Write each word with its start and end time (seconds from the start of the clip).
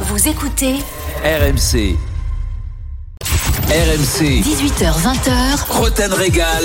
Vous 0.00 0.28
écoutez 0.28 0.74
RMC. 1.24 1.96
RMC. 3.68 4.42
18h20h. 4.42 5.70
Roten 5.70 6.12
Régal. 6.12 6.62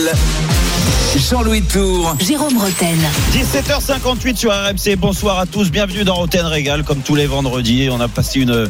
Jean-Louis 1.18 1.62
Tour. 1.62 2.16
Jérôme 2.20 2.58
Roten. 2.58 2.98
17h58 3.34 4.36
sur 4.36 4.52
RMC. 4.52 4.96
Bonsoir 4.98 5.40
à 5.40 5.46
tous. 5.46 5.72
Bienvenue 5.72 6.04
dans 6.04 6.16
Roten 6.16 6.46
Régal, 6.46 6.84
comme 6.84 7.00
tous 7.00 7.16
les 7.16 7.26
vendredis. 7.28 7.90
On 7.92 8.00
a 8.02 8.08
passé 8.08 8.42
une, 8.42 8.70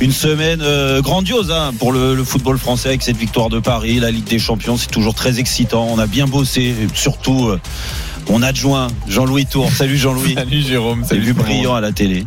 une 0.00 0.12
semaine 0.12 0.60
euh, 0.62 1.00
grandiose 1.02 1.50
hein, 1.50 1.72
pour 1.78 1.92
le, 1.92 2.14
le 2.14 2.24
football 2.24 2.58
français 2.58 2.88
avec 2.90 3.02
cette 3.02 3.16
victoire 3.16 3.48
de 3.48 3.58
Paris. 3.58 4.00
La 4.00 4.10
Ligue 4.10 4.24
des 4.28 4.38
Champions, 4.38 4.76
c'est 4.76 4.90
toujours 4.90 5.14
très 5.14 5.38
excitant. 5.40 5.86
On 5.90 5.98
a 5.98 6.06
bien 6.06 6.26
bossé, 6.26 6.74
surtout. 6.94 7.48
euh, 7.48 7.60
mon 8.28 8.42
adjoint, 8.42 8.88
Jean-Louis 9.08 9.46
Tour. 9.46 9.70
Salut 9.70 9.96
Jean-Louis. 9.96 10.34
Salut 10.44 10.62
Jérôme, 10.62 11.04
salut 11.04 11.20
vu 11.20 11.32
brillant 11.34 11.74
à 11.74 11.80
la 11.80 11.92
télé. 11.92 12.24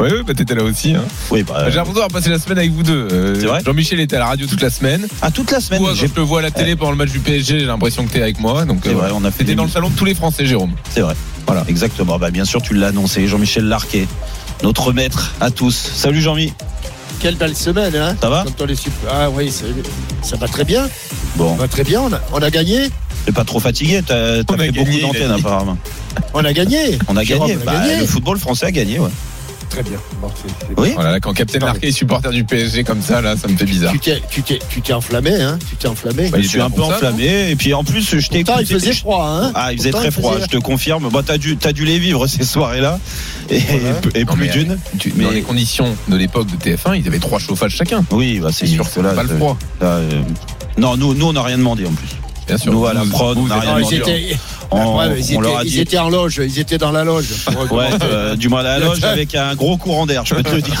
Oui, 0.00 0.08
oui, 0.10 0.18
bah 0.26 0.34
t'étais 0.34 0.54
là 0.54 0.62
aussi. 0.64 0.94
Hein. 0.94 1.02
Oui, 1.30 1.42
bah, 1.42 1.54
J'ai 1.68 1.76
l'impression 1.76 1.92
d'avoir 1.94 2.08
passé 2.08 2.30
la 2.30 2.38
semaine 2.38 2.58
avec 2.58 2.72
vous 2.72 2.82
deux. 2.82 3.08
Euh, 3.12 3.36
C'est 3.38 3.46
vrai 3.46 3.60
Jean-Michel 3.64 4.00
était 4.00 4.16
à 4.16 4.20
la 4.20 4.26
radio 4.26 4.46
toute 4.46 4.62
la 4.62 4.70
semaine. 4.70 5.06
à 5.22 5.30
toute 5.30 5.50
la 5.50 5.60
semaine. 5.60 5.82
J'ai- 5.94 6.06
je 6.08 6.12
te 6.12 6.20
vois 6.20 6.38
à 6.40 6.42
la 6.42 6.50
télé 6.50 6.76
pendant 6.76 6.90
le 6.92 6.96
match 6.96 7.10
du 7.10 7.20
PSG, 7.20 7.60
j'ai 7.60 7.66
l'impression 7.66 8.06
que 8.06 8.12
t'es 8.12 8.22
avec 8.22 8.40
moi. 8.40 8.64
Donc, 8.64 8.80
C'est 8.84 8.90
euh, 8.90 8.94
vrai, 8.94 9.10
on 9.14 9.24
a 9.24 9.30
fait 9.30 9.38
T'étais 9.44 9.54
dans 9.54 9.64
le 9.64 9.70
salon 9.70 9.90
de 9.90 9.94
tous 9.94 10.04
les 10.04 10.14
Français, 10.14 10.46
Jérôme. 10.46 10.72
C'est 10.90 11.00
vrai. 11.00 11.14
Voilà, 11.46 11.64
exactement. 11.68 12.18
Bah, 12.18 12.30
bien 12.30 12.44
sûr, 12.46 12.62
tu 12.62 12.74
l'as 12.74 12.88
annoncé. 12.88 13.26
Jean-Michel 13.28 13.64
Larquet, 13.66 14.06
notre 14.62 14.92
maître 14.92 15.34
à 15.40 15.50
tous. 15.50 15.74
Salut 15.74 16.20
Jean-Mi. 16.22 16.52
Quelle 17.20 17.36
belle 17.36 17.56
semaine, 17.56 17.94
hein 17.96 18.16
Ça 18.20 18.28
va 18.28 18.44
Quand 18.46 18.64
on 18.64 18.68
est 18.68 18.74
super- 18.74 19.10
Ah 19.10 19.30
oui, 19.30 19.50
ça, 19.50 20.36
va 20.36 20.46
très 20.48 20.64
bien. 20.64 20.88
Bon, 21.36 21.54
Ça 21.56 21.62
va 21.62 21.68
très 21.68 21.84
bien. 21.84 22.02
On 22.02 22.12
a, 22.12 22.20
on 22.32 22.42
a 22.42 22.50
gagné. 22.50 22.90
t'es 23.24 23.32
pas 23.32 23.44
trop 23.44 23.60
fatigué. 23.60 24.02
T'as 24.06 24.42
fait 24.44 24.70
beaucoup 24.72 24.84
gagné, 24.90 25.00
d'antennes 25.00 25.30
apparemment. 25.30 25.78
On 26.34 26.44
a 26.44 26.52
gagné. 26.52 26.98
On 27.08 27.16
a 27.16 27.22
Jérôme, 27.24 27.48
gagné. 27.48 27.62
on 27.64 27.68
a 27.68 27.72
Bah, 27.72 27.80
gagné. 27.86 28.00
Le 28.00 28.06
football 28.06 28.38
français 28.38 28.66
a 28.66 28.70
gagné. 28.70 28.98
Ouais. 28.98 29.08
Très 29.74 29.82
bien. 29.82 29.98
Bon, 30.20 30.28
c'est- 30.34 30.48
c'est- 30.68 30.80
Oui. 30.80 30.92
Voilà, 30.94 31.10
là, 31.12 31.20
quand 31.20 31.32
Captain 31.32 31.58
Non, 31.58 31.66
Larquet 31.66 31.88
est 31.88 31.92
supporter 31.92 32.30
du 32.30 32.44
PSG 32.44 32.84
comme 32.84 33.02
ça, 33.02 33.20
là, 33.20 33.36
ça 33.36 33.48
me 33.48 33.56
fait 33.56 33.64
bizarre. 33.64 33.92
Tu 33.92 33.98
t'es, 33.98 34.22
tu 34.30 34.42
t'es, 34.42 34.58
tu 34.68 34.80
t'es 34.80 34.92
enflammé, 34.92 35.34
hein 35.34 35.58
Tu 35.68 35.76
t'es 35.76 35.88
enflammé. 35.88 36.28
Bah, 36.30 36.38
Je 36.40 36.46
suis 36.46 36.60
un 36.60 36.70
peu 36.70 36.82
ça, 36.82 36.88
enflammé. 36.88 37.50
Et 37.50 37.56
puis 37.56 37.74
en 37.74 37.82
plus, 37.84 38.02
je 38.18 38.28
t'ai 38.28 38.44
Pourtant, 38.44 38.60
il 38.60 38.64
écouté. 38.64 38.78
faisait 38.80 38.92
froid, 38.94 39.26
hein 39.28 39.52
Ah, 39.54 39.72
il 39.72 39.78
faisait 39.78 39.90
Pourtant, 39.90 40.02
très 40.08 40.10
froid, 40.12 40.32
faisait- 40.34 40.44
je 40.44 40.50
te 40.50 40.62
confirme. 40.62 41.08
Bah, 41.12 41.22
t'as 41.26 41.38
dû, 41.38 41.56
t'as 41.56 41.72
dû 41.72 41.84
les 41.84 41.98
vivre 41.98 42.26
ces 42.26 42.44
soirées-là. 42.44 42.98
Et, 43.50 43.58
Voilà. 43.58 43.96
et 44.14 44.24
Non, 44.24 44.32
plus 44.34 44.48
d'une. 44.48 44.78
Tu- 44.98 45.12
Mais- 45.16 45.24
Dans 45.24 45.30
les 45.30 45.42
conditions 45.42 45.96
de 46.08 46.16
l'époque 46.16 46.46
de 46.50 46.56
TF1, 46.56 46.94
ils 46.94 47.06
avaient 47.08 47.18
trois 47.18 47.38
chauffages 47.38 47.74
chacun. 47.74 48.04
Oui, 48.10 48.38
bah, 48.40 48.50
c'est 48.52 48.66
C'est 48.66 48.72
sûr 48.74 48.84
là. 49.02 49.12
pas 49.12 49.22
le 49.24 49.30
euh, 49.30 49.36
froid. 49.36 49.58
euh, 49.82 50.22
Non, 50.78 50.96
nous, 50.96 51.14
nous, 51.14 51.26
on 51.26 51.32
n'a 51.32 51.42
rien 51.42 51.58
demandé 51.58 51.84
en 51.86 51.92
plus. 51.92 52.08
Bien 52.46 52.58
sûr. 52.58 52.72
Nous, 52.72 52.86
à 52.86 52.92
la 52.92 53.04
prod, 53.04 53.38
on 53.38 53.50
a 53.50 53.56
êtes- 53.56 53.62
rien 53.62 53.80
ils 53.80 53.94
étaient, 53.94 54.36
On, 54.70 54.98
ouais, 54.98 55.20
ils, 55.20 55.36
on 55.36 55.40
leur 55.40 55.60
étaient, 55.60 55.68
ils 55.68 55.80
étaient 55.80 55.98
en 55.98 56.10
loge. 56.10 56.40
Ils 56.44 56.58
étaient 56.58 56.78
dans 56.78 56.92
la 56.92 57.04
loge. 57.04 57.26
Ouais, 57.70 57.88
euh, 58.02 58.36
du 58.36 58.52
à 58.54 58.62
la 58.62 58.78
loge 58.78 59.02
avec 59.04 59.34
un 59.34 59.54
gros 59.54 59.76
courant 59.76 60.06
d'air, 60.06 60.24
je 60.24 60.34
peux 60.34 60.42
te 60.42 60.54
le 60.54 60.62
dire. 60.62 60.80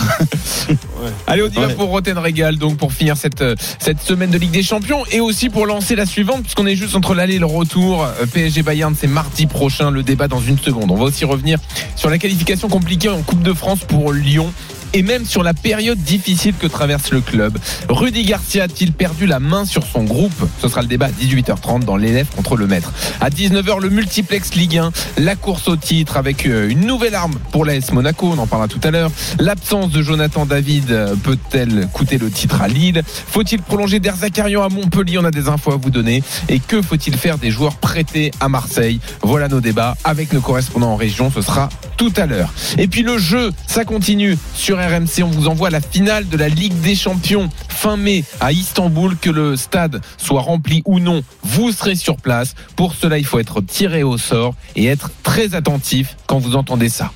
Allez, 1.26 1.42
on 1.42 1.48
y 1.48 1.54
va 1.54 1.68
pour 1.68 1.88
Roten 1.88 2.18
Régal, 2.18 2.56
donc 2.56 2.76
pour 2.76 2.92
finir 2.92 3.16
cette, 3.16 3.40
euh, 3.42 3.54
cette 3.78 4.00
semaine 4.00 4.30
de 4.30 4.38
Ligue 4.38 4.50
des 4.52 4.62
Champions 4.62 5.04
et 5.10 5.20
aussi 5.20 5.48
pour 5.50 5.66
lancer 5.66 5.96
la 5.96 6.06
suivante, 6.06 6.42
puisqu'on 6.42 6.66
est 6.66 6.76
juste 6.76 6.96
entre 6.96 7.14
l'aller 7.14 7.34
et 7.34 7.38
le 7.38 7.46
retour. 7.46 8.04
Euh, 8.04 8.26
PSG 8.32 8.62
Bayern, 8.62 8.94
c'est 8.98 9.06
mardi 9.06 9.46
prochain, 9.46 9.90
le 9.90 10.02
débat 10.02 10.28
dans 10.28 10.40
une 10.40 10.58
seconde. 10.58 10.90
On 10.90 10.96
va 10.96 11.04
aussi 11.04 11.24
revenir 11.24 11.58
sur 11.96 12.10
la 12.10 12.18
qualification 12.18 12.68
compliquée 12.68 13.08
en 13.08 13.22
Coupe 13.22 13.42
de 13.42 13.52
France 13.52 13.80
pour 13.86 14.12
Lyon. 14.12 14.52
Et 14.96 15.02
même 15.02 15.24
sur 15.26 15.42
la 15.42 15.54
période 15.54 15.98
difficile 15.98 16.54
que 16.56 16.68
traverse 16.68 17.10
le 17.10 17.20
club. 17.20 17.58
Rudy 17.88 18.22
Garcia 18.22 18.62
a-t-il 18.62 18.92
perdu 18.92 19.26
la 19.26 19.40
main 19.40 19.64
sur 19.64 19.84
son 19.84 20.04
groupe? 20.04 20.48
Ce 20.62 20.68
sera 20.68 20.82
le 20.82 20.86
débat 20.86 21.06
à 21.06 21.10
18h30 21.10 21.80
dans 21.80 21.96
l'élève 21.96 22.28
contre 22.34 22.56
le 22.56 22.68
maître. 22.68 22.92
À 23.20 23.28
19h, 23.28 23.80
le 23.80 23.90
multiplex 23.90 24.54
Ligue 24.54 24.78
1, 24.78 24.92
la 25.18 25.34
course 25.34 25.66
au 25.66 25.74
titre 25.74 26.16
avec 26.16 26.46
euh, 26.46 26.68
une 26.68 26.86
nouvelle 26.86 27.16
arme 27.16 27.34
pour 27.50 27.64
l'AS 27.64 27.90
Monaco, 27.92 28.30
on 28.32 28.38
en 28.38 28.46
parlera 28.46 28.68
tout 28.68 28.80
à 28.84 28.92
l'heure. 28.92 29.10
L'absence 29.40 29.90
de 29.90 30.00
Jonathan 30.00 30.46
David 30.46 30.92
euh, 30.92 31.16
peut-elle 31.16 31.88
coûter 31.92 32.16
le 32.16 32.30
titre 32.30 32.62
à 32.62 32.68
Lille? 32.68 33.02
Faut-il 33.04 33.62
prolonger 33.62 33.98
Derzakarian 33.98 34.62
à 34.62 34.68
Montpellier? 34.68 35.18
On 35.18 35.24
a 35.24 35.32
des 35.32 35.48
infos 35.48 35.72
à 35.72 35.76
vous 35.76 35.90
donner. 35.90 36.22
Et 36.48 36.60
que 36.60 36.82
faut-il 36.82 37.16
faire 37.16 37.38
des 37.38 37.50
joueurs 37.50 37.78
prêtés 37.78 38.30
à 38.38 38.48
Marseille? 38.48 39.00
Voilà 39.22 39.48
nos 39.48 39.60
débats 39.60 39.96
avec 40.04 40.32
nos 40.32 40.40
correspondants 40.40 40.92
en 40.92 40.96
région. 40.96 41.32
Ce 41.34 41.42
sera 41.42 41.68
tout 41.96 42.12
à 42.16 42.26
l'heure. 42.26 42.52
Et 42.78 42.86
puis 42.86 43.02
le 43.02 43.18
jeu, 43.18 43.50
ça 43.66 43.84
continue 43.84 44.38
sur 44.54 44.78
RMC. 44.88 45.22
On 45.22 45.30
vous 45.30 45.48
envoie 45.48 45.70
la 45.70 45.80
finale 45.80 46.28
de 46.28 46.36
la 46.36 46.48
Ligue 46.48 46.78
des 46.80 46.94
Champions 46.94 47.48
fin 47.68 47.96
mai 47.96 48.24
à 48.40 48.52
Istanbul. 48.52 49.16
Que 49.16 49.30
le 49.30 49.56
stade 49.56 50.00
soit 50.16 50.40
rempli 50.40 50.82
ou 50.84 50.98
non, 50.98 51.22
vous 51.42 51.72
serez 51.72 51.94
sur 51.94 52.16
place. 52.16 52.54
Pour 52.76 52.94
cela, 52.94 53.18
il 53.18 53.24
faut 53.24 53.38
être 53.38 53.60
tiré 53.60 54.02
au 54.02 54.18
sort 54.18 54.54
et 54.76 54.86
être 54.86 55.10
très 55.22 55.54
attentif 55.54 56.16
quand 56.26 56.38
vous 56.38 56.56
entendez 56.56 56.88
ça. 56.88 57.10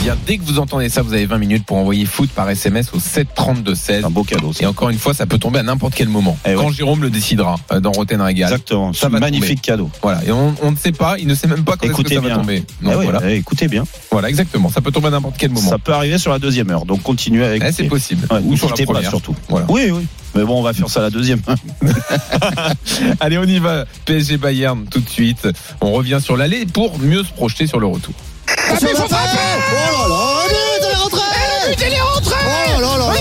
Eh 0.00 0.04
bien, 0.04 0.16
dès 0.26 0.38
que 0.38 0.44
vous 0.44 0.58
entendez 0.58 0.88
ça, 0.88 1.02
vous 1.02 1.12
avez 1.12 1.26
20 1.26 1.38
minutes 1.38 1.64
pour 1.66 1.76
envoyer 1.76 2.04
foot 2.04 2.30
par 2.30 2.48
SMS 2.48 2.92
au 2.94 3.00
732 3.00 3.74
16. 3.74 4.04
Un 4.04 4.10
beau 4.10 4.22
cadeau. 4.22 4.52
ça. 4.52 4.62
Et 4.62 4.66
encore 4.66 4.90
une 4.90 4.98
fois, 4.98 5.12
ça 5.12 5.26
peut 5.26 5.38
tomber 5.38 5.58
à 5.58 5.62
n'importe 5.62 5.94
quel 5.94 6.08
moment. 6.08 6.38
Eh 6.46 6.50
ouais. 6.50 6.54
quand 6.56 6.70
Jérôme 6.70 7.02
le 7.02 7.10
décidera 7.10 7.56
euh, 7.72 7.80
dans 7.80 7.90
Roten 7.92 8.20
Régal. 8.20 8.50
Exactement. 8.52 8.92
Ça 8.92 9.00
C'est 9.00 9.06
un 9.06 9.10
va 9.10 9.20
magnifique 9.20 9.60
cadeau. 9.60 9.90
Voilà. 10.02 10.24
Et 10.24 10.30
on, 10.30 10.54
on 10.62 10.70
ne 10.70 10.76
sait 10.76 10.92
pas, 10.92 11.16
il 11.18 11.26
ne 11.26 11.34
sait 11.34 11.48
même 11.48 11.64
pas 11.64 11.76
quand 11.76 11.88
que 11.88 12.08
ça 12.14 12.20
bien. 12.20 12.20
va 12.20 12.34
tomber. 12.36 12.64
Donc, 12.80 12.94
voilà. 13.02 13.20
eh, 13.28 13.36
écoutez 13.36 13.66
bien. 13.66 13.84
voilà, 14.10 14.28
exactement. 14.28 14.68
Ça 14.70 14.80
peut 14.80 14.92
tomber 14.92 15.08
à 15.08 15.10
n'importe 15.10 15.36
quel 15.36 15.50
moment. 15.50 15.68
Ça 15.68 15.78
peut 15.78 15.92
arriver 15.92 16.18
sur 16.18 16.30
la 16.30 16.38
deuxième 16.38 16.70
heure. 16.70 16.84
Donc 16.86 17.02
continuez 17.02 17.44
avec. 17.44 17.62
Eh, 17.66 17.72
c'est 17.72 17.84
possible. 17.84 18.26
Ouais, 18.30 18.40
Ou 18.44 18.56
sur 18.56 18.66
la 18.68 18.72
quittez 18.72 18.86
pas, 18.86 18.92
première. 18.94 19.10
surtout. 19.10 19.34
Voilà. 19.48 19.66
Oui, 19.68 19.90
oui. 19.90 20.06
Mais 20.34 20.44
bon, 20.44 20.58
on 20.60 20.62
va 20.62 20.74
faire 20.74 20.88
ça 20.88 21.00
la 21.00 21.10
deuxième. 21.10 21.40
Allez, 23.20 23.38
on 23.38 23.44
y 23.44 23.58
va. 23.58 23.84
PSG 24.04 24.36
Bayern 24.36 24.84
tout 24.88 25.00
de 25.00 25.08
suite. 25.08 25.48
On 25.80 25.90
revient 25.92 26.18
sur 26.22 26.36
l'aller 26.36 26.66
pour 26.66 26.98
mieux 27.00 27.24
se 27.24 27.32
projeter 27.32 27.66
sur 27.66 27.80
le 27.80 27.86
retour. 27.86 28.14
Oh 28.48 28.74
là 28.74 30.08
là, 30.08 30.44
but, 30.48 30.56
elle 30.80 30.90
est 30.90 30.94
rentrée. 30.94 31.20
Le 31.68 31.74
but, 31.74 31.84
il 31.86 31.92
est 31.94 32.00
rentré 32.00 32.36
Oh 32.46 32.80
là 32.80 32.88
là 32.88 32.98
là. 32.98 33.12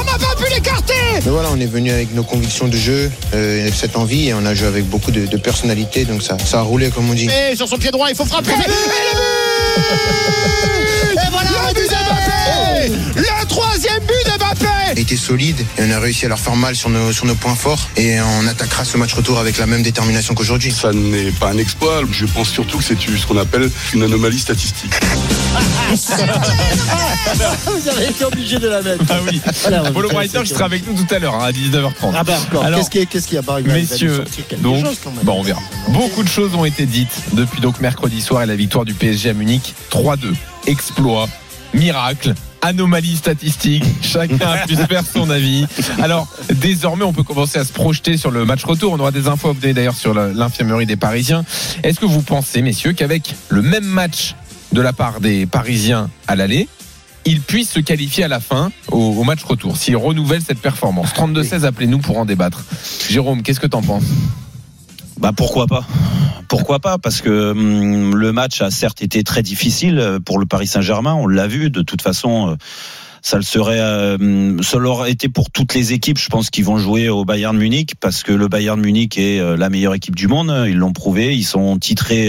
On 0.00 0.04
n'a 0.04 0.18
pas 0.18 0.34
pu 0.36 0.52
l'écarter. 0.52 0.92
Mais 1.24 1.30
voilà, 1.30 1.48
on 1.52 1.60
est 1.60 1.66
venu 1.66 1.90
avec 1.90 2.12
nos 2.14 2.22
convictions 2.24 2.68
de 2.68 2.76
jeu, 2.76 3.10
euh, 3.34 3.70
cette 3.74 3.96
envie, 3.96 4.28
et 4.28 4.34
on 4.34 4.44
a 4.44 4.54
joué 4.54 4.68
avec 4.68 4.84
beaucoup 4.88 5.10
de, 5.10 5.26
de 5.26 5.36
personnalité, 5.36 6.04
donc 6.04 6.22
ça, 6.22 6.36
ça 6.44 6.58
a 6.58 6.62
roulé 6.62 6.90
comme 6.90 7.08
on 7.10 7.14
dit. 7.14 7.28
Et 7.50 7.56
sur 7.56 7.68
son 7.68 7.78
pied 7.78 7.90
droit, 7.90 8.08
il 8.10 8.16
faut 8.16 8.24
frapper. 8.26 8.50
Et 8.50 8.56
le 8.56 8.62
but. 8.62 8.70
Et 11.14 11.30
voilà 11.30 11.50
le 11.68 11.74
but 11.74 11.88
d'Mbappé 11.90 12.92
Le 13.16 13.46
troisième 13.46 14.00
but 14.00 14.28
a 14.33 14.33
été 14.92 15.16
solide 15.16 15.60
et 15.78 15.82
on 15.82 15.90
a 15.90 15.98
réussi 15.98 16.26
à 16.26 16.28
leur 16.28 16.38
faire 16.38 16.56
mal 16.56 16.76
sur 16.76 16.88
nos, 16.90 17.12
sur 17.12 17.26
nos 17.26 17.34
points 17.34 17.54
forts, 17.54 17.88
et 17.96 18.20
on 18.20 18.46
attaquera 18.46 18.84
ce 18.84 18.96
match 18.96 19.14
retour 19.14 19.38
avec 19.38 19.58
la 19.58 19.66
même 19.66 19.82
détermination 19.82 20.34
qu'aujourd'hui. 20.34 20.72
Ça 20.72 20.92
n'est 20.92 21.30
pas 21.32 21.50
un 21.50 21.58
exploit. 21.58 22.02
Je 22.10 22.26
pense 22.26 22.48
surtout 22.50 22.78
que 22.78 22.84
c'est 22.84 22.96
ce 23.00 23.26
qu'on 23.26 23.38
appelle 23.38 23.70
une 23.94 24.02
anomalie 24.02 24.38
statistique. 24.38 24.92
Vous 27.66 27.88
avez 27.88 28.06
été 28.08 28.24
obligé 28.24 28.58
de 28.58 28.68
la 28.68 28.82
mettre. 28.82 29.04
Ah 29.10 29.14
oui. 29.30 29.40
Voilà, 29.62 29.90
Polo 29.90 30.08
sera 30.44 30.64
avec 30.64 30.86
nous 30.86 30.94
tout 31.02 31.14
à 31.14 31.18
l'heure 31.18 31.34
hein, 31.34 31.46
à 31.46 31.52
19h30. 31.52 32.12
Ah 32.14 32.24
bah 32.24 32.38
qu'est-ce 32.76 32.90
qui 32.90 32.98
est- 32.98 33.06
qu'est-ce 33.06 33.26
qu'il 33.26 33.36
y 33.36 33.38
a 33.38 33.42
bah, 33.42 33.56
nous 33.64 33.72
Messieurs, 33.72 34.16
sortir 34.16 34.46
quelque 34.48 34.62
donc, 34.62 34.84
chose, 34.84 34.96
quand 35.02 35.10
même. 35.12 35.24
bon, 35.24 35.40
on 35.40 35.42
verra. 35.42 35.60
Beaucoup 35.88 36.22
de 36.22 36.28
choses 36.28 36.54
ont 36.54 36.64
été 36.64 36.86
dites 36.86 37.12
depuis 37.32 37.60
donc 37.60 37.80
mercredi 37.80 38.20
soir 38.20 38.42
et 38.42 38.46
la 38.46 38.56
victoire 38.56 38.84
du 38.84 38.94
PSG 38.94 39.30
à 39.30 39.34
Munich 39.34 39.74
3-2. 39.90 40.34
Exploit, 40.66 41.28
miracle. 41.72 42.34
Anomalie 42.64 43.16
statistique, 43.16 43.84
chacun 44.00 44.38
a 44.40 44.66
pu 44.66 44.74
se 44.74 44.86
faire 44.86 45.04
son 45.04 45.28
avis. 45.28 45.66
Alors, 46.02 46.26
désormais, 46.50 47.04
on 47.04 47.12
peut 47.12 47.22
commencer 47.22 47.58
à 47.58 47.64
se 47.64 47.74
projeter 47.74 48.16
sur 48.16 48.30
le 48.30 48.46
match 48.46 48.64
retour. 48.64 48.94
On 48.94 48.98
aura 48.98 49.10
des 49.10 49.28
infos 49.28 49.50
à 49.50 49.52
vous 49.52 49.60
donner 49.60 49.74
d'ailleurs 49.74 49.94
sur 49.94 50.14
l'infirmerie 50.14 50.86
des 50.86 50.96
Parisiens. 50.96 51.44
Est-ce 51.82 52.00
que 52.00 52.06
vous 52.06 52.22
pensez, 52.22 52.62
messieurs, 52.62 52.94
qu'avec 52.94 53.34
le 53.50 53.60
même 53.60 53.84
match 53.84 54.34
de 54.72 54.80
la 54.80 54.94
part 54.94 55.20
des 55.20 55.44
Parisiens 55.44 56.08
à 56.26 56.36
l'aller, 56.36 56.66
ils 57.26 57.42
puissent 57.42 57.72
se 57.72 57.80
qualifier 57.80 58.24
à 58.24 58.28
la 58.28 58.40
fin 58.40 58.72
au, 58.90 58.98
au 58.98 59.24
match 59.24 59.44
retour, 59.44 59.76
s'ils 59.76 59.96
renouvellent 59.96 60.42
cette 60.42 60.60
performance 60.60 61.10
32-16, 61.10 61.64
appelez-nous 61.64 61.98
pour 61.98 62.16
en 62.16 62.24
débattre. 62.24 62.64
Jérôme, 63.10 63.42
qu'est-ce 63.42 63.60
que 63.60 63.66
t'en 63.66 63.82
penses? 63.82 64.04
Bah 65.18 65.32
pourquoi 65.36 65.66
pas? 65.66 65.84
Pourquoi 66.48 66.78
pas? 66.78 66.98
Parce 66.98 67.20
que 67.20 67.50
hum, 67.52 68.14
le 68.14 68.32
match 68.32 68.60
a 68.60 68.70
certes 68.70 69.02
été 69.02 69.24
très 69.24 69.42
difficile 69.42 69.98
euh, 69.98 70.18
pour 70.20 70.38
le 70.38 70.46
Paris 70.46 70.66
Saint-Germain, 70.66 71.14
on 71.14 71.26
l'a 71.26 71.46
vu. 71.46 71.70
De 71.70 71.82
toute 71.82 72.02
façon, 72.02 72.50
euh, 72.50 72.56
ça 73.22 73.38
le 73.38 73.42
serait, 73.42 73.80
euh, 73.80 74.60
ça 74.62 74.76
l'aurait 74.76 75.10
été 75.10 75.30
pour 75.30 75.50
toutes 75.50 75.74
les 75.74 75.94
équipes, 75.94 76.18
je 76.18 76.28
pense, 76.28 76.50
qui 76.50 76.60
vont 76.60 76.76
jouer 76.76 77.08
au 77.08 77.24
Bayern 77.24 77.56
Munich, 77.56 77.94
parce 77.98 78.22
que 78.22 78.32
le 78.32 78.48
Bayern 78.48 78.78
Munich 78.78 79.16
est 79.16 79.40
euh, 79.40 79.56
la 79.56 79.70
meilleure 79.70 79.94
équipe 79.94 80.14
du 80.14 80.28
monde. 80.28 80.52
Ils 80.68 80.76
l'ont 80.76 80.92
prouvé, 80.92 81.34
ils 81.34 81.44
sont 81.44 81.78
titrés 81.78 82.28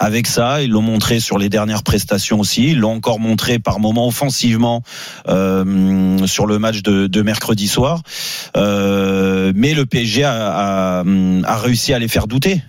avec 0.00 0.26
ça. 0.26 0.62
Ils 0.62 0.70
l'ont 0.70 0.80
montré 0.80 1.20
sur 1.20 1.36
les 1.36 1.50
dernières 1.50 1.82
prestations 1.82 2.40
aussi. 2.40 2.70
Ils 2.70 2.78
l'ont 2.78 2.94
encore 2.94 3.20
montré 3.20 3.58
par 3.58 3.78
moments 3.78 4.06
offensivement 4.06 4.82
euh, 5.28 6.26
sur 6.26 6.46
le 6.46 6.58
match 6.58 6.82
de, 6.82 7.06
de 7.06 7.22
mercredi 7.22 7.68
soir. 7.68 8.00
Euh, 8.56 9.21
mais 9.54 9.74
le 9.74 9.86
PSG 9.86 10.24
a, 10.24 11.00
a, 11.00 11.04
a 11.44 11.56
réussi 11.58 11.92
à 11.92 11.98
les 11.98 12.08
faire 12.08 12.26
douter, 12.26 12.62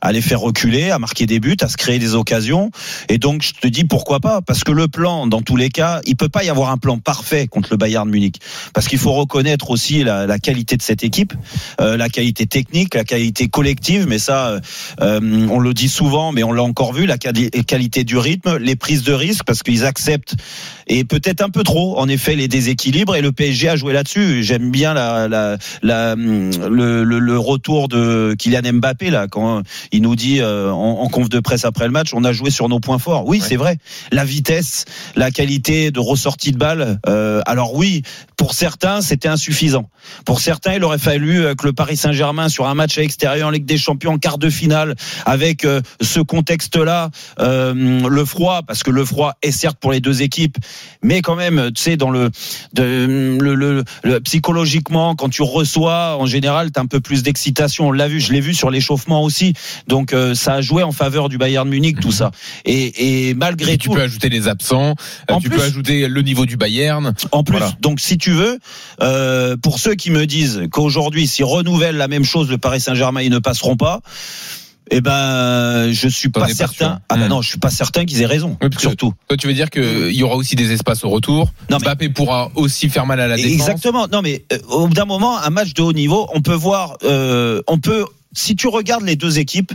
à 0.00 0.12
les 0.12 0.20
faire 0.20 0.40
reculer, 0.40 0.90
à 0.90 0.98
marquer 0.98 1.26
des 1.26 1.40
buts, 1.40 1.56
à 1.60 1.68
se 1.68 1.76
créer 1.76 1.98
des 1.98 2.14
occasions. 2.14 2.70
Et 3.08 3.18
donc, 3.18 3.42
je 3.42 3.52
te 3.60 3.66
dis 3.68 3.84
pourquoi 3.84 4.20
pas 4.20 4.40
Parce 4.42 4.64
que 4.64 4.72
le 4.72 4.88
plan, 4.88 5.26
dans 5.26 5.42
tous 5.42 5.56
les 5.56 5.68
cas, 5.68 6.00
il 6.06 6.16
peut 6.16 6.28
pas 6.28 6.44
y 6.44 6.48
avoir 6.48 6.70
un 6.70 6.76
plan 6.78 6.98
parfait 6.98 7.46
contre 7.46 7.68
le 7.72 7.76
Bayern 7.76 8.08
Munich. 8.08 8.36
Parce 8.74 8.88
qu'il 8.88 8.98
faut 8.98 9.12
reconnaître 9.12 9.70
aussi 9.70 10.04
la, 10.04 10.26
la 10.26 10.38
qualité 10.38 10.76
de 10.76 10.82
cette 10.82 11.04
équipe, 11.04 11.32
euh, 11.80 11.96
la 11.96 12.08
qualité 12.08 12.46
technique, 12.46 12.94
la 12.94 13.04
qualité 13.04 13.48
collective, 13.48 14.06
mais 14.08 14.18
ça, 14.18 14.48
euh, 14.48 14.60
euh, 15.00 15.48
on 15.50 15.58
le 15.58 15.74
dit 15.74 15.88
souvent, 15.88 16.32
mais 16.32 16.42
on 16.42 16.52
l'a 16.52 16.62
encore 16.62 16.92
vu, 16.92 17.06
la 17.06 17.16
quali- 17.18 17.50
qualité 17.64 18.04
du 18.04 18.16
rythme, 18.16 18.56
les 18.58 18.76
prises 18.76 19.02
de 19.02 19.12
risque, 19.12 19.44
parce 19.44 19.62
qu'ils 19.62 19.84
acceptent, 19.84 20.34
et 20.86 21.04
peut-être 21.04 21.42
un 21.42 21.50
peu 21.50 21.62
trop, 21.62 21.98
en 21.98 22.08
effet, 22.08 22.34
les 22.36 22.48
déséquilibres, 22.48 23.14
et 23.16 23.22
le 23.22 23.32
PSG 23.32 23.68
a 23.68 23.76
joué 23.76 23.92
là-dessus. 23.92 24.42
J'aime 24.42 24.70
bien 24.70 24.94
la, 24.94 25.28
la, 25.28 25.56
la, 25.82 26.16
le, 26.20 27.04
le, 27.04 27.18
le 27.18 27.38
retour 27.38 27.88
de 27.88 28.34
Kylian 28.38 28.72
Mbappé, 28.74 29.10
là, 29.10 29.26
quand 29.28 29.62
il 29.92 30.02
nous 30.02 30.16
dit 30.16 30.40
euh, 30.40 30.70
en, 30.70 31.00
en 31.02 31.08
conf 31.08 31.28
de 31.28 31.40
presse 31.40 31.64
après 31.64 31.86
le 31.86 31.92
match, 31.92 32.10
on 32.14 32.24
a 32.24 32.32
joué 32.32 32.50
sur 32.50 32.68
nos 32.68 32.80
points 32.80 32.98
forts. 32.98 33.26
Oui, 33.26 33.38
Ouais. 33.40 33.46
c'est 33.48 33.56
vrai. 33.56 33.78
La 34.12 34.24
vitesse, 34.24 34.84
la 35.16 35.30
qualité 35.30 35.90
de 35.90 36.00
ressortie 36.00 36.52
de 36.52 36.58
balle. 36.58 36.98
euh, 37.08 37.40
alors 37.46 37.74
oui, 37.74 38.02
pour 38.36 38.54
certains, 38.54 39.00
c'était 39.00 39.28
insuffisant. 39.28 39.88
Pour 40.24 40.40
certains, 40.40 40.74
il 40.74 40.84
aurait 40.84 40.98
fallu 40.98 41.44
euh, 41.44 41.54
que 41.54 41.66
le 41.66 41.72
Paris 41.72 41.96
Saint-Germain, 41.96 42.48
sur 42.48 42.66
un 42.66 42.74
match 42.74 42.98
à 42.98 43.02
l'extérieur 43.02 43.48
en 43.48 43.50
Ligue 43.50 43.64
des 43.66 43.78
Champions, 43.78 44.12
en 44.14 44.18
quart 44.18 44.38
de 44.38 44.50
finale, 44.50 44.94
avec 45.26 45.64
euh, 45.64 45.80
ce 46.00 46.20
contexte-là, 46.20 47.10
euh, 47.38 48.08
le 48.08 48.24
froid, 48.24 48.62
parce 48.66 48.82
que 48.82 48.90
le 48.90 49.04
froid 49.04 49.34
est 49.42 49.50
certes 49.52 49.78
pour 49.80 49.92
les 49.92 50.00
deux 50.00 50.22
équipes, 50.22 50.56
mais 51.02 51.22
quand 51.22 51.36
même, 51.36 51.70
tu 51.74 51.82
sais, 51.82 51.96
dans 51.96 52.10
le, 52.10 52.30
de, 52.74 53.36
le, 53.40 53.54
le- 53.54 53.84
le- 54.04 54.20
psychologiquement, 54.20 55.14
quand 55.14 55.28
tu 55.28 55.42
reçois, 55.42 56.09
en 56.16 56.26
général, 56.26 56.70
t'as 56.72 56.80
un 56.82 56.86
peu 56.86 57.00
plus 57.00 57.22
d'excitation. 57.22 57.88
On 57.88 57.92
l'a 57.92 58.08
vu, 58.08 58.20
je 58.20 58.32
l'ai 58.32 58.40
vu 58.40 58.54
sur 58.54 58.70
l'échauffement 58.70 59.22
aussi. 59.22 59.54
Donc 59.86 60.12
euh, 60.12 60.34
ça 60.34 60.54
a 60.54 60.60
joué 60.60 60.82
en 60.82 60.92
faveur 60.92 61.28
du 61.28 61.38
Bayern 61.38 61.68
Munich, 61.68 61.98
tout 62.00 62.12
ça. 62.12 62.30
Et, 62.64 63.28
et 63.28 63.34
malgré 63.34 63.72
Et 63.72 63.78
tu 63.78 63.88
tout, 63.88 63.94
peux 63.94 64.00
ajouter 64.02 64.28
les 64.28 64.48
absents, 64.48 64.94
euh, 65.30 65.34
En 65.34 65.40
tu 65.40 65.48
plus- 65.48 65.58
peux 65.58 65.64
ajouter 65.64 66.08
le 66.08 66.22
niveau 66.22 66.46
du 66.46 66.56
Bayern. 66.56 67.14
En 67.32 67.44
plus, 67.44 67.58
Voilà. 67.58 67.72
donc 67.80 68.00
si 68.00 68.18
tu 68.18 68.32
veux, 68.32 68.58
euh, 69.02 69.56
pour 69.56 69.78
ceux 69.78 69.94
qui 69.94 70.10
me 70.10 70.26
disent 70.26 70.62
qu'aujourd'hui, 70.70 71.26
s'ils 71.26 71.44
renouvellent 71.44 71.96
la 71.96 72.08
même 72.08 72.24
chose, 72.24 72.50
le 72.50 72.58
Paris 72.58 72.80
Saint-Germain, 72.80 73.22
ils 73.22 73.30
ne 73.30 73.38
passeront 73.38 73.76
pas. 73.76 74.00
Eh 74.90 75.00
ben, 75.00 75.92
je 75.92 76.08
suis 76.08 76.30
pas 76.30 76.48
certain. 76.48 77.00
ah 77.08 77.16
ben 77.16 77.26
Hmm. 77.26 77.28
non, 77.28 77.42
je 77.42 77.48
suis 77.50 77.58
pas 77.58 77.70
certain 77.70 78.04
qu'ils 78.04 78.22
aient 78.22 78.26
raison. 78.26 78.56
Oui, 78.60 78.68
surtout. 78.78 79.14
Toi, 79.28 79.36
tu 79.36 79.46
veux 79.46 79.54
dire 79.54 79.70
qu'il 79.70 80.10
y 80.12 80.22
aura 80.24 80.34
aussi 80.34 80.56
des 80.56 80.72
espaces 80.72 81.04
au 81.04 81.10
retour. 81.10 81.52
Non, 81.70 81.78
mais- 81.78 81.84
Mbappé 81.84 82.08
pourra 82.08 82.50
aussi 82.56 82.88
faire 82.88 83.06
mal 83.06 83.20
à 83.20 83.28
la 83.28 83.36
défense. 83.36 83.52
Exactement. 83.52 84.08
Non, 84.08 84.20
mais 84.20 84.44
euh, 84.52 84.58
au 84.68 84.88
bout 84.88 84.94
d'un 84.94 85.04
moment, 85.04 85.38
un 85.38 85.50
match 85.50 85.74
de 85.74 85.82
haut 85.82 85.92
niveau, 85.92 86.28
on 86.34 86.42
peut 86.42 86.54
voir, 86.54 86.96
euh, 87.04 87.62
on 87.68 87.78
peut, 87.78 88.04
si 88.32 88.56
tu 88.56 88.66
regardes 88.66 89.04
les 89.04 89.14
deux 89.16 89.38
équipes, 89.38 89.72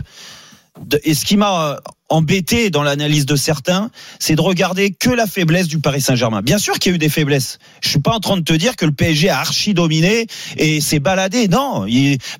et 1.04 1.14
ce 1.14 1.24
qui 1.24 1.38
m'a 1.38 1.78
embêté 2.08 2.70
dans 2.70 2.82
l'analyse 2.82 3.26
de 3.26 3.36
certains, 3.36 3.90
c'est 4.18 4.36
de 4.36 4.40
regarder 4.40 4.90
que 4.90 5.10
la 5.10 5.26
faiblesse 5.26 5.68
du 5.68 5.80
Paris 5.80 6.00
Saint-Germain. 6.00 6.42
Bien 6.42 6.58
sûr 6.58 6.78
qu'il 6.78 6.92
y 6.92 6.94
a 6.94 6.96
eu 6.96 6.98
des 6.98 7.08
faiblesses. 7.08 7.58
Je 7.82 7.88
suis 7.88 7.98
pas 7.98 8.12
en 8.12 8.20
train 8.20 8.36
de 8.36 8.42
te 8.42 8.52
dire 8.52 8.76
que 8.76 8.86
le 8.86 8.92
PSG 8.92 9.28
a 9.28 9.40
archi 9.40 9.74
dominé 9.74 10.26
et 10.56 10.80
s'est 10.80 11.00
baladé. 11.00 11.48
Non, 11.48 11.86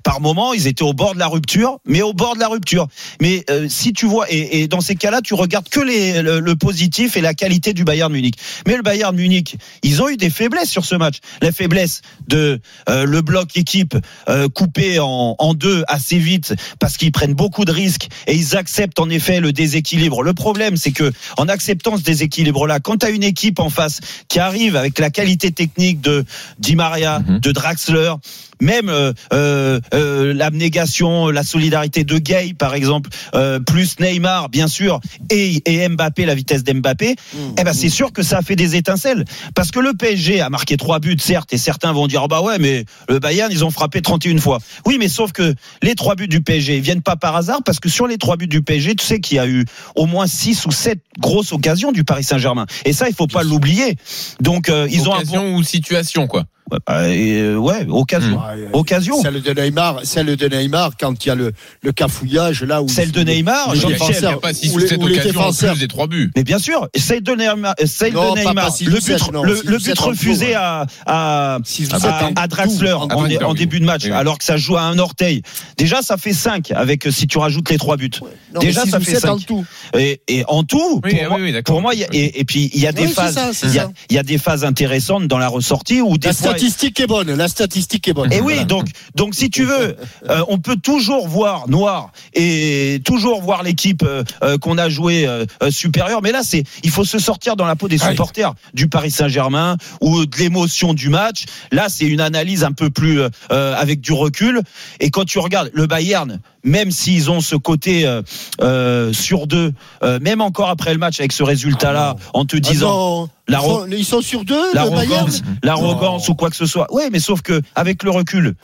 par 0.03 0.21
moment, 0.21 0.53
ils 0.53 0.67
étaient 0.67 0.83
au 0.83 0.93
bord 0.93 1.13
de 1.13 1.19
la 1.19 1.27
rupture, 1.27 1.79
mais 1.85 2.01
au 2.01 2.13
bord 2.13 2.35
de 2.35 2.39
la 2.39 2.47
rupture. 2.47 2.87
Mais 3.21 3.43
euh, 3.49 3.67
si 3.69 3.93
tu 3.93 4.05
vois, 4.05 4.25
et, 4.29 4.67
dans 4.67 4.81
ces 4.81 4.95
cas-là, 4.95 5.21
tu 5.21 5.33
regardes 5.33 5.69
que 5.69 5.79
le, 5.79 6.55
positif 6.55 7.17
et 7.17 7.21
la 7.21 7.33
qualité 7.33 7.73
du 7.73 7.83
Bayern 7.83 8.11
Munich. 8.11 8.35
Mais 8.65 8.75
le 8.75 8.81
Bayern 8.81 9.15
Munich, 9.15 9.57
ils 9.83 10.01
ont 10.01 10.09
eu 10.09 10.17
des 10.17 10.29
faiblesses 10.29 10.69
sur 10.69 10.85
ce 10.85 10.95
match. 10.95 11.17
La 11.41 11.51
faiblesse 11.51 12.01
de 12.27 12.59
euh, 12.89 13.05
le 13.05 13.21
bloc 13.21 13.55
équipe 13.55 13.95
euh, 14.29 14.49
coupé 14.49 14.97
en 14.99 15.53
deux 15.53 15.83
assez 15.87 16.17
vite 16.17 16.55
parce 16.79 16.97
qu'ils 16.97 17.11
prennent 17.11 17.33
beaucoup 17.33 17.65
de 17.65 17.71
risques 17.71 18.07
et 18.25 18.35
ils 18.35 18.55
acceptent 18.55 18.99
en 18.99 19.09
effet 19.09 19.39
le 19.39 19.51
déséquilibre. 19.57 20.23
Le 20.23 20.33
problème, 20.33 20.77
c'est 20.77 20.91
que 20.93 21.11
en 21.37 21.49
acceptant 21.49 21.97
ce 21.97 22.03
déséquilibre-là, 22.03 22.79
quand 22.79 22.97
tu 22.99 23.05
as 23.05 23.09
une 23.09 23.23
équipe 23.23 23.59
en 23.59 23.69
face 23.69 23.99
qui 24.29 24.39
arrive 24.39 24.75
avec 24.77 24.97
la 24.99 25.09
qualité 25.09 25.51
technique 25.51 25.99
de 25.99 26.23
Di 26.59 26.75
Maria, 26.77 27.19
Mhm. 27.27 27.39
de 27.39 27.51
Draxler, 27.51 28.13
même 28.61 28.89
euh, 28.89 29.13
euh, 29.33 29.79
euh, 29.93 30.33
l'abnégation, 30.33 31.29
la 31.29 31.43
solidarité 31.43 32.03
de 32.03 32.17
Gay, 32.17 32.53
par 32.57 32.73
exemple, 32.73 33.09
euh, 33.35 33.59
plus 33.59 33.99
Neymar, 33.99 34.49
bien 34.49 34.67
sûr, 34.67 34.99
et, 35.29 35.61
et 35.65 35.87
Mbappé, 35.87 36.25
la 36.25 36.35
vitesse 36.35 36.63
d'Mbappé, 36.63 37.15
eh 37.57 37.63
ben 37.63 37.73
c'est 37.73 37.89
sûr 37.89 38.11
que 38.11 38.23
ça 38.23 38.39
a 38.39 38.41
fait 38.41 38.55
des 38.55 38.75
étincelles. 38.75 39.25
Parce 39.55 39.71
que 39.71 39.79
le 39.79 39.93
PSG 39.93 40.41
a 40.41 40.49
marqué 40.49 40.77
trois 40.77 40.99
buts, 40.99 41.17
certes, 41.19 41.53
et 41.53 41.57
certains 41.57 41.93
vont 41.93 42.07
dire, 42.07 42.21
Ah 42.23 42.27
bah 42.27 42.41
ouais, 42.41 42.59
mais 42.59 42.85
le 43.09 43.19
Bayern, 43.19 43.51
ils 43.51 43.63
ont 43.63 43.71
frappé 43.71 44.01
31 44.01 44.37
fois. 44.39 44.59
Oui, 44.85 44.97
mais 44.99 45.07
sauf 45.07 45.31
que 45.31 45.53
les 45.81 45.95
trois 45.95 46.15
buts 46.15 46.27
du 46.27 46.41
PSG 46.41 46.79
viennent 46.79 47.01
pas 47.01 47.15
par 47.15 47.35
hasard, 47.35 47.61
parce 47.63 47.79
que 47.79 47.89
sur 47.89 48.07
les 48.07 48.17
trois 48.17 48.37
buts 48.37 48.47
du 48.47 48.61
PSG, 48.61 48.95
tu 48.95 49.05
sais 49.05 49.19
qu'il 49.19 49.37
y 49.37 49.39
a 49.39 49.47
eu 49.47 49.65
au 49.95 50.05
moins 50.05 50.27
six 50.27 50.65
ou 50.65 50.71
sept 50.71 50.99
grosses 51.19 51.51
occasions 51.51 51.91
du 51.91 52.03
Paris 52.03 52.23
Saint-Germain. 52.23 52.65
Et 52.85 52.93
ça, 52.93 53.07
il 53.09 53.15
faut 53.15 53.27
pas 53.27 53.43
l'oublier. 53.43 53.97
Donc, 54.41 54.69
euh, 54.69 54.87
ils 54.89 55.07
ont 55.09 55.13
un 55.13 55.17
Occasion 55.17 55.55
ou 55.55 55.63
situation, 55.63 56.27
quoi. 56.27 56.45
Euh, 56.89 57.07
et, 57.11 57.39
euh, 57.41 57.55
ouais, 57.55 57.85
occasion. 57.89 58.37
Ouais, 58.37 58.67
Occasion. 58.73 59.21
Celle 59.21 59.41
de 59.41 59.53
Neymar, 59.61 60.01
celle 60.03 60.35
de 60.35 60.47
Neymar, 60.47 60.91
quand 60.99 61.23
il 61.23 61.27
y 61.27 61.31
a 61.31 61.35
le, 61.35 61.53
le 61.81 61.91
cafouillage 61.91 62.63
là 62.63 62.81
où 62.81 62.89
Celle 62.89 63.11
de 63.11 63.21
Neymar, 63.21 63.73
les 63.73 63.79
n'y 63.79 63.85
a 63.85 63.87
défenseurs- 63.89 64.39
pas 64.41 64.53
6 64.53 64.71
ou 64.71 64.75
ou 64.75 64.77
les- 64.79 64.87
7 64.87 65.01
ou 65.01 65.07
les 65.07 65.13
occasions 65.15 65.29
en 65.39 65.43
défenseurs. 65.43 65.73
plus 65.73 65.79
des 65.79 65.87
3 65.87 66.07
buts. 66.07 66.31
Mais 66.35 66.43
bien 66.43 66.59
sûr, 66.59 66.87
celle 66.95 67.21
de 67.23 67.31
Neymar, 67.33 67.73
celle 67.85 68.13
Non, 68.13 68.33
de 68.33 68.39
Neymar 68.39 68.69
le 68.81 68.99
but, 68.99 69.31
non, 69.33 69.43
le, 69.43 69.61
le 69.65 69.77
but 69.77 69.97
refusé 69.99 70.47
tout, 70.47 70.57
à, 70.57 70.85
à, 71.05 71.55
à, 71.55 72.29
à 72.35 72.47
Draxler 72.47 72.91
en 72.93 73.03
en, 73.07 73.29
en 73.45 73.53
début 73.53 73.79
de 73.79 73.85
match, 73.85 74.03
Oui. 74.05 74.11
alors 74.11 74.37
que 74.37 74.43
ça 74.43 74.57
joue 74.57 74.75
à 74.77 74.81
un 74.81 74.99
orteil. 74.99 75.41
Déjà, 75.77 76.01
ça 76.01 76.17
fait 76.17 76.33
5 76.33 76.71
avec 76.71 77.07
si 77.11 77.27
tu 77.27 77.37
rajoutes 77.37 77.69
les 77.69 77.77
trois 77.77 77.95
buts. 77.97 78.09
Non, 78.53 78.59
Déjà, 78.59 78.85
ça 78.85 78.99
fait 78.99 79.15
sept 79.15 79.25
en 79.25 79.37
cinq. 79.37 79.45
tout. 79.47 79.65
Et, 79.97 80.21
et 80.27 80.43
en 80.47 80.63
tout, 80.63 81.01
Oui, 81.03 81.11
pour, 81.11 81.19
oui, 81.21 81.27
moi, 81.29 81.37
oui, 81.41 81.51
d'accord. 81.53 81.75
pour 81.75 81.81
moi, 81.81 81.93
il 81.93 82.01
y 82.01 82.03
a, 82.03 82.07
et, 82.11 82.39
et 82.39 82.43
puis 82.45 82.69
il 82.73 82.81
y 82.81 82.87
a 82.87 82.91
des 82.91 83.07
phases, 83.07 83.37
il 83.63 84.15
y, 84.15 84.17
a, 84.17 84.23
des 84.23 84.37
phases 84.37 84.65
intéressantes 84.65 85.27
dans 85.27 85.37
la 85.37 85.47
ressortie 85.47 86.01
où 86.01 86.17
des 86.17 86.33
fois. 86.33 86.56
Statistique 86.57 86.99
est 86.99 87.07
bonne. 87.07 87.33
La 87.33 87.47
statistique 87.47 88.07
est 88.07 88.13
bonne. 88.13 88.31
Et 88.33 88.41
oui, 88.41 88.65
donc, 88.65 88.87
donc 89.15 89.35
si 89.35 89.49
tu 89.49 89.63
veux, 89.63 89.95
euh, 90.29 90.43
on 90.47 90.57
peut 90.57 90.75
toujours 90.75 91.27
voir 91.27 91.69
noir 91.69 92.11
et 92.33 93.01
toujours 93.05 93.41
voir 93.41 93.63
l'équipe 93.63 94.03
euh, 94.03 94.23
euh, 94.43 94.57
qu'on 94.57 94.77
a 94.77 94.89
joué 94.89 95.27
euh, 95.27 95.45
supérieure. 95.69 96.21
Mais 96.21 96.31
là, 96.31 96.41
c'est, 96.43 96.63
il 96.83 96.91
faut 96.91 97.05
se 97.05 97.19
sortir 97.19 97.55
dans 97.55 97.65
la 97.65 97.75
peau 97.75 97.87
des 97.87 98.03
Aïe. 98.03 98.11
supporters 98.11 98.53
du 98.73 98.87
Paris 98.87 99.11
Saint-Germain 99.11 99.77
ou 100.01 100.25
de 100.25 100.37
l'émotion 100.37 100.93
du 100.93 101.09
match. 101.09 101.45
Là, 101.71 101.87
c'est 101.89 102.05
une 102.05 102.21
analyse 102.21 102.63
un 102.63 102.71
peu 102.71 102.89
plus 102.89 103.21
avec 103.49 104.01
du 104.01 104.13
recul. 104.13 104.61
Et 104.99 105.09
quand 105.09 105.25
tu 105.25 105.39
regardes 105.39 105.69
le 105.73 105.87
Bayern, 105.87 106.39
même 106.67 106.91
s'ils 106.91 107.31
ont 107.31 107.41
ce 107.41 107.55
côté 107.55 108.05
euh, 108.05 108.21
euh, 108.61 109.13
sur 109.13 109.47
deux, 109.47 109.73
euh, 110.03 110.19
même 110.21 110.41
encore 110.41 110.69
après 110.69 110.93
le 110.93 110.99
match 110.99 111.19
avec 111.19 111.31
ce 111.31 111.43
résultat-là, 111.43 112.15
en 112.33 112.45
te 112.45 112.57
Ah 112.57 112.59
disant 112.59 113.21
La 113.23 113.31
ils, 113.47 113.55
sont, 113.55 113.87
ils 113.91 114.05
sont 114.05 114.21
sur 114.21 114.43
deux, 114.45 114.73
l'arrogance, 114.73 115.41
l'arrogance 115.63 116.29
ou 116.29 116.35
quoi 116.35 116.49
que 116.49 116.55
ce 116.55 116.65
soit. 116.65 116.93
Ouais, 116.93 117.09
mais 117.11 117.19
sauf 117.19 117.41
que 117.41 117.61
avec 117.75 118.03
le 118.03 118.11
recul, 118.11 118.55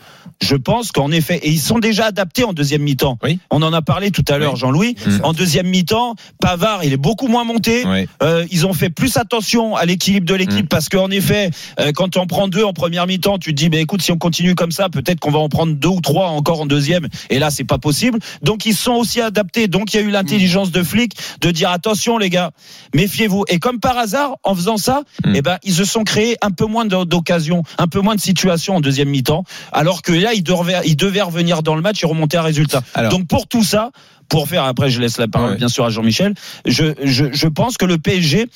je 0.41 0.55
pense 0.55 0.91
qu'en 0.91 1.11
effet, 1.11 1.37
et 1.43 1.49
ils 1.49 1.59
sont 1.59 1.79
déjà 1.79 2.07
adaptés 2.07 2.43
en 2.43 2.53
deuxième 2.53 2.81
mi-temps. 2.81 3.17
Oui. 3.23 3.39
On 3.49 3.61
en 3.61 3.71
a 3.73 3.81
parlé 3.81 4.11
tout 4.11 4.25
à 4.27 4.37
l'heure, 4.37 4.53
Oui. 4.53 4.59
Jean-Louis. 4.59 4.95
En 5.23 5.33
deuxième 5.33 5.67
mi-temps, 5.67 6.15
Pavard, 6.41 6.83
il 6.83 6.91
est 6.93 6.97
beaucoup 6.97 7.27
moins 7.27 7.43
monté. 7.43 7.83
Euh, 8.21 8.45
ils 8.51 8.65
ont 8.65 8.73
fait 8.73 8.89
plus 8.89 9.17
attention 9.17 9.75
à 9.75 9.85
l'équilibre 9.85 10.25
de 10.25 10.35
l'équipe 10.35 10.65
Mm. 10.65 10.67
parce 10.67 10.89
qu'en 10.89 11.09
effet, 11.11 11.49
euh, 11.79 11.91
quand 11.93 12.17
on 12.17 12.27
prend 12.27 12.47
deux 12.47 12.63
en 12.63 12.73
première 12.73 13.07
mi-temps, 13.07 13.37
tu 13.39 13.51
te 13.51 13.55
dis, 13.55 13.69
bah, 13.69 13.77
écoute, 13.77 14.01
si 14.01 14.11
on 14.11 14.17
continue 14.17 14.55
comme 14.55 14.71
ça, 14.71 14.89
peut-être 14.89 15.19
qu'on 15.19 15.31
va 15.31 15.39
en 15.39 15.49
prendre 15.49 15.73
deux 15.73 15.87
ou 15.87 16.01
trois 16.01 16.27
encore 16.29 16.61
en 16.61 16.65
deuxième. 16.65 17.07
Et 17.29 17.39
là, 17.39 17.49
c'est 17.51 17.63
pas 17.63 17.77
possible. 17.77 18.19
Donc, 18.41 18.65
ils 18.65 18.75
sont 18.75 18.93
aussi 18.93 19.21
adaptés. 19.21 19.67
Donc, 19.67 19.93
il 19.93 19.97
y 19.97 19.99
a 19.99 20.03
eu 20.03 20.09
l'intelligence 20.11 20.71
de 20.71 20.83
flic 20.83 21.13
de 21.41 21.51
dire, 21.51 21.69
attention, 21.71 22.17
les 22.17 22.29
gars, 22.29 22.51
méfiez-vous. 22.93 23.45
Et 23.47 23.59
comme 23.59 23.79
par 23.79 23.97
hasard, 23.97 24.35
en 24.43 24.55
faisant 24.55 24.72
ça, 24.77 25.03
Mm. 25.25 25.35
eh 25.35 25.41
ben, 25.41 25.57
ils 25.63 25.73
se 25.73 25.85
sont 25.85 26.03
créés 26.03 26.35
un 26.41 26.51
peu 26.51 26.65
moins 26.65 26.85
d'o- 26.85 27.05
d'occasions, 27.05 27.63
un 27.77 27.87
peu 27.87 27.99
moins 28.01 28.15
de 28.15 28.19
situations 28.21 28.75
en 28.77 28.81
deuxième 28.81 29.09
mi-temps. 29.09 29.43
Alors 29.71 30.01
que 30.01 30.11
là, 30.11 30.33
ils 30.33 30.43
devaient, 30.43 30.81
ils 30.85 30.95
devaient 30.95 31.21
revenir 31.21 31.63
dans 31.63 31.75
le 31.75 31.81
match 31.81 32.03
et 32.03 32.07
remonter 32.07 32.37
un 32.37 32.41
résultat. 32.41 32.81
Alors. 32.93 33.11
Donc, 33.11 33.27
pour 33.27 33.47
tout 33.47 33.63
ça, 33.63 33.91
pour 34.29 34.47
faire, 34.47 34.63
après, 34.63 34.89
je 34.89 34.99
laisse 35.01 35.17
la 35.17 35.27
parole, 35.27 35.51
Ouais. 35.51 35.57
bien 35.57 35.67
sûr, 35.67 35.85
à 35.85 35.89
Jean-Michel, 35.89 36.33
je, 36.65 36.93
je, 37.03 37.25
je 37.31 37.47
pense 37.47 37.77
que 37.77 37.85
le 37.85 37.97
PSG, 37.97 38.47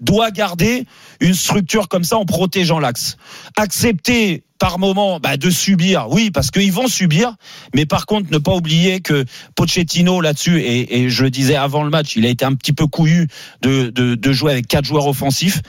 doit 0.00 0.30
garder 0.30 0.84
une 1.20 1.34
structure 1.34 1.88
comme 1.88 2.04
ça 2.04 2.16
en 2.16 2.24
protégeant 2.24 2.78
l'axe. 2.78 3.16
Accepter 3.56 4.42
par 4.58 4.78
moment 4.78 5.20
bah, 5.20 5.36
de 5.36 5.50
subir, 5.50 6.06
oui, 6.10 6.30
parce 6.30 6.50
qu'ils 6.50 6.72
vont 6.72 6.86
subir, 6.86 7.34
mais 7.74 7.86
par 7.86 8.06
contre 8.06 8.30
ne 8.30 8.38
pas 8.38 8.54
oublier 8.54 9.00
que 9.00 9.24
Pochettino 9.54 10.20
là-dessus, 10.20 10.60
et, 10.60 11.00
et 11.00 11.08
je 11.08 11.24
le 11.24 11.30
disais 11.30 11.56
avant 11.56 11.82
le 11.82 11.90
match, 11.90 12.14
il 12.16 12.26
a 12.26 12.28
été 12.28 12.44
un 12.44 12.54
petit 12.54 12.74
peu 12.74 12.86
couillu 12.86 13.28
de, 13.62 13.88
de, 13.88 14.14
de 14.14 14.32
jouer 14.32 14.52
avec 14.52 14.66
quatre 14.66 14.84
joueurs 14.84 15.06
offensifs. 15.06 15.60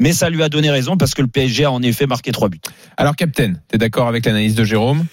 Mais 0.00 0.12
ça 0.12 0.28
lui 0.28 0.42
a 0.42 0.48
donné 0.48 0.70
raison 0.70 0.96
parce 0.96 1.14
que 1.14 1.22
le 1.22 1.28
PSG 1.28 1.64
a 1.64 1.72
en 1.72 1.82
effet 1.82 2.06
marqué 2.06 2.30
trois 2.30 2.48
buts. 2.48 2.60
Alors, 2.98 3.16
Captain, 3.16 3.54
t'es 3.68 3.78
d'accord 3.78 4.08
avec 4.08 4.26
l'analyse 4.26 4.54
de 4.54 4.62
Jérôme? 4.62 5.06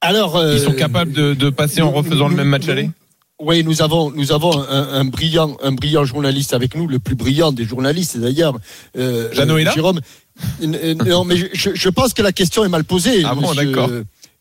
Alors, 0.00 0.36
euh, 0.36 0.54
Ils 0.54 0.60
sont 0.60 0.72
capables 0.72 1.12
de, 1.12 1.34
de 1.34 1.50
passer 1.50 1.82
en 1.82 1.90
refaisant 1.90 2.28
le 2.28 2.34
même 2.34 2.48
match 2.48 2.66
aller? 2.68 2.90
Oui, 3.44 3.64
nous 3.64 3.82
avons, 3.82 4.12
nous 4.12 4.30
avons 4.30 4.56
un, 4.56 5.00
un 5.00 5.04
brillant, 5.04 5.56
un 5.64 5.72
brillant 5.72 6.04
journaliste 6.04 6.54
avec 6.54 6.76
nous, 6.76 6.86
le 6.86 7.00
plus 7.00 7.16
brillant 7.16 7.50
des 7.50 7.64
journalistes 7.64 8.16
d'ailleurs. 8.16 8.54
Euh, 8.96 9.32
Jeannot 9.32 9.58
est 9.58 9.64
là 9.64 9.72
Jérôme. 9.74 10.00
Euh, 10.62 10.94
Non, 10.94 11.24
mais 11.24 11.36
je, 11.36 11.70
je 11.74 11.88
pense 11.88 12.14
que 12.14 12.22
la 12.22 12.30
question 12.30 12.64
est 12.64 12.68
mal 12.68 12.84
posée. 12.84 13.22
Ah 13.24 13.34
bon, 13.34 13.52
d'accord. 13.52 13.90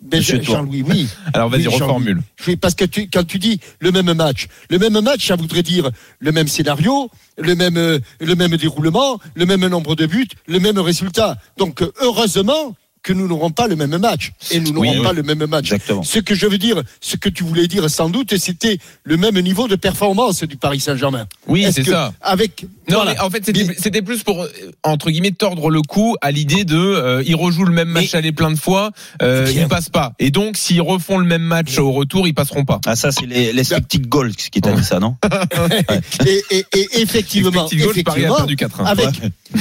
Ben, 0.03 0.23
Tour. 0.23 0.43
Jean-Louis, 0.43 0.83
oui. 0.87 1.07
Alors 1.33 1.49
vas-y, 1.49 1.67
Oui, 1.67 1.73
reformule. 1.73 2.21
Oui, 2.47 2.55
parce 2.55 2.75
que 2.75 2.85
tu, 2.85 3.07
quand 3.11 3.23
tu 3.23 3.39
dis 3.39 3.59
le 3.79 3.91
même 3.91 4.13
match, 4.13 4.47
le 4.69 4.77
même 4.77 4.99
match, 5.01 5.27
ça 5.27 5.35
voudrait 5.35 5.63
dire 5.63 5.89
le 6.19 6.31
même 6.31 6.47
scénario, 6.47 7.09
le 7.37 7.55
même, 7.55 7.77
euh, 7.77 7.99
le 8.19 8.35
même 8.35 8.55
déroulement, 8.57 9.19
le 9.35 9.45
même 9.45 9.67
nombre 9.67 9.95
de 9.95 10.05
buts, 10.05 10.27
le 10.47 10.59
même 10.59 10.79
résultat. 10.79 11.37
Donc, 11.57 11.81
euh, 11.81 11.91
heureusement 12.01 12.75
que 13.03 13.13
nous 13.13 13.27
n'aurons 13.27 13.49
pas 13.51 13.67
le 13.67 13.75
même 13.75 13.97
match. 13.97 14.31
Et 14.51 14.59
nous 14.59 14.71
n'aurons 14.71 14.89
Oui, 14.91 14.97
oui. 14.97 15.03
pas 15.03 15.13
le 15.13 15.23
même 15.23 15.45
match. 15.47 15.65
Exactement. 15.71 16.03
Ce 16.03 16.19
que 16.19 16.35
je 16.35 16.45
veux 16.45 16.57
dire, 16.57 16.81
ce 16.99 17.15
que 17.17 17.29
tu 17.29 17.43
voulais 17.43 17.67
dire 17.67 17.89
sans 17.89 18.09
doute, 18.09 18.37
c'était 18.37 18.77
le 19.03 19.17
même 19.17 19.39
niveau 19.39 19.67
de 19.67 19.75
performance 19.75 20.43
du 20.43 20.55
Paris 20.57 20.79
Saint-Germain. 20.79 21.25
Oui, 21.47 21.65
c'est 21.71 21.83
ça. 21.83 22.13
Avec, 22.21 22.63
Non, 22.89 22.97
voilà. 22.97 23.13
mais 23.13 23.19
en 23.19 23.29
fait, 23.29 23.43
c'était 23.77 24.01
plus 24.01 24.23
pour, 24.23 24.43
euh, 24.43 24.47
entre 24.83 25.09
guillemets, 25.09 25.31
tordre 25.31 25.69
le 25.69 25.81
coup 25.81 26.15
à 26.21 26.31
l'idée 26.31 26.63
de, 26.63 26.77
euh, 26.77 27.23
ils 27.25 27.35
rejouent 27.35 27.65
le 27.65 27.73
même 27.73 27.87
match 27.89 28.11
Mais- 28.13 28.19
aller 28.19 28.31
plein 28.31 28.51
de 28.51 28.57
fois, 28.57 28.91
euh, 29.21 29.51
ils 29.53 29.67
passent 29.67 29.89
pas. 29.89 30.13
Et 30.19 30.29
donc, 30.29 30.57
s'ils 30.57 30.81
refont 30.81 31.17
le 31.17 31.25
même 31.25 31.41
match 31.41 31.77
au 31.79 31.91
retour, 31.91 32.27
ils 32.27 32.33
passeront 32.33 32.65
pas. 32.65 32.79
Ah 32.85 32.95
ça 32.95 33.11
c'est 33.11 33.25
les, 33.25 33.51
les 33.53 33.63
sceptiques 33.63 34.07
goals 34.09 34.35
qui 34.35 34.61
t'a 34.61 34.73
dit 34.73 34.83
ça 34.83 34.99
non 34.99 35.15
et, 36.25 36.43
et- 36.51 36.65
et 36.73 37.01
effectivement, 37.01 37.49
Effectivement, 37.67 38.03
Paris 38.05 38.25
a 38.25 38.29
effectivement, 38.29 38.35
perdu 38.35 38.55
4-1. 38.55 38.85
avec, 38.85 39.09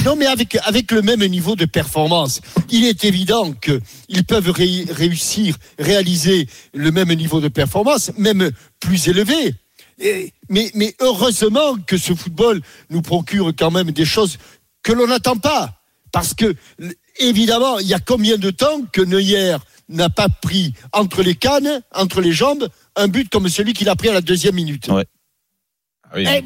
non 0.05 0.15
mais 0.15 0.25
avec 0.27 0.57
avec 0.65 0.91
le 0.91 1.01
même 1.01 1.23
niveau 1.25 1.55
de 1.55 1.65
performance, 1.65 2.41
il 2.69 2.85
est 2.85 3.03
évident 3.05 3.30
que 3.61 3.79
ils 4.09 4.23
peuvent 4.25 4.49
ré- 4.51 4.85
réussir, 4.89 5.55
réaliser 5.79 6.47
le 6.73 6.91
même 6.91 7.13
niveau 7.13 7.39
de 7.41 7.47
performance, 7.47 8.11
même 8.17 8.51
plus 8.79 9.07
élevé. 9.07 9.55
Et- 9.99 10.33
mais 10.49 10.71
mais 10.73 10.95
heureusement 10.99 11.75
que 11.87 11.97
ce 11.97 12.13
football 12.13 12.61
nous 12.89 13.01
procure 13.01 13.51
quand 13.57 13.71
même 13.71 13.91
des 13.91 14.05
choses 14.05 14.37
que 14.83 14.91
l'on 14.91 15.07
n'attend 15.07 15.37
pas, 15.37 15.81
parce 16.11 16.33
que 16.33 16.55
évidemment, 17.19 17.79
il 17.79 17.87
y 17.87 17.93
a 17.93 17.99
combien 17.99 18.37
de 18.37 18.49
temps 18.51 18.81
que 18.91 19.01
Neuer 19.01 19.57
n'a 19.89 20.09
pas 20.09 20.27
pris 20.29 20.73
entre 20.93 21.21
les 21.23 21.35
cannes, 21.35 21.81
entre 21.93 22.21
les 22.21 22.31
jambes, 22.33 22.67
un 22.95 23.07
but 23.07 23.29
comme 23.29 23.47
celui 23.49 23.73
qu'il 23.73 23.89
a 23.89 23.95
pris 23.95 24.09
à 24.09 24.13
la 24.13 24.21
deuxième 24.21 24.55
minute? 24.55 24.87
Ouais. 24.87 25.05
Ah 26.05 26.15
oui. 26.15 26.25
Eh, 26.27 26.43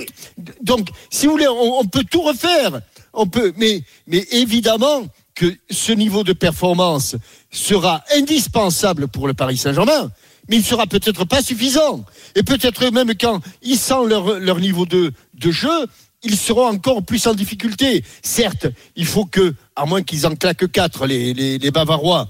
donc, 0.62 0.89
si 1.10 1.25
vous 1.25 1.32
voulez, 1.34 1.48
on, 1.48 1.80
on 1.80 1.86
peut 1.86 2.04
tout 2.04 2.22
refaire. 2.22 2.82
On 3.13 3.27
peut, 3.27 3.54
mais, 3.58 3.82
mais 4.08 4.25
évidemment 4.32 5.08
que 5.36 5.54
ce 5.70 5.92
niveau 5.92 6.24
de 6.24 6.34
performance 6.34 7.15
sera 7.51 8.04
indispensable 8.15 9.08
pour 9.08 9.27
le 9.27 9.34
Paris 9.34 9.58
Saint-Germain, 9.58 10.12
mais 10.48 10.58
il 10.58 10.63
sera 10.63 10.88
peut-être 10.88 11.25
pas 11.25 11.42
suffisant. 11.42 12.06
Et 12.36 12.44
peut-être 12.44 12.89
même 12.92 13.13
quand 13.20 13.42
ils 13.62 13.77
sentent 13.77 14.10
leur, 14.10 14.39
leur 14.39 14.60
niveau 14.60 14.86
de, 14.86 15.12
de 15.34 15.51
jeu, 15.51 15.88
ils 16.24 16.38
seront 16.38 16.68
encore 16.68 17.04
plus 17.04 17.27
en 17.27 17.34
difficulté. 17.34 18.04
Certes, 18.24 18.68
il 18.96 19.06
faut 19.06 19.25
que, 19.25 19.54
à 19.75 19.86
moins 19.86 20.04
qu'ils 20.04 20.25
en 20.25 20.36
claquent 20.36 20.72
quatre, 20.72 21.06
les, 21.06 21.34
les, 21.34 21.58
les 21.58 21.72
Bavarois, 21.72 22.30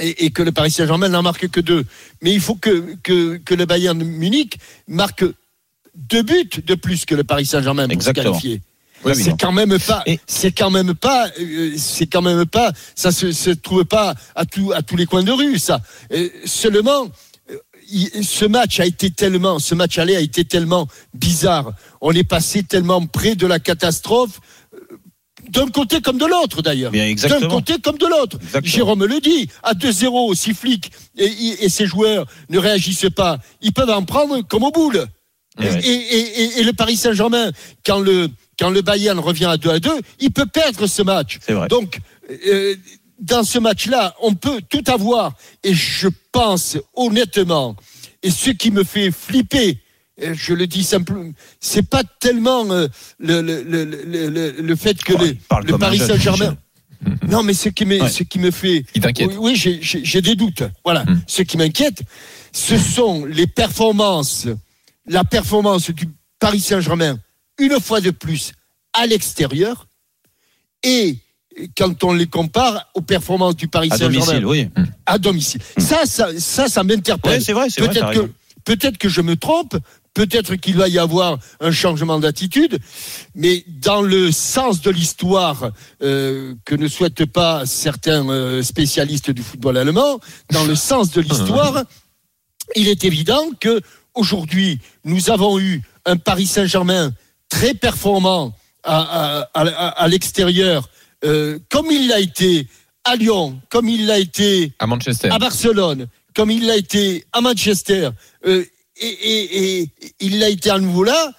et, 0.00 0.24
et 0.24 0.30
que 0.30 0.42
le 0.42 0.50
Paris 0.50 0.70
Saint-Germain 0.70 1.08
n'en 1.08 1.22
marque 1.22 1.48
que 1.48 1.60
deux. 1.60 1.84
Mais 2.22 2.32
il 2.32 2.40
faut 2.40 2.56
que, 2.56 2.96
que, 3.02 3.36
que 3.36 3.54
le 3.54 3.66
Bayern 3.66 4.02
Munich 4.02 4.58
marque 4.88 5.24
deux 5.94 6.22
buts 6.22 6.62
de 6.64 6.74
plus 6.74 7.04
que 7.04 7.14
le 7.14 7.22
Paris 7.22 7.46
Saint-Germain 7.46 7.84
pour 7.84 7.92
Exactement. 7.92 8.34
se 8.34 8.42
qualifier. 8.42 8.62
Oui, 9.04 9.12
oui, 9.16 9.22
c'est 9.22 9.36
quand 9.38 9.52
même 9.52 9.78
pas, 9.78 10.02
Et- 10.06 10.18
c'est 10.26 10.52
quand 10.52 10.70
même 10.70 10.94
pas, 10.94 11.28
c'est 11.76 12.06
quand 12.06 12.22
même 12.22 12.46
pas, 12.46 12.72
ça 12.94 13.12
se, 13.12 13.32
se 13.32 13.50
trouve 13.50 13.84
pas 13.84 14.14
à, 14.34 14.44
tout, 14.46 14.72
à 14.74 14.82
tous 14.82 14.96
les 14.96 15.06
coins 15.06 15.22
de 15.22 15.32
rue, 15.32 15.58
ça. 15.58 15.80
Euh, 16.12 16.28
seulement, 16.44 17.08
euh, 17.50 17.56
ce 18.22 18.44
match 18.46 18.80
a 18.80 18.86
été 18.86 19.10
tellement, 19.10 19.58
ce 19.58 19.74
match 19.74 19.98
aller 19.98 20.16
a 20.16 20.20
été 20.20 20.44
tellement 20.44 20.86
bizarre. 21.12 21.72
On 22.00 22.12
est 22.12 22.24
passé 22.24 22.62
tellement 22.62 23.04
près 23.06 23.34
de 23.34 23.46
la 23.46 23.58
catastrophe, 23.58 24.40
euh, 24.74 24.78
d'un 25.50 25.68
côté 25.68 26.00
comme 26.00 26.16
de 26.18 26.24
l'autre 26.24 26.62
d'ailleurs. 26.62 26.90
D'un 27.28 27.40
côté 27.50 27.78
comme 27.78 27.98
de 27.98 28.06
l'autre. 28.06 28.38
Jérôme 28.64 29.04
le 29.04 29.20
dit, 29.20 29.48
à 29.62 29.74
2-0, 29.74 30.34
si 30.34 30.54
Flick 30.54 30.90
et, 31.18 31.24
et, 31.26 31.64
et 31.64 31.68
ses 31.68 31.86
joueurs 31.86 32.26
ne 32.48 32.58
réagissent 32.58 33.10
pas, 33.14 33.38
ils 33.60 33.72
peuvent 33.72 33.90
en 33.90 34.02
prendre 34.04 34.40
comme 34.42 34.62
au 34.62 34.70
boule. 34.70 35.06
Eh 35.60 35.64
Et, 35.66 35.68
ouais. 35.70 35.80
et- 35.86 36.42
et- 36.42 36.60
et 36.60 36.62
le 36.64 36.72
Paris 36.72 36.96
Saint-Germain, 36.96 37.52
quand 37.86 38.00
le, 38.00 38.28
quand 38.58 38.70
le 38.70 38.82
Bayern 38.82 39.18
revient 39.18 39.46
à 39.46 39.56
2 39.56 39.70
à 39.70 39.78
2, 39.80 39.90
il 40.20 40.30
peut 40.30 40.46
perdre 40.46 40.86
ce 40.86 41.02
match. 41.02 41.38
C'est 41.46 41.52
vrai. 41.54 41.68
Donc, 41.68 41.98
euh, 42.46 42.74
dans 43.20 43.42
ce 43.44 43.58
match-là, 43.58 44.14
on 44.22 44.34
peut 44.34 44.60
tout 44.68 44.82
avoir. 44.86 45.34
Et 45.62 45.74
je 45.74 46.08
pense 46.32 46.76
honnêtement, 46.94 47.76
et 48.22 48.30
ce 48.30 48.50
qui 48.50 48.70
me 48.70 48.84
fait 48.84 49.10
flipper, 49.10 49.78
euh, 50.22 50.34
je 50.36 50.52
le 50.54 50.66
dis 50.66 50.84
simplement, 50.84 51.30
c'est 51.60 51.88
pas 51.88 52.02
tellement 52.20 52.70
euh, 52.70 52.88
le, 53.18 53.40
le, 53.42 53.62
le, 53.62 53.84
le, 53.84 54.28
le- 54.28 54.50
le 54.62 54.76
fait 54.76 55.02
que 55.02 55.12
Oh, 55.14 55.18
le, 55.24 55.36
il 55.68 55.78
Paris 55.78 55.98
Saint-Germain. 55.98 56.56
Non, 57.28 57.42
mais 57.42 57.52
ce 57.52 57.68
qui 57.68 57.84
me, 57.84 58.00
Ouais. 58.00 58.08
ce 58.08 58.22
qui 58.22 58.38
me 58.38 58.50
fait. 58.50 58.82
T'inquiète. 58.98 59.28
Oui, 59.36 59.54
oui, 59.54 59.80
j'ai 59.82 60.22
des 60.22 60.36
doutes. 60.36 60.62
Voilà. 60.84 61.04
Hmm. 61.04 61.20
Ce 61.26 61.42
qui 61.42 61.58
m'inquiète, 61.58 62.00
ce 62.50 62.78
sont 62.78 63.26
les 63.26 63.46
performances, 63.46 64.46
la 65.06 65.22
performance 65.22 65.90
du 65.90 66.08
Paris 66.38 66.60
Saint-Germain, 66.60 67.18
une 67.58 67.80
fois 67.80 68.00
de 68.00 68.10
plus, 68.10 68.52
à 68.92 69.06
l'extérieur, 69.06 69.86
et 70.82 71.18
quand 71.76 72.04
on 72.04 72.12
les 72.12 72.26
compare 72.26 72.88
aux 72.94 73.00
performances 73.00 73.56
du 73.56 73.68
Paris 73.68 73.88
à 73.92 73.96
Saint-Germain. 73.96 74.40
domicile 74.40 74.46
oui. 74.46 74.68
À 75.06 75.18
domicile. 75.18 75.60
Ça, 75.78 76.06
ça, 76.06 76.28
ça, 76.38 76.68
ça 76.68 76.82
m'interpelle. 76.82 77.32
Ouais, 77.32 77.40
c'est 77.40 77.52
vrai 77.52 77.70
c'est 77.70 77.80
vrai 77.80 77.90
Peut-être 77.90 78.10
que, 78.10 78.18
raison. 78.18 78.30
peut-être 78.64 78.98
que 78.98 79.08
je 79.08 79.20
me 79.20 79.36
trompe, 79.36 79.76
peut-être 80.14 80.56
qu'il 80.56 80.76
va 80.76 80.88
y 80.88 80.98
avoir 80.98 81.38
un 81.60 81.70
changement 81.70 82.18
d'attitude, 82.18 82.78
mais 83.34 83.64
dans 83.68 84.02
le 84.02 84.32
sens 84.32 84.80
de 84.80 84.90
l'histoire 84.90 85.70
euh, 86.02 86.54
que 86.64 86.74
ne 86.74 86.88
souhaitent 86.88 87.26
pas 87.26 87.66
certains 87.66 88.28
euh, 88.28 88.62
spécialistes 88.62 89.30
du 89.30 89.42
football 89.42 89.76
allemand, 89.76 90.20
dans 90.50 90.64
le 90.64 90.74
sens 90.74 91.10
de 91.10 91.20
l'histoire, 91.20 91.84
il 92.76 92.88
est 92.88 93.04
évident 93.04 93.50
que 93.60 93.80
aujourd'hui 94.14 94.80
nous 95.04 95.30
avons 95.30 95.58
eu 95.58 95.82
un 96.06 96.16
Paris 96.16 96.46
Saint-Germain 96.46 97.12
très 97.54 97.74
performant 97.74 98.52
à, 98.82 98.98
à- 99.54 99.60
à- 99.60 99.88
à 100.04 100.08
l'extérieur, 100.08 100.88
euh, 101.24 101.58
comme 101.70 101.86
il 101.90 102.08
l'a 102.08 102.20
été 102.20 102.66
à 103.04 103.16
Lyon, 103.16 103.60
comme 103.70 103.88
il 103.88 104.06
l'a 104.06 104.18
été 104.18 104.72
À 104.78 104.86
Manchester. 104.86 105.28
à 105.30 105.38
Barcelone, 105.38 106.08
comme 106.34 106.50
il 106.50 106.66
l'a 106.66 106.76
été 106.76 107.24
à 107.32 107.40
Manchester, 107.40 108.10
euh, 108.46 108.64
et, 109.00 109.06
et- 109.06 109.82
et 109.82 109.88
il 110.20 110.38
l'a 110.40 110.48
été 110.48 110.70
à 110.70 110.78
nouveau 110.78 111.04
là. 111.04 111.30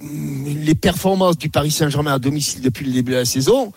Hum, 0.00 0.46
Les 0.64 0.74
performances 0.74 1.38
du 1.38 1.48
Paris 1.48 1.70
Saint-Germain 1.70 2.14
à 2.14 2.18
domicile 2.18 2.60
depuis 2.60 2.84
le 2.86 2.92
début 2.92 3.12
de 3.12 3.16
la 3.18 3.24
saison, 3.24 3.72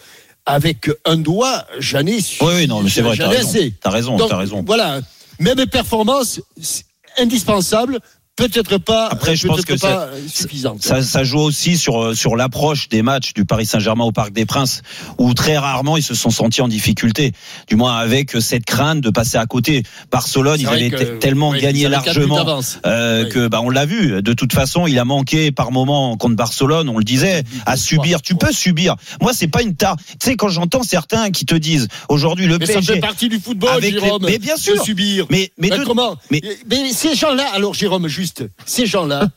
avec 0.46 0.90
un 1.06 1.18
doigt, 1.18 1.66
j'en 1.80 2.06
ai 2.06 2.20
su. 2.22 2.44
oui 2.44 2.54
oui 2.56 2.68
non 2.68 2.82
mais 2.84 2.90
c'est 2.90 3.02
vrai 3.02 3.16
t'as 3.18 3.30
raison 3.30 3.72
t'as 3.82 3.90
raison 3.90 4.18
Donc, 4.18 4.30
t'as 4.30 4.38
raison 4.38 4.62
Voilà, 4.66 5.00
même 5.40 5.66
performance 5.68 6.42
indispensable, 7.18 8.00
peut-être 8.36 8.78
pas, 8.78 9.08
Après, 9.10 9.36
je 9.36 9.48
pense 9.48 9.64
que 9.66 9.80
pas 9.80 10.10
suffisante. 10.28 10.82
Ça, 10.84 11.02
ça 11.04 11.24
joue 11.24 11.40
aussi 11.40 11.78
sur 11.78 12.02
euh, 12.02 12.16
sur 12.16 12.36
l'approche 12.36 12.90
des 12.90 13.02
matchs 13.04 13.34
du 13.34 13.46
Paris 13.46 13.66
Saint-Germain 13.66 14.06
au 14.06 14.12
Parc 14.12 14.32
des 14.34 14.46
Princes, 14.46 14.82
où 15.18 15.34
très 15.34 15.58
rarement 15.58 15.98
ils 15.98 16.04
se 16.04 16.16
sont 16.16 16.30
sentis 16.32 16.62
en 16.62 16.68
difficulté. 16.68 17.32
Du 17.68 17.76
moins 17.76 17.96
avec 17.98 18.32
cette 18.42 18.66
crainte 18.66 19.02
de 19.02 19.10
passer 19.10 19.38
à 19.38 19.46
côté. 19.46 19.84
Barcelone, 20.12 20.60
ils 20.60 20.68
avaient 20.68 20.90
que- 20.90 21.18
tellement 21.18 21.50
oui, 21.50 21.62
gagné 21.62 21.88
largement 21.88 22.40
euh, 22.86 23.24
Oui. 23.26 23.30
que 23.30 23.48
bah 23.48 23.62
on 23.62 23.70
l'a 23.70 23.86
vu. 23.86 24.22
De 24.22 24.34
toute 24.34 24.54
façon, 24.54 24.88
il 24.88 24.98
a 25.00 25.06
manqué 25.06 25.52
par 25.52 25.72
moment 25.72 26.18
contre 26.18 26.36
Barcelone. 26.36 26.90
On 26.90 26.98
le 26.98 27.04
disait 27.04 27.44
à 27.66 27.78
subir. 27.78 28.22
Tu 28.22 28.36
peux 28.36 28.52
subir. 28.52 28.96
Moi, 29.22 29.32
c'est 29.34 29.48
pas 29.48 29.62
une 29.62 29.76
tare. 29.76 29.96
Tu 29.98 30.16
sais, 30.30 30.36
quand 30.36 30.50
j'entends 30.50 30.84
certains 30.84 31.30
qui 31.32 31.46
te 31.46 31.56
disent 31.56 31.88
aujourd'hui 32.10 32.48
le 32.48 32.58
Mais 32.58 32.66
ça 32.66 32.74
PSG 32.74 32.94
fait 32.96 33.00
partie 33.00 33.30
du 33.30 33.40
football, 33.40 33.80
les- 33.82 33.92
Jérôme. 33.92 34.24
mais 34.26 34.40
bien 34.40 34.58
sûr. 34.58 34.84
subir. 34.84 35.28
mais 35.30 35.52
mais 35.58 35.70
de- 35.70 35.84
comment 35.84 36.18
mais- 36.32 36.42
mais... 36.70 36.92
ces 36.92 37.16
gens-là, 37.16 37.46
alors 37.54 37.74
Jérôme, 37.74 38.08
juste, 38.24 38.46
ces 38.66 38.86
gens-là, 38.86 39.28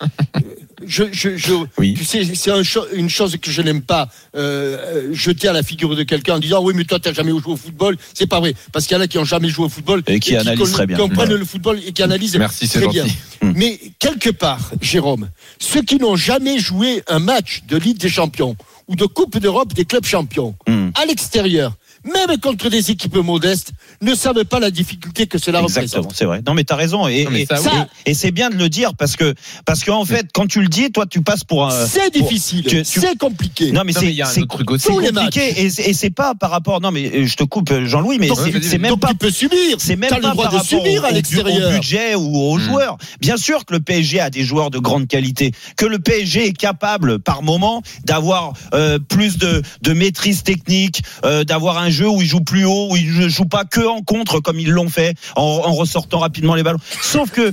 je, 0.87 1.05
je, 1.13 1.37
je, 1.37 1.55
Oui. 1.79 1.95
tu 1.95 2.05
sais, 2.05 2.23
c'est 2.35 2.53
un 2.53 2.63
cho- 2.63 2.87
une 2.95 3.11
chose 3.11 3.37
que 3.43 3.51
je 3.51 3.61
n'aime 3.63 3.83
pas 3.83 4.09
euh, 4.37 4.77
euh, 5.11 5.15
jeter 5.15 5.49
à 5.49 5.53
la 5.53 5.63
figure 5.65 5.97
de 5.97 6.03
quelqu'un 6.05 6.37
en 6.37 6.39
disant 6.39 6.63
oui, 6.63 6.73
mais 6.77 6.85
toi, 6.85 7.01
t'as 7.01 7.13
jamais 7.13 7.31
joué 7.33 7.53
au 7.53 7.57
football. 7.57 7.97
C'est 8.15 8.27
pas 8.29 8.39
vrai, 8.39 8.55
parce 8.73 8.87
qu'il 8.87 8.97
y 8.97 9.01
en 9.01 9.03
a 9.03 9.09
qui 9.09 9.19
ont 9.19 9.25
jamais 9.25 9.49
joué 9.49 9.67
au 9.67 9.69
football 9.69 10.03
Et 10.07 10.21
qui 10.21 10.37
analysent 10.37 10.73
très 10.73 10.87
bien. 10.87 10.97
comprennent 10.97 11.33
Ouais. 11.33 11.39
le 11.39 11.45
football 11.45 11.81
et 11.85 11.93
qui 11.93 12.03
analysent 12.03 12.37
Merci, 12.37 12.69
très 12.69 12.87
bien. 12.89 13.03
gentil. 13.05 13.17
Hmm. 13.43 13.53
Mais 13.57 13.81
quelque 13.99 14.31
part, 14.31 14.71
Jérôme, 14.81 15.29
ceux 15.59 15.83
qui 15.83 15.97
n'ont 15.97 16.17
jamais 16.17 16.59
joué 16.59 17.03
un 17.09 17.19
match 17.19 17.63
de 17.69 17.77
Ligue 17.77 17.99
des 17.99 18.09
Champions 18.09 18.57
ou 18.89 18.95
de 18.95 19.07
Coupe 19.07 19.39
d'Europe 19.39 19.73
des 19.75 19.85
clubs 19.85 20.05
champions 20.07 20.55
Hmm. 20.69 20.91
à 20.95 21.05
l'extérieur, 21.07 21.75
même 22.07 22.39
contre 22.39 22.69
des 22.69 22.91
équipes 22.91 23.17
modestes, 23.17 23.73
ne 24.03 24.15
savent 24.15 24.45
pas 24.45 24.61
la 24.61 24.71
difficulté 24.71 25.27
que 25.27 25.39
cela 25.39 25.61
Exactement, 25.61 26.03
représente. 26.03 26.17
c'est 26.17 26.25
vrai. 26.25 26.43
Non, 26.47 26.55
mais 26.55 26.65
t'as 26.65 26.77
raison. 26.77 27.09
Et, 27.09 27.23
et- 27.23 27.43
et- 27.43 27.47
et 28.07 28.15
c'est 28.15 28.31
bien 28.31 28.51
de 28.51 28.57
le 28.57 28.69
dire 28.69 28.95
parce 28.95 29.17
que, 29.17 29.35
parce 29.65 29.85
qu'en 29.85 30.05
fait, 30.05 30.27
quand 30.33 30.47
tu 30.47 30.61
le 30.61 30.69
dis, 30.69 30.91
toi, 30.93 31.07
tu 31.07 31.23
passes 31.23 31.45
pour 31.45 31.67
un. 31.67 31.87
C'est 31.87 32.13
difficile, 32.13 32.63
tu- 32.63 32.83
tu- 32.83 33.01
c'est 33.01 33.17
compliqué. 33.19 33.73
Non, 33.73 33.83
mais 33.85 33.93
c'est 33.93 34.07
il 34.07 34.13
y 34.15 34.23
a 34.23 34.27
un 34.29 34.31
c'est 34.31 34.43
autre 34.43 34.57
truc 34.57 34.71
aussi. 34.71 34.87
c'est 34.87 34.93
Tous 34.93 35.01
les 35.01 35.09
compliqué 35.13 35.61
et, 35.63 35.71
c'est- 35.71 35.83
et 35.89 35.93
c'est 35.95 36.11
pas 36.11 36.35
par 36.35 36.51
rapport. 36.51 36.81
Non, 36.81 36.91
mais 36.91 37.11
euh, 37.13 37.27
je 37.27 37.37
te 37.37 37.45
coupe, 37.45 37.71
euh, 37.71 37.87
Jean-Louis, 37.87 38.19
mais 38.19 38.29
c'est 38.63 38.79
même 38.79 38.91
Donc 38.91 39.01
pas. 39.01 39.09
tu 39.09 39.17
peux 39.17 39.31
subir. 39.31 39.77
C'est 39.79 39.97
même 39.97 40.11
pas 40.11 40.17
le 40.17 40.23
droit 40.23 40.35
par 40.45 40.53
de 40.53 40.57
rapport 40.59 40.69
subir 40.83 41.03
au, 41.03 41.07
à 41.07 41.11
l'extérieur. 41.11 41.69
au 41.71 41.73
budget 41.73 42.15
ou 42.15 42.37
aux 42.37 42.57
Hmm. 42.57 42.61
joueurs. 42.61 42.99
Bien 43.21 43.37
sûr 43.37 43.65
que 43.65 43.73
le 43.75 43.81
PSG 43.81 44.21
a 44.21 44.31
des 44.31 44.43
joueurs 44.43 44.71
de 44.71 44.79
grande 44.79 45.07
qualité, 45.09 45.53
que 45.77 45.87
le 45.87 45.99
PSG 45.99 46.47
est 46.47 46.53
capable 46.53 47.19
par 47.19 47.43
moment 47.43 47.83
d'avoir 48.05 48.53
euh, 48.75 48.99
plus 48.99 49.39
de, 49.39 49.63
de 49.83 49.93
maîtrise 49.93 50.43
technique, 50.43 51.03
euh, 51.25 51.45
d'avoir 51.45 51.79
un 51.79 51.91
où 52.05 52.21
ils 52.21 52.29
jouent 52.29 52.41
plus 52.45 52.65
haut, 52.65 52.89
où 52.93 52.97
ils 52.97 53.19
ne 53.19 53.29
jouent 53.29 53.45
pas 53.47 53.65
que 53.65 53.81
en 53.87 54.03
contre 54.03 54.41
comme 54.41 54.61
ils 54.61 54.71
l'ont 54.71 54.89
fait, 54.91 55.15
en, 55.37 55.43
en 55.43 55.73
ressortant 55.73 56.19
rapidement 56.19 56.55
les 56.55 56.63
ballons. 56.63 56.81
Sauf 57.03 57.31
que 57.31 57.53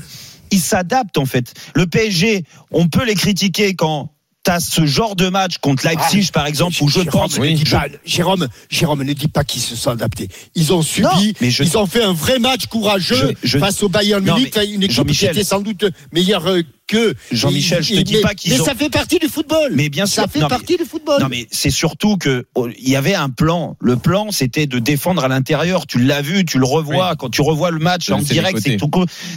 ils 0.52 0.60
s'adaptent 0.60 1.18
en 1.18 1.26
fait. 1.26 1.54
Le 1.74 1.88
PSG, 1.88 2.44
on 2.72 2.88
peut 2.88 3.06
les 3.06 3.16
critiquer 3.16 3.76
quand 3.76 4.10
T'as 4.46 4.60
ce 4.60 4.86
genre 4.86 5.16
de 5.16 5.30
match 5.30 5.60
contre 5.60 5.88
Leipzig, 5.88 6.30
par 6.34 6.46
exemple, 6.48 6.76
où 6.82 6.90
je 6.90 6.96
Jérôme, 7.04 7.12
pense. 7.14 7.40
ne 7.40 7.48
dis 7.48 7.64
je- 7.66 7.72
pas- 7.72 7.86
Jérôme, 8.04 8.50
Jérôme, 8.70 9.02
ne 9.04 9.14
dis 9.14 9.30
pas 9.30 9.46
qu'ils 9.46 9.62
se 9.62 9.74
sont 9.78 9.92
adaptés. 9.92 10.28
Ils 10.54 10.74
ont 10.74 10.82
subi, 10.82 11.04
Non, 11.08 11.32
mais 11.40 11.50
je- 11.50 11.64
ils 11.64 11.78
ont 11.78 11.86
fait 11.88 12.04
un 12.04 12.12
vrai 12.12 12.40
match 12.40 12.66
courageux 12.66 13.36
Je- 13.42 13.58
face 13.58 13.82
au 13.84 13.88
Bayern 13.88 14.22
Munich, 14.22 14.54
une 14.70 14.84
équipe 14.84 15.10
qui 15.14 15.26
était 15.28 15.46
sans 15.46 15.62
doute 15.62 15.86
meilleure 16.12 16.46
euh, 16.50 16.62
que. 16.88 17.14
Jean-Michel, 17.32 17.84
je 17.84 17.96
te 17.96 18.00
dis 18.02 18.14
mais- 18.16 18.22
pas 18.22 18.34
qu'ils 18.34 18.54
Mais 18.54 18.62
ont- 18.62 18.66
ça 18.66 18.76
fait 18.76 18.90
partie 18.90 19.20
du 19.20 19.28
football. 19.28 19.72
Mais 19.74 19.90
bien 19.90 20.06
sûr. 20.06 20.22
ça 20.24 20.28
fait 20.28 20.40
non, 20.40 20.46
mais- 20.46 20.50
partie 20.50 20.78
du 20.78 20.86
football. 20.86 21.22
Non 21.22 21.28
mais 21.30 21.48
c'est 21.52 21.70
surtout 21.70 22.18
que 22.18 22.46
oh, 22.56 22.68
il 22.78 22.90
y 22.90 22.96
avait 22.96 23.16
un 23.16 23.30
plan. 23.30 23.78
Le 23.82 23.98
plan 23.98 24.32
c'était 24.32 24.68
de 24.68 24.80
défendre 24.80 25.24
à 25.24 25.28
l'intérieur. 25.28 25.88
Tu 25.88 26.00
l'as 26.00 26.22
vu, 26.22 26.46
tu 26.46 26.60
le 26.60 26.66
revois 26.66 27.16
quand 27.16 27.30
tu 27.30 27.42
revois 27.42 27.72
le 27.72 27.80
match 27.80 28.10
en 28.10 28.20
direct. 28.20 28.60
C'est 28.62 28.78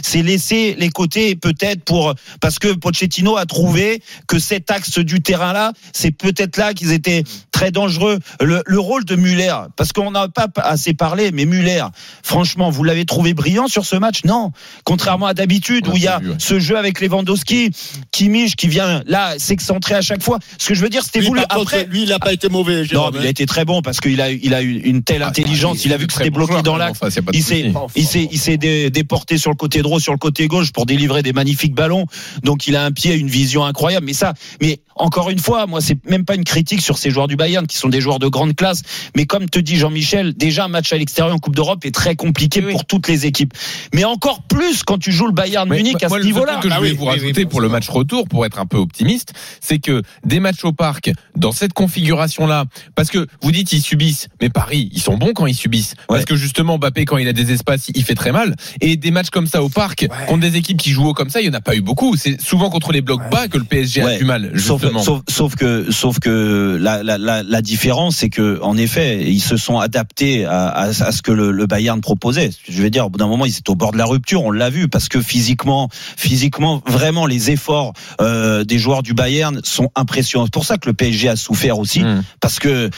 C'est 0.03 0.21
laisser 0.21 0.75
les 0.77 0.89
côtés 0.89 1.35
peut-être 1.35 1.83
pour 1.83 2.13
parce 2.41 2.59
que 2.59 2.73
Pochettino 2.73 3.37
a 3.37 3.45
trouvé 3.45 4.01
que 4.27 4.39
cet 4.39 4.71
axe 4.71 4.99
du 4.99 5.21
terrain 5.21 5.53
là, 5.53 5.73
c'est 5.93 6.11
peut-être 6.11 6.57
là 6.57 6.73
qu'ils 6.73 6.91
étaient 6.91 7.23
très 7.57 7.71
dangereux. 7.71 8.19
Le, 8.39 8.61
le 8.67 8.79
rôle 8.79 9.03
de 9.03 9.15
Muller, 9.15 9.55
parce 9.75 9.91
qu'on 9.91 10.11
n'a 10.11 10.27
pas 10.27 10.47
assez 10.57 10.93
parlé, 10.93 11.31
mais 11.31 11.45
Muller, 11.45 11.83
franchement, 12.21 12.69
vous 12.69 12.83
l'avez 12.83 13.03
trouvé 13.05 13.33
brillant 13.33 13.67
sur 13.67 13.83
ce 13.83 13.95
match? 13.95 14.25
Non, 14.25 14.51
contrairement 14.83 15.25
à 15.25 15.33
d'habitude 15.33 15.87
a 15.87 15.89
où 15.89 15.97
il 15.97 16.03
y 16.03 16.07
a 16.07 16.19
pas 16.19 16.19
vu, 16.19 16.29
ouais. 16.29 16.35
ce 16.37 16.59
jeu 16.59 16.77
avec 16.77 17.01
Lewandowski, 17.01 17.71
Kimmich 18.11 18.55
qui 18.55 18.67
vient 18.67 19.01
là 19.07 19.33
s'excentrer 19.39 19.95
à 19.95 20.01
chaque 20.01 20.21
fois. 20.21 20.37
Ce 20.59 20.67
que 20.67 20.75
je 20.75 20.83
veux 20.83 20.89
dire, 20.89 21.01
c'était 21.01 21.25
contre, 21.25 21.41
après. 21.49 21.85
lui, 21.85 22.03
il 22.03 22.09
n'a 22.09 22.19
pas 22.19 22.31
été 22.31 22.47
mauvais. 22.47 22.81
Non, 22.81 22.83
Jérôme, 22.83 23.13
mais 23.15 23.19
il 23.21 23.23
a 23.23 23.27
hein. 23.27 23.31
été 23.31 23.47
très 23.47 23.65
bon 23.65 23.81
parce 23.81 24.01
qu'il 24.01 24.21
a, 24.21 24.29
il 24.29 24.53
a 24.53 24.61
eu 24.61 24.77
une 24.81 25.01
telle 25.01 25.23
Ah, 25.23 25.29
intelligence. 25.29 25.83
Il 25.83 25.93
a 25.93 25.97
vu 25.97 26.05
que 26.05 26.13
c'était 26.13 26.29
bloqué 26.29 26.61
dans 26.61 26.77
l'axe. 26.77 26.99
Il 27.33 27.41
s'est, 27.43 27.73
il 27.95 28.05
s'est, 28.05 28.29
il 28.31 28.37
s'est 28.37 28.57
dé- 28.57 28.91
déporté 28.91 29.39
sur 29.39 29.49
le 29.49 29.55
côté 29.55 29.81
droit, 29.81 29.99
sur 29.99 30.13
le 30.13 30.19
côté 30.19 30.47
gauche 30.47 30.71
pour 30.71 30.85
délivrer 30.85 31.23
des 31.23 31.33
magnifiques 31.33 31.73
ballons. 31.73 32.05
Donc 32.43 32.67
il 32.67 32.75
a 32.75 32.85
un 32.85 32.91
pied, 32.91 33.15
une 33.15 33.29
vision 33.29 33.65
incroyable. 33.65 34.05
Mais 34.05 34.13
ça, 34.13 34.35
mais 34.61 34.79
encore 34.95 35.31
une 35.31 35.39
fois, 35.39 35.65
moi 35.65 35.81
c'est 35.81 35.97
même 36.05 36.23
pas 36.23 36.35
une 36.35 36.43
critique 36.43 36.81
sur 36.81 36.99
ces 36.99 37.09
joueurs 37.09 37.27
du 37.27 37.35
Bayern 37.35 37.46
qui 37.67 37.77
sont 37.77 37.89
des 37.89 38.01
joueurs 38.01 38.19
de 38.19 38.27
grande 38.27 38.55
classe. 38.55 38.81
Mais 39.15 39.25
comme 39.25 39.49
te 39.49 39.59
dit 39.59 39.77
Jean-Michel, 39.77 40.33
déjà 40.35 40.65
un 40.65 40.67
match 40.67 40.91
à 40.93 40.97
l'extérieur 40.97 41.33
en 41.33 41.39
Coupe 41.39 41.55
d'Europe 41.55 41.85
est 41.85 41.93
très 41.93 42.15
compliqué 42.15 42.59
Oui, 42.59 42.67
oui. 42.67 42.71
pour 42.73 42.85
toutes 42.85 43.07
les 43.07 43.25
équipes. 43.25 43.53
Mais 43.93 44.03
encore 44.03 44.43
plus 44.43 44.83
quand 44.83 44.97
tu 44.97 45.11
joues 45.11 45.27
le 45.27 45.31
Bayern 45.33 45.67
Mais 45.69 45.77
Munich 45.77 46.03
à 46.03 46.07
moi, 46.09 46.19
ce 46.19 46.25
niveau-là. 46.25 46.53
truc 46.53 46.63
que 46.63 46.69
je 46.69 46.75
voulais 46.77 46.91
oui, 46.91 46.95
vous 46.97 47.05
rajouter 47.05 47.45
pour 47.45 47.61
le 47.61 47.69
match 47.69 47.89
retour, 47.89 48.27
pour 48.27 48.45
être 48.45 48.59
un 48.59 48.65
peu 48.65 48.77
optimiste, 48.77 49.33
c'est 49.61 49.79
que 49.79 50.01
des 50.25 50.39
matchs 50.39 50.63
au 50.65 50.71
parc, 50.73 51.11
dans 51.35 51.51
cette 51.51 51.73
configuration-là, 51.73 52.65
parce 52.95 53.09
que 53.09 53.27
vous 53.41 53.51
dites 53.51 53.71
ils 53.73 53.81
subissent, 53.81 54.27
mais 54.41 54.49
Paris, 54.49 54.89
ils 54.93 55.01
sont 55.01 55.17
bons 55.17 55.33
quand 55.33 55.45
ils 55.45 55.55
subissent. 55.55 55.95
Parce 56.07 56.21
Ouais. 56.21 56.25
que 56.25 56.35
justement, 56.35 56.77
Mbappé, 56.77 57.05
quand 57.05 57.17
il 57.17 57.27
a 57.27 57.33
des 57.33 57.51
espaces, 57.51 57.89
il 57.93 58.03
fait 58.03 58.15
très 58.15 58.31
mal. 58.31 58.55
Et 58.81 58.95
des 58.97 59.11
matchs 59.11 59.29
comme 59.29 59.47
ça 59.47 59.61
au 59.63 59.69
parc, 59.69 60.07
contre 60.27 60.41
des 60.41 60.55
équipes 60.57 60.77
qui 60.77 60.89
jouent 60.91 61.07
haut 61.09 61.13
comme 61.13 61.29
ça, 61.29 61.41
il 61.41 61.49
n'y 61.49 61.55
en 61.55 61.57
a 61.57 61.61
pas 61.61 61.75
eu 61.75 61.81
beaucoup. 61.81 62.15
C'est 62.15 62.39
souvent 62.41 62.69
contre 62.69 62.91
les 62.91 63.01
blocs 63.01 63.21
bas 63.29 63.47
que 63.47 63.57
le 63.57 63.63
PSG 63.63 64.01
a 64.01 64.05
Ouais. 64.05 64.17
du 64.17 64.25
mal, 64.25 64.51
Sauf, 64.57 64.81
justement. 64.81 65.01
sauf, 65.03 65.21
sauf 65.29 65.55
que, 65.55 65.91
sauf 65.91 66.19
que 66.19 66.77
la, 66.79 67.03
la, 67.03 67.17
la, 67.17 67.36
la 67.43 67.61
différence, 67.61 68.17
c'est 68.17 68.29
que 68.29 68.59
en 68.61 68.77
effet, 68.77 69.23
ils 69.29 69.39
se 69.41 69.57
sont 69.57 69.79
adaptés 69.79 70.45
à, 70.45 70.67
à, 70.67 70.83
à 70.87 71.11
ce 71.11 71.21
que 71.21 71.31
le, 71.31 71.51
le 71.51 71.65
Bayern 71.65 71.99
proposait. 72.01 72.49
Je 72.67 72.81
veux 72.81 72.89
dire, 72.89 73.05
au 73.05 73.09
bout 73.09 73.17
d'un 73.19 73.27
moment, 73.27 73.45
ils 73.45 73.57
étaient 73.57 73.69
au 73.69 73.75
bord 73.75 73.91
de 73.91 73.97
la 73.97 74.05
rupture. 74.05 74.43
On 74.43 74.51
l'a 74.51 74.69
vu 74.69 74.87
parce 74.87 75.09
que 75.09 75.21
physiquement, 75.21 75.89
physiquement, 76.17 76.81
vraiment, 76.85 77.25
les 77.25 77.51
efforts 77.51 77.93
euh, 78.21 78.63
des 78.63 78.79
joueurs 78.79 79.03
du 79.03 79.13
Bayern 79.13 79.61
sont 79.63 79.89
impressionnants. 79.95 80.45
C'est 80.45 80.53
pour 80.53 80.65
ça 80.65 80.77
que 80.77 80.87
le 80.87 80.93
PSG 80.93 81.29
a 81.29 81.35
souffert 81.35 81.79
aussi, 81.79 82.01
Mm. 82.03 82.23
parce 82.41 82.59
que. 82.59 82.89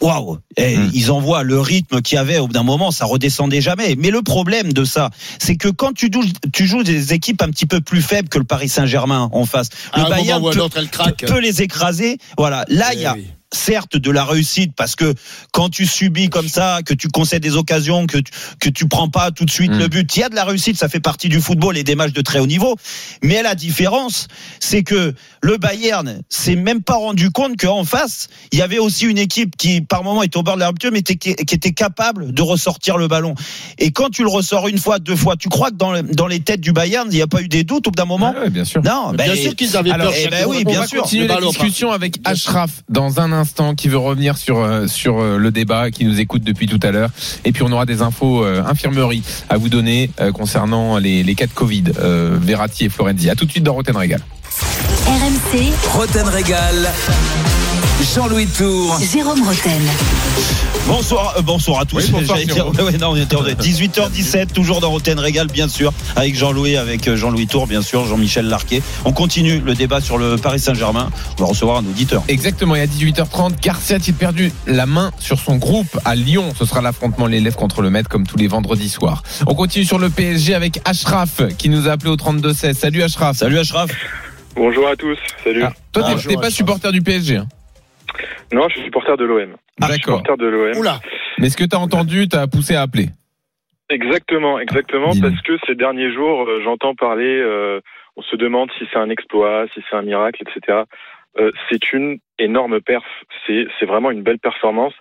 Waouh, 0.00 0.38
Eh, 0.56 0.76
Mm. 0.76 0.90
ils 0.94 1.10
envoient 1.10 1.42
le 1.42 1.58
rythme 1.58 2.00
qu'il 2.02 2.14
y 2.14 2.18
avait 2.20 2.38
au 2.38 2.46
bout 2.46 2.52
d'un 2.52 2.62
moment, 2.62 2.92
ça 2.92 3.04
redescendait 3.04 3.60
jamais. 3.60 3.96
Mais 3.98 4.10
le 4.10 4.22
problème 4.22 4.72
de 4.72 4.84
ça, 4.84 5.10
c'est 5.40 5.56
que 5.56 5.66
quand 5.66 5.92
tu 5.92 6.08
joues, 6.12 6.22
tu 6.52 6.68
joues 6.68 6.84
des 6.84 7.14
équipes 7.14 7.42
un 7.42 7.48
petit 7.50 7.66
peu 7.66 7.80
plus 7.80 8.00
faibles 8.00 8.28
que 8.28 8.38
le 8.38 8.44
Paris 8.44 8.68
Saint-Germain 8.68 9.28
en 9.32 9.44
face, 9.44 9.70
À 9.92 9.98
le 9.98 10.06
un 10.06 10.08
Bayern 10.10 10.40
peut- 11.26 11.40
les 11.40 11.62
écraser. 11.62 12.18
Voilà, 12.36 12.64
là 12.68 12.94
il 12.94 13.00
y 13.00 13.06
a 13.06 13.14
Eh 13.16 13.20
oui. 13.22 13.26
Certes 13.52 13.96
de 13.96 14.10
la 14.10 14.24
réussite 14.24 14.72
parce 14.76 14.94
que 14.94 15.14
quand 15.52 15.68
tu 15.70 15.86
subis 15.86 16.28
comme 16.28 16.48
ça, 16.48 16.80
que 16.84 16.92
tu 16.94 17.08
concèdes 17.08 17.42
des 17.42 17.56
occasions, 17.56 18.06
que 18.06 18.18
tu, 18.18 18.30
que 18.60 18.68
tu 18.68 18.86
prends 18.88 19.08
pas 19.08 19.30
tout 19.30 19.44
de 19.44 19.50
suite 19.50 19.72
Mm. 19.72 19.78
le 19.78 19.88
but, 19.88 20.16
il 20.16 20.20
y 20.20 20.22
a 20.22 20.28
de 20.28 20.34
la 20.34 20.44
réussite, 20.44 20.76
ça 20.76 20.88
fait 20.88 21.00
partie 21.00 21.28
du 21.28 21.40
football 21.40 21.76
et 21.78 21.82
des 21.84 21.94
matchs 21.94 22.12
de 22.12 22.20
très 22.20 22.38
haut 22.40 22.46
niveau. 22.46 22.76
Mais 23.22 23.42
la 23.42 23.54
différence, 23.54 24.28
c'est 24.60 24.82
que 24.82 25.14
le 25.42 25.56
Bayern 25.56 26.20
s'est 26.28 26.56
même 26.56 26.82
pas 26.82 26.96
rendu 26.96 27.30
compte 27.30 27.56
qu'en 27.58 27.84
face, 27.84 28.28
il 28.52 28.58
y 28.58 28.62
avait 28.62 28.78
aussi 28.78 29.06
une 29.06 29.18
équipe 29.18 29.56
qui 29.56 29.80
par 29.80 30.04
moment 30.04 30.22
était 30.22 30.36
au 30.36 30.42
bord 30.42 30.54
de 30.56 30.60
la 30.60 30.68
rupture, 30.68 30.90
mais 30.92 30.98
était- 31.00 31.16
qui, 31.16 31.34
qui 31.34 31.54
était 31.54 31.72
capable 31.72 32.32
de 32.34 32.42
ressortir 32.42 32.98
le 32.98 33.08
ballon. 33.08 33.34
Et 33.78 33.92
quand 33.92 34.10
tu 34.10 34.22
le 34.22 34.28
ressors 34.28 34.68
une 34.68 34.78
fois, 34.78 34.98
deux 34.98 35.16
fois, 35.16 35.36
tu 35.36 35.48
crois 35.48 35.70
que 35.70 35.76
dans, 35.76 35.92
le- 35.92 36.02
dans 36.02 36.26
les 36.26 36.40
têtes 36.40 36.60
du 36.60 36.72
Bayern, 36.72 37.08
il 37.10 37.14
n'y 37.14 37.22
a 37.22 37.26
pas 37.26 37.40
eu 37.40 37.48
des 37.48 37.64
doutes 37.64 37.86
au 37.86 37.90
bout 37.90 37.96
d'un 37.96 38.04
moment 38.04 38.34
Ah 38.36 38.40
ouais, 38.42 38.50
bien 38.50 38.64
sûr. 38.64 38.82
Non, 38.82 39.12
Bien 39.12 39.26
ben, 39.28 39.36
sûr 39.36 39.56
qu'ils 39.56 39.74
avaient 39.76 39.90
alors, 39.90 40.12
peur. 40.12 40.48
on 40.66 40.72
va 40.72 40.86
sûr. 40.86 41.02
continuer 41.02 41.26
la 41.26 41.40
discussion 41.40 41.90
avec 41.92 42.18
Ashraf 42.24 42.82
dans 42.90 43.20
un 43.20 43.32
instant 43.32 43.37
qui 43.76 43.88
veut 43.88 43.98
revenir 43.98 44.36
sur 44.36 44.58
euh, 44.58 44.86
sur 44.86 45.20
euh, 45.20 45.38
le 45.38 45.50
débat, 45.50 45.90
qui 45.90 46.04
nous 46.04 46.20
écoute 46.20 46.42
depuis 46.42 46.66
tout 46.66 46.80
à 46.82 46.90
l'heure. 46.90 47.10
Et 47.44 47.52
puis 47.52 47.62
on 47.62 47.72
aura 47.72 47.86
des 47.86 48.02
infos 48.02 48.44
euh, 48.44 48.62
infirmerie 48.64 49.22
à 49.48 49.56
vous 49.56 49.68
donner 49.68 50.10
euh, 50.20 50.32
concernant 50.32 50.98
les, 50.98 51.22
les 51.22 51.34
cas 51.34 51.46
de 51.46 51.52
Covid, 51.52 51.84
euh, 51.98 52.38
Verratti 52.40 52.86
et 52.86 52.88
Florenzi. 52.88 53.30
À 53.30 53.34
tout 53.34 53.44
de 53.44 53.50
suite 53.50 53.64
dans 53.64 53.74
Roten 53.74 53.96
Régal. 53.96 54.20
RMC, 55.06 55.72
Roten 55.94 56.28
Régal. 56.28 56.88
Jean-Louis 58.14 58.46
Tour. 58.46 58.98
Jérôme 59.12 59.42
Roten. 59.42 59.82
Bonsoir, 60.86 61.34
euh, 61.36 61.42
bonsoir 61.42 61.80
à 61.80 61.84
tous. 61.84 61.96
Oui, 61.96 62.04
bonsoir, 62.10 62.38
dire- 62.38 62.66
ouais, 62.84 62.96
non, 62.96 63.08
on 63.10 63.16
était 63.16 63.34
en 63.36 63.42
18h17, 63.42 64.52
toujours 64.52 64.80
dans 64.80 64.90
Roten 64.90 65.18
Régal, 65.18 65.48
bien 65.48 65.68
sûr, 65.68 65.92
avec 66.16 66.34
Jean-Louis, 66.36 66.76
avec 66.76 67.08
euh, 67.08 67.16
Jean-Louis 67.16 67.46
Tour, 67.48 67.66
bien 67.66 67.82
sûr, 67.82 68.06
Jean-Michel 68.06 68.46
Larquet. 68.46 68.82
On 69.04 69.12
continue 69.12 69.58
le 69.60 69.74
débat 69.74 70.00
sur 70.00 70.16
le 70.16 70.36
Paris 70.36 70.60
Saint-Germain. 70.60 71.10
On 71.38 71.42
va 71.42 71.48
recevoir 71.48 71.78
un 71.78 71.86
auditeur. 71.86 72.22
Exactement, 72.28 72.76
et 72.76 72.80
à 72.82 72.86
18h30, 72.86 73.60
Garcia 73.60 73.96
a-t-il 73.96 74.14
perdu 74.14 74.52
la 74.66 74.86
main 74.86 75.10
sur 75.18 75.38
son 75.40 75.56
groupe 75.56 75.98
à 76.04 76.14
Lyon? 76.14 76.52
Ce 76.56 76.64
sera 76.64 76.80
l'affrontement 76.80 77.26
l'élève 77.26 77.56
contre 77.56 77.82
le 77.82 77.90
maître 77.90 78.08
comme 78.08 78.26
tous 78.26 78.38
les 78.38 78.46
vendredis 78.48 78.88
soirs. 78.88 79.22
On 79.46 79.54
continue 79.54 79.84
sur 79.84 79.98
le 79.98 80.08
PSG 80.08 80.54
avec 80.54 80.80
Ashraf 80.84 81.42
qui 81.58 81.68
nous 81.68 81.88
a 81.88 81.92
appelé 81.92 82.10
au 82.10 82.16
32-16. 82.16 82.74
Salut 82.74 83.02
Ashraf. 83.02 83.36
Salut 83.36 83.58
Ashraf. 83.58 83.90
Bonjour 84.56 84.88
à 84.88 84.96
tous, 84.96 85.18
salut. 85.44 85.62
Ah, 85.64 85.72
toi, 85.92 86.02
t'es- 86.04 86.34
pas 86.34 86.40
Ashraf. 86.46 86.52
supporter 86.54 86.90
du 86.92 87.02
PSG. 87.02 87.36
hein 87.36 87.46
Non, 88.52 88.68
je 88.68 88.74
suis 88.74 88.84
supporter 88.84 89.16
de 89.16 89.24
l'OM. 89.24 89.56
D'accord. 89.78 90.22
De 90.36 90.46
l'OM. 90.46 90.76
Oula, 90.78 91.00
Mais 91.38 91.50
ce 91.50 91.56
que 91.56 91.64
t'as 91.64 91.78
entendu, 91.78 92.28
t'as 92.28 92.46
poussé 92.46 92.74
à 92.74 92.82
appeler? 92.82 93.08
Exactement, 93.90 94.58
exactement, 94.58 95.12
parce 95.20 95.40
que 95.42 95.56
ces 95.66 95.74
derniers 95.74 96.12
jours, 96.12 96.46
euh, 96.46 96.60
j'entends 96.62 96.94
parler, 96.94 97.40
euh, 97.40 97.80
on 98.16 98.22
se 98.22 98.36
demande 98.36 98.70
si 98.78 98.84
c'est 98.92 98.98
un 98.98 99.08
exploit, 99.08 99.64
si 99.72 99.82
c'est 99.88 99.96
un 99.96 100.02
miracle, 100.02 100.42
etc. 100.42 100.82
Euh, 101.38 101.50
c'est 101.70 101.92
une 101.94 102.18
énorme 102.38 102.82
perf, 102.82 103.04
c'est 103.46 103.86
vraiment 103.86 104.10
une 104.10 104.22
belle 104.22 104.38
performance. 104.38 104.92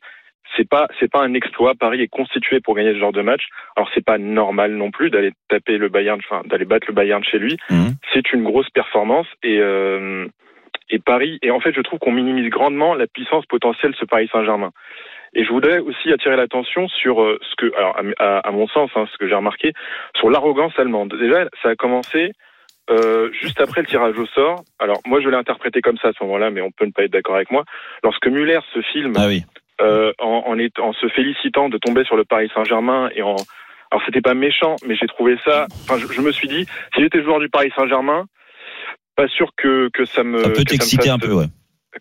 C'est 0.55 0.67
pas 0.67 0.87
c'est 0.97 1.11
pas 1.11 1.21
un 1.21 1.33
exploit. 1.33 1.75
Paris 1.75 2.01
est 2.01 2.07
constitué 2.07 2.61
pour 2.61 2.75
gagner 2.75 2.93
ce 2.93 2.99
genre 2.99 3.11
de 3.11 3.21
match. 3.21 3.47
Alors 3.75 3.89
c'est 3.93 4.05
pas 4.05 4.17
normal 4.17 4.75
non 4.75 4.91
plus 4.91 5.09
d'aller 5.09 5.33
taper 5.49 5.77
le 5.77 5.89
Bayern, 5.89 6.21
enfin 6.23 6.41
d'aller 6.47 6.63
battre 6.63 6.87
le 6.87 6.93
Bayern 6.93 7.21
chez 7.21 7.37
lui. 7.37 7.57
Mhm. 7.69 7.95
C'est 8.13 8.31
une 8.31 8.43
grosse 8.43 8.69
performance 8.69 9.27
et 9.43 9.59
et 10.89 10.99
Paris. 10.99 11.39
Et 11.41 11.51
en 11.51 11.59
fait, 11.59 11.73
je 11.73 11.81
trouve 11.81 11.99
qu'on 11.99 12.11
minimise 12.11 12.49
grandement 12.49 12.93
la 12.95 13.07
puissance 13.07 13.45
potentielle 13.45 13.91
de 13.91 13.97
ce 13.97 14.05
Paris 14.05 14.29
Saint-Germain. 14.31 14.71
Et 15.33 15.43
je 15.43 15.49
voudrais 15.51 15.79
aussi 15.79 16.11
attirer 16.11 16.35
l'attention 16.37 16.87
sur 16.87 17.21
euh, 17.21 17.37
ce 17.41 17.55
que, 17.57 17.75
alors 17.77 17.95
à, 18.19 18.23
à- 18.23 18.39
à 18.47 18.51
mon 18.51 18.67
sens, 18.67 18.89
hein, 18.95 19.05
ce 19.11 19.17
que 19.17 19.27
j'ai 19.27 19.35
remarqué, 19.35 19.73
sur 20.15 20.29
l'arrogance 20.29 20.73
allemande. 20.79 21.13
Déjà, 21.19 21.45
ça 21.61 21.69
a 21.69 21.75
commencé 21.75 22.31
euh, 22.89 23.29
juste 23.33 23.59
après 23.59 23.81
le 23.81 23.87
tirage 23.87 24.17
au 24.17 24.25
sort. 24.27 24.63
Alors 24.79 25.01
moi, 25.05 25.19
je 25.19 25.27
l'ai 25.29 25.35
interprété 25.35 25.81
comme 25.81 25.97
ça 25.97 26.07
à 26.09 26.11
ce 26.13 26.23
moment-là, 26.23 26.49
mais 26.49 26.61
on 26.61 26.71
peut 26.71 26.85
ne 26.85 26.91
pas 26.91 27.03
être 27.03 27.11
d'accord 27.11 27.35
avec 27.35 27.51
moi. 27.51 27.63
Lorsque 28.03 28.27
Muller 28.27 28.59
se 28.73 28.81
filme 28.81 29.13
Ah 29.17 29.27
oui. 29.27 29.43
euh, 29.81 30.13
en, 30.19 30.43
en, 30.47 30.57
est- 30.57 30.79
en 30.79 30.93
se 30.93 31.07
félicitant 31.09 31.67
de 31.67 31.77
tomber 31.77 32.05
sur 32.05 32.15
le 32.15 32.23
Paris 32.23 32.49
Saint-Germain 32.55 33.09
et 33.13 33.21
en 33.21 33.35
alors 33.89 34.03
c'était 34.05 34.19
pas 34.21 34.33
méchant, 34.33 34.75
mais 34.85 34.95
j'ai 34.95 35.07
trouvé 35.07 35.37
ça. 35.45 35.65
Enfin, 35.83 35.97
je, 35.97 36.11
je 36.11 36.19
me 36.19 36.33
suis 36.33 36.49
dit, 36.49 36.65
si 36.93 37.01
j'étais 37.01 37.23
joueur 37.23 37.39
du 37.39 37.47
Paris 37.47 37.71
Saint-Germain, 37.73 38.25
pas 39.17 39.27
sûr 39.27 39.49
que 39.57 39.89
que 39.93 40.05
ça 40.05 40.23
me 40.23 40.41
Ça 40.43 40.49
peut 40.51 40.63
t'exciter 40.63 41.09
un 41.09 41.19
peu, 41.19 41.33
ouais. 41.33 41.47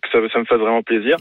que 0.01 0.09
ça, 0.11 0.19
ça 0.31 0.39
me 0.39 0.45
fasse 0.45 0.59
vraiment 0.59 0.83
plaisir. 0.83 1.17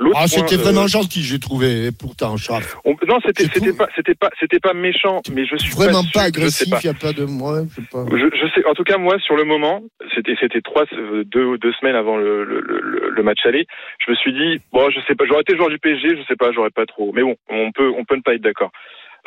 L'autre 0.00 0.18
ah, 0.18 0.26
c'était 0.26 0.54
euh, 0.56 0.62
vraiment 0.64 0.86
gentil, 0.86 1.22
j'ai 1.22 1.38
trouvé, 1.38 1.86
et 1.86 1.92
pourtant, 1.92 2.36
Charles. 2.38 2.62
on- 2.86 2.96
non, 3.06 3.18
c'était 3.24 3.48
pas 3.72 3.86
c'était 3.94 4.14
pas 4.14 4.30
c'était 4.40 4.60
pas 4.60 4.72
méchant, 4.72 5.20
mais 5.32 5.44
je 5.44 5.56
suis 5.56 5.74
Vraiment 5.74 6.02
pas, 6.04 6.20
pas 6.20 6.22
agressif, 6.22 6.70
pas. 6.70 6.80
il 6.82 6.86
n'y 6.88 6.96
a 6.96 6.98
pas 6.98 7.12
de. 7.12 7.24
Ouais, 7.24 7.62
je 7.68 7.74
sais 7.74 7.86
pas. 7.92 8.04
Je, 8.10 8.16
je 8.34 8.46
sais. 8.54 8.64
En 8.66 8.72
tout 8.74 8.84
cas, 8.84 8.96
moi, 8.96 9.18
sur 9.18 9.36
le 9.36 9.44
moment, 9.44 9.82
c'était 10.14 10.34
c'était 10.40 10.62
trois 10.62 10.84
euh, 10.94 11.22
deux 11.26 11.58
deux 11.58 11.72
semaines 11.74 11.96
avant 11.96 12.16
le, 12.16 12.44
le, 12.44 12.60
le, 12.60 13.10
le 13.10 13.22
match 13.22 13.44
aller. 13.44 13.66
Je 14.04 14.10
me 14.10 14.16
suis 14.16 14.32
dit 14.32 14.60
bon, 14.72 14.88
je 14.90 15.00
sais 15.06 15.14
pas. 15.14 15.24
J'aurais 15.28 15.42
été 15.42 15.54
joueur 15.56 15.68
du 15.68 15.78
PSG, 15.78 16.16
je 16.16 16.22
sais 16.26 16.36
pas, 16.36 16.50
j'aurais 16.52 16.70
pas 16.70 16.86
trop. 16.86 17.12
Mais 17.12 17.22
bon, 17.22 17.36
on 17.50 17.70
peut 17.72 17.90
on 17.98 18.04
peut 18.06 18.16
ne 18.16 18.22
pas 18.22 18.34
être 18.34 18.42
d'accord. 18.42 18.70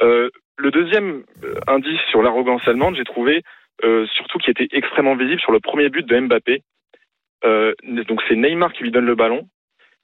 Euh, 0.01 0.29
le 0.57 0.71
deuxième 0.71 1.21
euh, 1.43 1.53
indice 1.67 1.99
sur 2.09 2.23
l'arrogance 2.23 2.61
allemande, 2.67 2.95
j'ai 2.97 3.03
trouvé 3.03 3.37
euh, 3.37 3.41
surtout 4.13 4.37
qui 4.39 4.51
était 4.51 4.67
extrêmement 4.71 5.15
visible 5.15 5.39
sur 5.41 5.51
le 5.51 5.59
premier 5.59 5.89
but 5.89 6.05
de 6.05 6.19
Mbappé. 6.19 6.61
Euh, 7.45 7.73
donc 8.07 8.21
c'est 8.27 8.35
Neymar 8.35 8.73
qui 8.73 8.83
lui 8.83 8.91
donne 8.91 9.05
le 9.05 9.15
ballon. 9.15 9.47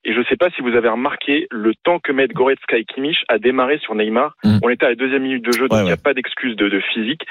Et 0.05 0.13
je 0.13 0.19
ne 0.19 0.25
sais 0.25 0.35
pas 0.35 0.49
si 0.49 0.61
vous 0.61 0.75
avez 0.75 0.89
remarqué 0.89 1.47
le 1.49 1.73
temps 1.83 1.97
que 1.99 2.11
mettent 2.11 2.33
Goretzka 2.33 2.77
et 2.77 2.83
Kimmich 2.83 3.23
à 3.29 3.37
démarrer 3.39 3.77
sur 3.77 3.95
Neymar. 3.95 4.35
Mm. 4.43 4.57
On 4.61 4.69
était 4.69 4.85
à 4.85 4.89
la 4.89 4.95
deuxième 4.95 5.23
minute 5.23 5.45
de 5.45 5.51
jeu, 5.53 5.69
donc 5.69 5.71
il 5.71 5.75
Ouais, 5.77 5.83
n'y 5.83 5.89
a 5.91 5.93
ouais. 5.93 6.01
pas 6.03 6.13
d'excuse 6.13 6.57
de, 6.57 6.67
de 6.67 6.79
physique. 6.81 7.21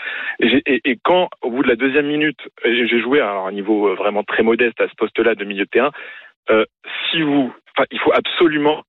Et, 0.40 0.48
j'ai- 0.48 0.62
et- 0.64 0.80
et 0.90 0.98
quand, 1.04 1.28
au 1.42 1.50
bout 1.50 1.62
de 1.62 1.68
la 1.68 1.76
deuxième 1.76 2.06
minute, 2.06 2.38
j'ai 2.64 2.98
joué 3.00 3.20
à 3.20 3.30
un 3.30 3.52
niveau 3.52 3.88
euh, 3.88 3.94
vraiment 3.94 4.22
très 4.24 4.42
modeste 4.42 4.80
à 4.80 4.88
ce 4.88 4.94
poste-là 4.96 5.34
de 5.34 5.44
milieu 5.44 5.64
de 5.64 5.70
terrain, 5.70 5.90
euh, 6.50 6.64
si 7.10 7.20
vous, 7.20 7.52
il 7.90 7.98
faut 8.00 8.12
absolument, 8.14 8.82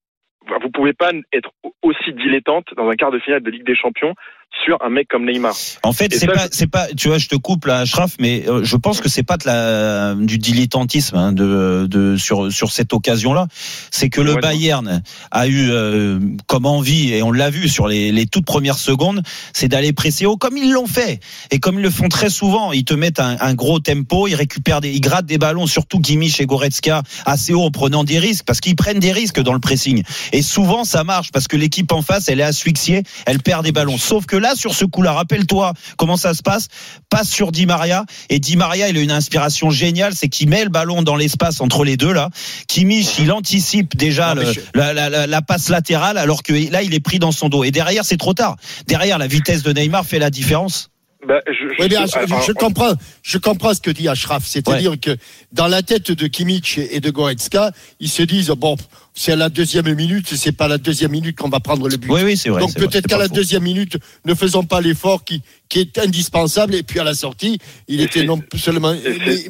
vous 0.62 0.70
pouvez 0.72 0.94
pas 0.94 1.12
être 1.34 1.52
aussi 1.82 2.14
dilettante 2.14 2.74
dans 2.78 2.88
un 2.90 2.96
quart 2.96 3.12
de 3.12 3.20
finale 3.20 3.44
de 3.44 3.52
Ligue 3.52 3.66
des 3.66 3.76
Champions 3.76 4.16
sur 4.64 4.78
un 4.82 4.90
mec 4.90 5.08
comme 5.10 5.26
Neymar. 5.26 5.56
En 5.84 5.94
fait, 5.94 6.14
c'est 6.14 6.28
pas, 6.28 6.48
c'est 6.52 6.68
pas, 6.68 6.88
tu 6.96 7.08
vois, 7.08 7.18
je 7.18 7.28
te 7.28 7.36
coupe 7.36 7.66
là, 7.66 7.80
Ashraf, 7.80 8.16
mais 8.20 8.44
euh, 8.48 8.64
je 8.64 8.76
pense 8.76 9.02
que 9.02 9.10
c'est 9.10 9.24
pas 9.24 9.38
de 9.38 9.46
la, 9.46 10.16
du 10.16 10.38
dilettantisme 10.38 11.16
hein, 11.18 11.32
de, 11.32 11.88
de 11.90 12.18
sur 12.18 12.52
sur 12.52 12.72
cette 12.72 12.94
occasion-là. 12.94 13.48
C'est 13.92 14.10
que 14.10 14.22
le 14.22 14.34
Ouais, 14.34 14.42
non. 14.42 14.48
Bayern 14.48 15.04
a 15.32 15.48
eu 15.48 15.70
euh, 15.70 16.20
comme 16.48 16.66
envie 16.66 17.14
et 17.14 17.22
on 17.24 17.32
l'a 17.32 17.50
vu 17.50 17.70
sur 17.70 17.88
les, 17.88 18.12
les 18.12 18.26
toutes 18.26 18.46
premières 18.46 18.78
secondes, 18.78 19.22
c'est 19.54 19.68
d'aller 19.68 19.94
presser 19.94 20.26
haut 20.26 20.38
comme 20.38 20.58
ils 20.58 20.72
l'ont 20.72 20.88
fait 20.88 21.20
et 21.52 21.60
comme 21.60 21.78
ils 21.78 21.84
le 21.84 21.92
font 21.92 22.10
très 22.10 22.30
souvent. 22.30 22.72
Ils 22.72 22.86
te 22.86 22.94
mettent 22.94 23.20
un, 23.20 23.38
un 23.40 23.54
gros 23.54 23.80
tempo, 23.80 24.28
ils 24.28 24.36
récupèrent 24.36 24.82
des, 24.82 24.92
ils 24.92 25.02
grattent 25.02 25.26
des 25.26 25.38
ballons, 25.38 25.68
surtout 25.68 26.00
Kimmich 26.00 26.40
et 26.42 26.46
Goretzka 26.46 27.04
assez 27.26 27.54
haut 27.54 27.64
en 27.64 27.72
prenant 27.72 28.04
des 28.04 28.20
risques 28.20 28.46
parce 28.46 28.60
qu'ils 28.60 28.76
prennent 28.76 29.00
des 29.00 29.12
risques 29.12 29.42
dans 29.42 29.54
le 29.54 29.60
pressing. 29.60 30.04
Et 30.32 30.42
souvent 30.42 30.84
ça 30.84 31.04
marche 31.04 31.32
parce 31.32 31.48
que 31.48 31.58
l'équipe 31.58 31.92
en 31.92 32.02
face, 32.02 32.28
elle 32.30 32.40
est 32.40 32.44
asphyxiée, 32.44 33.04
elle 33.26 33.40
perd 33.40 33.64
des 33.64 33.72
ballons. 33.72 33.98
Sauf 33.98 34.26
que 34.26 34.36
là, 34.44 34.54
sur 34.56 34.76
ce 34.76 34.86
coup-là, 34.86 35.14
rappelle-toi 35.14 35.74
comment 35.98 36.18
ça 36.18 36.36
se 36.36 36.44
passe. 36.44 36.68
Passe 37.10 37.30
sur 37.30 37.52
Di 37.52 37.66
Maria 37.66 38.06
et 38.30 38.38
Di 38.40 38.56
Maria, 38.56 38.90
il 38.90 38.98
a 38.98 39.02
une 39.02 39.10
inspiration 39.12 39.72
géniale, 39.72 40.14
c'est 40.16 40.30
qu'il 40.30 40.50
met 40.50 40.64
le 40.64 40.70
ballon 40.70 41.02
dans 41.02 41.16
l'espace 41.16 41.60
entre 41.62 41.84
les 41.84 41.98
deux 41.98 42.14
là. 42.14 42.30
Kimmich, 42.68 43.18
il 43.20 43.32
anticipe 43.32 43.96
déjà 43.98 44.36
Non, 44.36 44.42
mais 44.42 44.48
le- 44.48 44.54
je- 44.54 44.60
la, 44.76 44.94
la- 44.94 45.10
la- 45.10 45.26
la 45.28 45.42
passe 45.42 45.70
latérale 45.70 46.18
alors 46.20 46.44
que 46.44 46.54
là, 46.72 46.84
il 46.84 46.94
est 46.94 47.00
pris 47.00 47.18
dans 47.18 47.32
son 47.32 47.50
dos. 47.50 47.64
Et 47.64 47.72
derrière, 47.72 48.06
c'est 48.06 48.18
trop 48.18 48.34
tard. 48.36 48.58
Derrière, 48.88 49.18
la 49.18 49.28
vitesse 49.28 49.64
de 49.64 49.74
Neymar 49.74 50.06
fait 50.06 50.20
la 50.20 50.30
différence. 50.30 50.90
Bah, 51.28 51.42
je, 51.48 51.54
je- 51.54 51.82
Oui, 51.82 51.88
mais 51.90 52.08
je, 52.08 52.18
alors, 52.18 52.42
je 52.44 52.52
comprends, 52.52 52.94
je 53.22 53.38
comprends 53.38 53.74
ce 53.74 53.82
que 53.82 53.92
dit 53.92 54.08
Ashraf. 54.08 54.44
C'est-à-dire 54.46 55.00
que 55.00 55.16
dans 55.52 55.68
la 55.68 55.82
tête 55.82 56.12
de 56.12 56.28
Kimmich 56.28 56.78
et 56.78 57.00
de 57.00 57.10
Goretzka, 57.12 57.72
ils 58.00 58.10
se 58.10 58.24
disent 58.24 58.50
bon, 58.58 58.76
c'est 59.14 59.32
à 59.32 59.36
la 59.36 59.50
deuxième 59.50 59.94
minute, 59.96 60.34
c'est 60.36 60.52
pas 60.52 60.66
à 60.66 60.68
la 60.70 60.78
deuxième 60.78 61.12
minute 61.12 61.38
qu'on 61.38 61.50
va 61.50 61.60
prendre 61.60 61.88
le 61.88 61.98
but. 61.98 62.10
Oui, 62.12 62.22
oui, 62.24 62.36
c'est 62.38 62.50
vrai. 62.50 62.62
Donc 62.62 62.74
peut-être 62.76 63.08
qu'à 63.08 63.18
la 63.18 63.28
faux. 63.28 63.36
deuxième 63.36 63.64
minute, 63.64 63.98
ne 64.26 64.34
faisons 64.34 64.64
pas 64.64 64.82
l'effort 64.82 65.24
qui, 65.24 65.42
qui 65.70 65.80
est 65.80 65.98
indispensable. 65.98 66.76
Et 66.76 66.84
puis 66.84 67.00
à 67.00 67.04
la 67.04 67.14
sortie, 67.14 67.58
il 67.88 68.02
Et 68.02 68.04
était 68.04 68.24
non 68.26 68.42
seulement, 68.56 68.94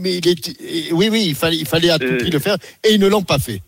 mais, 0.02 0.18
il 0.18 0.28
était, 0.28 0.54
oui, 0.92 1.10
oui, 1.12 1.24
il 1.28 1.36
fallait, 1.36 1.58
il 1.58 1.66
fallait 1.66 1.90
à 1.90 1.98
tout 2.00 2.16
prix 2.20 2.30
le 2.30 2.40
faire, 2.40 2.58
et 2.84 2.94
ils 2.94 3.00
ne 3.00 3.08
l'ont 3.08 3.24
pas 3.24 3.40
fait. 3.40 3.62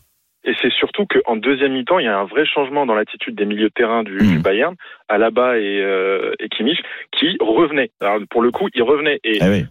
Et 0.48 0.52
c'est 0.62 0.72
surtout 0.72 1.06
qu'en 1.06 1.36
deuxième 1.36 1.72
mi-temps, 1.72 1.98
il 1.98 2.04
y 2.04 2.08
a 2.08 2.16
un 2.18 2.24
vrai 2.24 2.46
changement 2.46 2.86
dans 2.86 2.94
l'attitude 2.94 3.34
des 3.34 3.44
milieux 3.44 3.68
de 3.68 3.72
terrain 3.74 4.04
du, 4.04 4.12
Mm. 4.14 4.30
du 4.30 4.38
Bayern, 4.38 4.74
Alaba 5.08 5.58
et, 5.58 5.80
euh, 5.82 6.32
et 6.38 6.48
Kimmich, 6.48 6.78
qui 7.10 7.36
revenaient. 7.40 7.90
Alors, 8.00 8.20
pour 8.30 8.42
le 8.42 8.50
coup, 8.52 8.68
ils 8.74 8.82
revenaient. 8.82 9.18
Et 9.24 9.38
Ah 9.40 9.46
oui. 9.50 9.64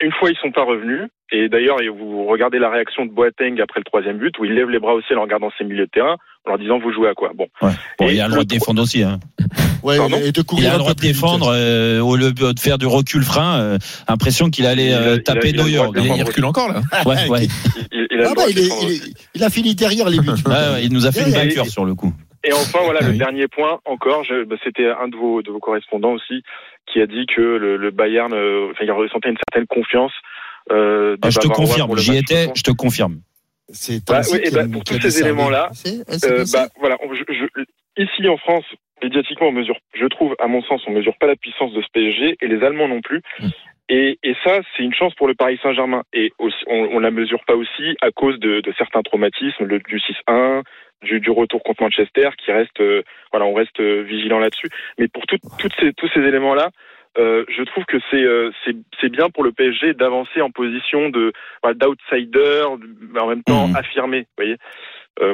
une 0.00 0.12
fois, 0.12 0.30
ils 0.30 0.36
sont 0.38 0.50
pas 0.50 0.64
revenus. 0.64 1.02
Et 1.30 1.48
d'ailleurs, 1.48 1.76
vous 1.96 2.24
regardez 2.26 2.58
la 2.58 2.70
réaction 2.70 3.06
de 3.06 3.10
Boateng 3.10 3.60
après 3.60 3.80
le 3.80 3.84
troisième 3.84 4.18
but, 4.18 4.38
où 4.38 4.44
il 4.44 4.54
lève 4.54 4.70
les 4.70 4.78
bras 4.78 4.94
au 4.94 5.02
ciel 5.02 5.18
en 5.18 5.22
regardant 5.22 5.50
ses 5.58 5.64
milieux 5.64 5.86
de 5.86 5.90
terrain, 5.90 6.16
en 6.46 6.50
leur 6.50 6.58
disant 6.58 6.78
vous 6.78 6.92
jouez 6.92 7.08
à 7.08 7.14
quoi? 7.14 7.32
Bon. 7.34 7.48
Ouais. 7.62 7.70
Bon, 7.98 8.06
Et 8.08 8.14
il 8.14 8.20
a 8.20 8.24
le 8.26 8.30
droit 8.32 8.44
de 8.44 8.48
défendre 8.48 8.82
aussi. 8.82 9.02
Hein. 9.02 9.18
Ouais, 9.84 9.96
et 10.26 10.32
de 10.32 10.40
Il 10.40 10.44
courir 10.44 10.70
a 10.70 10.72
le 10.72 10.78
droit 10.78 10.94
de 10.94 11.00
défendre 11.00 11.52
euh, 11.54 12.00
au 12.00 12.16
lieu 12.16 12.32
de 12.32 12.58
faire 12.58 12.78
du 12.78 12.86
recul 12.86 13.22
frein. 13.22 13.60
euh, 13.60 13.78
impression 14.08 14.48
qu'il 14.50 14.66
allait 14.66 14.88
Il 14.88 14.94
euh, 14.94 15.14
il 15.14 15.18
a- 15.20 15.22
taper 15.22 15.50
il 15.50 15.56
Neuer. 15.56 15.80
Il, 15.96 16.16
il 16.16 16.22
recule 16.22 16.44
encore 16.46 16.72
là. 16.72 16.80
Ouais, 17.04 17.28
ouais. 17.28 17.46
Il, 17.92 18.00
il- 18.00 18.06
il 18.10 18.20
a 18.22 18.30
Ah 18.30 18.34
bah, 18.34 18.42
il, 18.48 18.58
il 18.58 19.14
il 19.34 19.50
fini 19.50 19.74
derrière 19.74 20.08
les 20.08 20.18
buts. 20.20 20.30
Il 20.82 20.92
nous 20.92 21.06
a 21.06 21.12
fait 21.12 21.22
une 21.28 21.30
vainqueur 21.34 21.66
sur 21.66 21.84
le 21.84 21.94
coup. 21.94 22.12
Et 22.46 22.52
enfin, 22.52 22.80
voilà, 22.84 23.00
Ah 23.02 23.06
le 23.06 23.12
oui. 23.12 23.18
dernier 23.18 23.46
point 23.48 23.78
encore, 23.84 24.22
bah, 24.46 24.56
c'était 24.64 24.86
un 24.86 25.08
de 25.08 25.16
vos, 25.16 25.42
de 25.42 25.50
vos 25.50 25.60
correspondants 25.60 26.12
aussi 26.12 26.42
qui 26.92 27.00
a 27.00 27.06
dit 27.06 27.24
que 27.34 27.40
le, 27.40 27.76
le 27.76 27.90
Bayern, 27.90 28.32
euh, 28.34 28.68
enfin, 28.72 28.84
il 28.84 28.92
ressentait 28.92 29.30
une 29.30 29.38
certaine 29.50 29.66
confiance. 29.66 30.12
Euh, 30.72 31.16
Ah, 31.22 31.30
je 31.30 31.38
te 31.38 31.48
confirme, 31.48 31.96
j'y 31.98 32.16
étais, 32.16 32.48
je 32.54 32.62
te 32.62 32.70
confirme. 32.70 33.20
C'est 33.70 34.04
Bah, 34.06 34.20
oui, 34.32 34.40
bah, 34.52 34.62
pour 34.70 34.84
tous 34.84 35.00
ces 35.00 35.20
éléments-là, 35.20 35.70
Euh, 35.86 36.44
bah, 36.52 36.68
voilà, 36.80 36.96
on- 37.02 37.14
je- 37.14 37.24
je- 37.32 38.02
ici 38.02 38.28
en 38.28 38.36
France, 38.36 38.64
médiatiquement, 39.04 39.48
on 39.48 39.52
mesure, 39.52 39.76
je 39.94 40.06
trouve, 40.06 40.34
à 40.38 40.46
mon 40.46 40.62
sens, 40.62 40.82
on 40.86 40.90
mesure 40.92 41.16
pas 41.18 41.26
la 41.26 41.36
puissance 41.36 41.72
de 41.72 41.82
ce 41.82 41.88
PSG 41.92 42.36
et 42.40 42.46
les 42.48 42.62
Allemands 42.64 42.88
non 42.88 43.00
plus. 43.00 43.20
Mm. 43.40 43.48
Et, 43.90 44.18
et 44.22 44.34
ça, 44.44 44.60
c'est 44.76 44.82
une 44.82 44.94
chance 44.94 45.14
pour 45.14 45.28
le 45.28 45.34
Paris 45.34 45.58
Saint-Germain. 45.62 46.02
Et 46.12 46.32
aussi, 46.38 46.62
on, 46.66 46.88
on 46.94 46.98
la 47.00 47.10
mesure 47.10 47.44
pas 47.46 47.54
aussi 47.54 47.96
à 48.00 48.10
cause 48.10 48.38
de, 48.40 48.60
de 48.60 48.72
certains 48.78 49.02
traumatismes, 49.02 49.64
le, 49.64 49.78
du 49.80 49.98
6-1, 49.98 50.62
du, 51.02 51.20
du 51.20 51.30
retour 51.30 51.62
contre 51.62 51.82
Manchester, 51.82 52.30
qui 52.42 52.50
reste, 52.50 52.80
euh, 52.80 53.02
voilà, 53.30 53.44
on 53.46 53.52
reste 53.54 53.78
euh, 53.80 54.02
vigilant 54.02 54.38
là-dessus. 54.38 54.68
Mais 54.98 55.08
pour 55.08 55.26
tout- 55.26 55.36
toutes 55.58 55.74
ces, 55.78 55.92
tous 55.92 56.08
ces 56.14 56.20
éléments-là, 56.20 56.70
euh, 57.18 57.44
je 57.48 57.62
trouve 57.62 57.84
que 57.84 57.98
c'est 58.10 58.24
euh, 58.24 58.50
bien 59.10 59.28
pour 59.30 59.44
le 59.44 59.52
PSG 59.52 59.92
d'avancer 59.94 60.40
en 60.40 60.50
position 60.50 61.10
de 61.10 61.32
d'outsider, 61.78 62.64
mais 63.12 63.20
en 63.20 63.28
même 63.28 63.42
temps 63.44 63.68
Mhm. 63.68 63.76
affirmé. 63.76 64.20
Vous 64.20 64.26
voyez, 64.38 64.56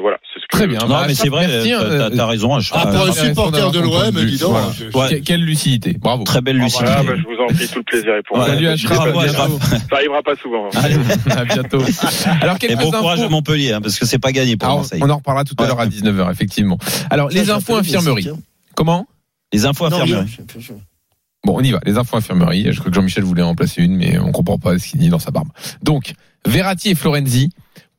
voilà, 0.00 0.18
c'est 0.34 0.40
ce 0.40 0.46
que 0.46 0.56
Très 0.56 0.66
bien. 0.66 0.78
Non, 0.80 0.88
Bah, 0.88 1.04
mais 1.06 1.14
c'est 1.14 1.28
vrai, 1.30 1.46
t'as- 1.46 1.82
euh, 1.82 2.10
t'as 2.14 2.26
raison. 2.26 2.54
Ah, 2.72 2.86
pour 2.86 3.06
un 3.08 3.12
supporter 3.12 3.70
de 3.70 3.80
l'OM, 3.80 4.10
dis 4.26 4.38
donc. 4.38 4.50
Voilà. 4.50 4.68
je- 4.78 4.96
Ouais. 4.98 5.20
Que- 5.20 5.24
Quelle 5.24 5.42
lucidité. 5.44 5.96
Bravo. 5.98 6.24
Très 6.24 6.40
belle 6.42 6.58
lucidité. 6.58 6.90
Ah, 6.94 7.02
bah, 7.02 7.12
je 7.16 7.22
vous 7.22 7.42
en 7.42 7.46
prie, 7.46 7.66
tout 7.66 7.78
le 7.78 7.84
plaisir 7.84 8.14
est 8.14 8.22
pour 8.26 8.36
Ouais. 8.38 8.46
moi. 8.46 8.76
Salut. 8.76 8.78
Ça 8.78 9.96
arrivera 9.96 10.22
pas 10.22 10.36
souvent. 10.36 10.66
hein. 10.66 10.70
Allez. 10.84 10.96
À 11.30 11.44
bientôt. 11.44 11.78
Alors 12.42 12.56
Et 12.56 12.58
quelques 12.58 12.80
bon 12.80 12.90
courage 12.90 13.20
à 13.20 13.28
Montpellier, 13.28 13.72
hein, 13.72 13.80
parce 13.80 13.98
que 13.98 14.04
c'est 14.06 14.18
pas 14.18 14.32
gagné 14.32 14.56
pour 14.56 14.68
on- 14.68 14.76
Marseille. 14.76 15.00
on 15.02 15.08
en 15.08 15.16
reparlera 15.16 15.44
tout 15.44 15.54
à 15.58 15.62
Ouais. 15.62 15.68
l'heure 15.68 15.80
à 15.80 15.86
19h, 15.86 16.30
effectivement. 16.30 16.78
Alors, 17.08 17.30
Ça, 17.32 17.38
les 17.38 17.50
infos 17.50 17.76
infirmerie. 17.76 18.28
Comment? 18.74 19.06
Les 19.52 19.64
infos 19.64 19.88
je- 19.88 20.72
Bon, 21.44 21.56
on 21.58 21.62
y 21.62 21.70
va. 21.72 21.80
Les 21.86 21.96
infos 21.96 22.16
infirmerie. 22.18 22.66
Je 22.70 22.78
crois 22.78 22.90
que 22.90 22.94
Jean-Michel 22.94 23.24
voulait 23.24 23.42
en 23.42 23.54
placer 23.54 23.82
une, 23.82 23.96
mais 23.96 24.18
on 24.18 24.30
comprend 24.30 24.58
pas 24.58 24.78
ce 24.78 24.86
qu'il 24.88 25.00
dit 25.00 25.08
dans 25.08 25.18
sa 25.18 25.30
barbe. 25.30 25.48
Donc, 25.82 26.12
Verratti 26.46 26.90
et 26.90 26.94
Florenzi 26.94 27.50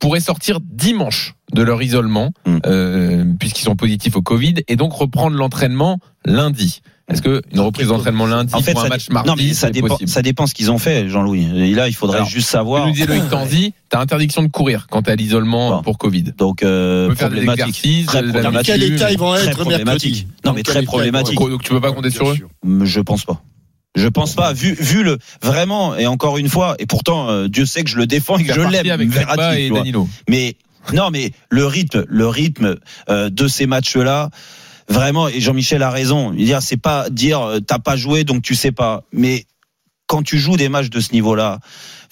pourraient 0.02 0.20
sortir 0.20 0.58
dimanche 0.60 1.34
de 1.54 1.62
leur 1.62 1.82
isolement, 1.82 2.32
Mm. 2.46 2.58
euh, 2.66 3.24
puisqu'ils 3.38 3.64
sont 3.64 3.76
positifs 3.76 4.16
au 4.16 4.22
Covid, 4.22 4.54
et 4.68 4.76
donc 4.76 4.92
reprendre 4.92 5.36
l'entraînement 5.36 5.98
lundi. 6.24 6.80
Est-ce 7.08 7.20
que 7.20 7.42
une 7.52 7.60
reprise 7.60 7.88
d'entraînement 7.88 8.26
lundi 8.26 8.54
En 8.54 8.60
fait, 8.60 8.72
pour 8.72 8.80
un 8.80 8.84
ça, 8.84 8.88
match 8.88 9.10
mardi, 9.10 9.28
non, 9.28 9.34
mais 9.36 9.52
ça 9.54 9.70
dépend, 9.70 9.98
ça 10.06 10.22
dépend 10.22 10.46
ce 10.46 10.54
qu'ils 10.54 10.70
ont 10.70 10.78
fait, 10.78 11.08
Jean-Louis. 11.08 11.46
Et 11.56 11.74
là, 11.74 11.88
il 11.88 11.94
faudrait 11.94 12.18
Alors, 12.18 12.28
juste 12.28 12.48
savoir. 12.48 12.86
nous 12.86 12.92
disait 12.92 13.06
Loïc 13.06 13.28
Tanzi, 13.30 13.74
t'as 13.90 14.00
interdiction 14.00 14.42
de 14.42 14.48
courir 14.48 14.86
quand 14.90 15.02
t'es 15.02 15.10
à 15.12 15.16
l'isolement 15.16 15.76
Bon. 15.76 15.82
pour 15.82 15.98
Covid. 15.98 16.32
Donc, 16.38 16.62
euh, 16.62 17.06
On 17.06 17.08
peut 17.10 17.14
faire 17.16 17.28
des 17.28 17.36
problématique. 17.44 17.66
exercices, 17.84 18.06
Très 18.06 18.22
de 18.22 18.26
la 18.28 18.32
Dans 18.32 18.40
problématique. 18.40 18.74
quel 18.74 18.92
état 18.94 19.10
ils 19.12 19.18
vont 19.18 19.32
Très 19.34 19.40
être 19.42 19.46
mercredi 19.58 19.70
problématique. 19.70 20.26
Non, 20.44 20.52
mais 20.54 20.62
très 20.62 20.82
problématique. 20.82 21.38
Donc 21.38 21.62
tu 21.62 21.70
peux 21.70 21.80
pas 21.80 21.92
compter 21.92 22.10
sur 22.10 22.30
eux 22.30 22.38
Je 22.84 23.00
pense 23.00 23.24
pas. 23.24 23.42
Je 23.94 24.08
pense 24.08 24.34
pas. 24.34 24.52
Vu, 24.52 24.74
vu 24.74 25.02
le 25.02 25.18
vraiment 25.42 25.94
et 25.96 26.06
encore 26.06 26.38
une 26.38 26.48
fois 26.48 26.76
et 26.78 26.86
pourtant 26.86 27.28
euh, 27.28 27.48
Dieu 27.48 27.66
sait 27.66 27.84
que 27.84 27.90
je 27.90 27.98
le 27.98 28.06
défends 28.06 28.38
et 28.38 28.44
que 28.44 28.52
je 28.52 28.60
l'aime. 28.60 28.90
avec 28.90 29.08
Verratti, 29.10 29.36
Verratti 29.36 29.56
tu 29.56 29.62
et 29.62 29.68
vois. 29.68 29.78
Danilo. 29.78 30.08
Mais 30.28 30.56
non, 30.92 31.10
mais 31.10 31.32
le 31.50 31.66
rythme, 31.66 32.04
le 32.08 32.26
rythme 32.26 32.76
euh, 33.08 33.30
de 33.30 33.46
ces 33.48 33.66
matchs-là, 33.66 34.30
vraiment. 34.88 35.28
Et 35.28 35.40
Jean-Michel 35.40 35.82
a 35.82 35.90
raison. 35.90 36.32
Il 36.36 36.46
dit, 36.46 36.54
c'est 36.60 36.76
pas 36.76 37.10
dire 37.10 37.40
euh, 37.40 37.60
t'as 37.60 37.78
pas 37.78 37.96
joué 37.96 38.24
donc 38.24 38.42
tu 38.42 38.54
sais 38.54 38.72
pas. 38.72 39.04
Mais 39.12 39.44
quand 40.06 40.22
tu 40.22 40.38
joues 40.38 40.56
des 40.56 40.68
matchs 40.68 40.90
de 40.90 41.00
ce 41.00 41.12
niveau-là, 41.12 41.60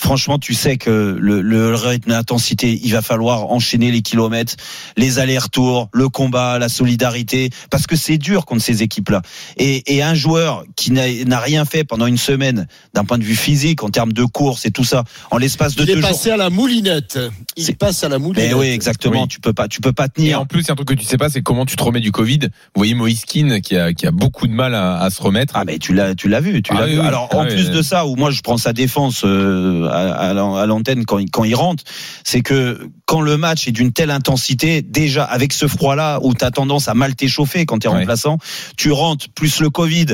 franchement, 0.01 0.39
tu 0.39 0.55
sais 0.55 0.79
que 0.79 1.17
le, 1.21 1.43
le 1.43 1.75
rythme, 1.75 2.11
l'intensité, 2.11 2.81
il 2.83 2.91
va 2.93 3.03
falloir 3.03 3.51
enchaîner 3.53 3.91
les 3.93 4.01
kilomètres, 4.01 4.55
les 4.97 5.19
allers-retours, 5.19 5.89
le 5.93 6.09
combat, 6.09 6.59
la 6.59 6.69
solidarité, 6.69 7.51
parce 7.71 7.87
que 7.87 7.97
c'est 7.97 8.17
dur 8.19 8.47
contre 8.47 8.63
ces 8.63 8.83
équipes-là. 8.83 9.21
Et, 9.59 9.95
et 9.95 10.03
un 10.03 10.15
joueur 10.15 10.65
qui 10.77 10.91
n'a 10.93 11.39
rien 11.39 11.65
fait 11.67 11.85
pendant 11.85 12.07
une 12.07 12.17
semaine, 12.17 12.67
d'un 12.95 13.05
point 13.05 13.19
de 13.19 13.25
vue 13.25 13.37
physique, 13.37 13.83
en 13.83 13.91
termes 13.91 14.13
de 14.15 14.25
course 14.25 14.65
et 14.65 14.71
tout 14.71 14.85
ça, 14.85 15.05
en 15.31 15.37
l'espace 15.37 15.75
de 15.77 15.83
Il 15.83 15.87
deux 15.87 15.93
est 15.99 16.01
jours. 16.01 16.11
passé 16.11 16.31
à 16.31 16.37
la 16.39 16.49
moulinette. 16.51 17.19
Il 17.57 17.77
passe 17.77 18.03
à 18.03 18.09
la 18.09 18.19
moulinette. 18.19 18.49
Mais 18.49 18.55
oui, 18.55 18.69
exactement. 18.69 19.23
Oui. 19.23 19.29
Tu 19.29 19.39
peux 19.41 19.53
pas, 19.53 19.69
tu 19.69 19.81
peux 19.81 19.93
pas 19.93 20.07
Et 20.07 20.09
tenir. 20.09 20.41
en 20.41 20.47
plus, 20.47 20.63
il 20.63 20.67
y 20.69 20.71
a 20.71 20.73
un 20.73 20.77
truc 20.77 20.89
que 20.89 20.95
tu 20.95 21.05
sais 21.05 21.19
pas, 21.19 21.29
c'est 21.29 21.43
comment 21.43 21.67
tu 21.67 21.77
te 21.77 21.83
remets 21.83 22.01
du 22.01 22.11
Covid. 22.13 22.39
Vous 22.43 22.49
voyez 22.79 22.95
Moïse 22.95 23.25
Keane 23.27 23.61
qui 23.61 23.77
a, 23.77 23.93
qui 23.93 24.07
a 24.07 24.11
beaucoup 24.11 24.47
de 24.47 24.53
mal 24.53 24.75
à, 24.75 24.99
à 24.99 25.11
se 25.11 25.23
remettre. 25.23 25.55
Ah 25.57 25.65
mais 25.67 25.79
tu 25.79 25.93
l'as, 25.93 26.15
tu 26.15 26.29
l'as 26.29 26.41
vu, 26.41 26.63
tu 26.63 26.73
Ah 26.75 26.81
l'as 26.81 26.87
oui, 26.87 26.93
vu. 26.95 27.01
oui. 27.01 27.07
Alors 27.07 27.29
Ah 27.33 27.37
en 27.37 27.43
oui, 27.45 27.49
plus 27.55 27.69
oui. 27.69 27.77
de 27.77 27.83
ça, 27.83 28.07
où 28.07 28.17
moi 28.17 28.31
je 28.31 28.41
prends 28.41 28.57
sa 28.57 28.73
défense 28.73 29.23
euh, 29.25 29.89
à, 29.91 30.29
à 30.31 30.33
l'an- 30.35 30.57
à 30.57 30.67
l'antenne 30.67 31.05
quand 31.05 31.19
il, 31.19 31.31
quand 31.31 31.45
il 31.45 31.55
rentre, 31.55 31.85
c'est 32.25 32.41
que 32.43 32.89
quand 33.07 33.21
le 33.21 33.37
match 33.37 33.67
est 33.69 33.73
d'une 33.73 33.93
telle 33.93 34.11
intensité, 34.11 34.83
déjà 34.83 35.25
avec 35.25 35.53
ce 35.53 35.67
froid-là 35.67 36.19
où 36.23 36.35
tu 36.35 36.45
as 36.45 36.51
tendance 36.51 36.89
à 36.89 36.95
mal 36.95 37.15
t'échauffer 37.15 37.67
quand 37.67 37.79
tu 37.81 37.87
es 37.87 37.91
Ouais. 37.91 37.99
remplaçant, 38.01 38.39
tu 38.77 38.93
rentres 38.93 39.29
plus 39.31 39.61
le 39.61 39.71
Covid, 39.71 40.07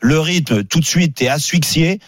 le 0.00 0.20
rythme, 0.20 0.64
tout 0.64 0.80
de 0.80 0.84
suite 0.86 1.14
t'es 1.16 1.28
asphyxié. 1.28 1.98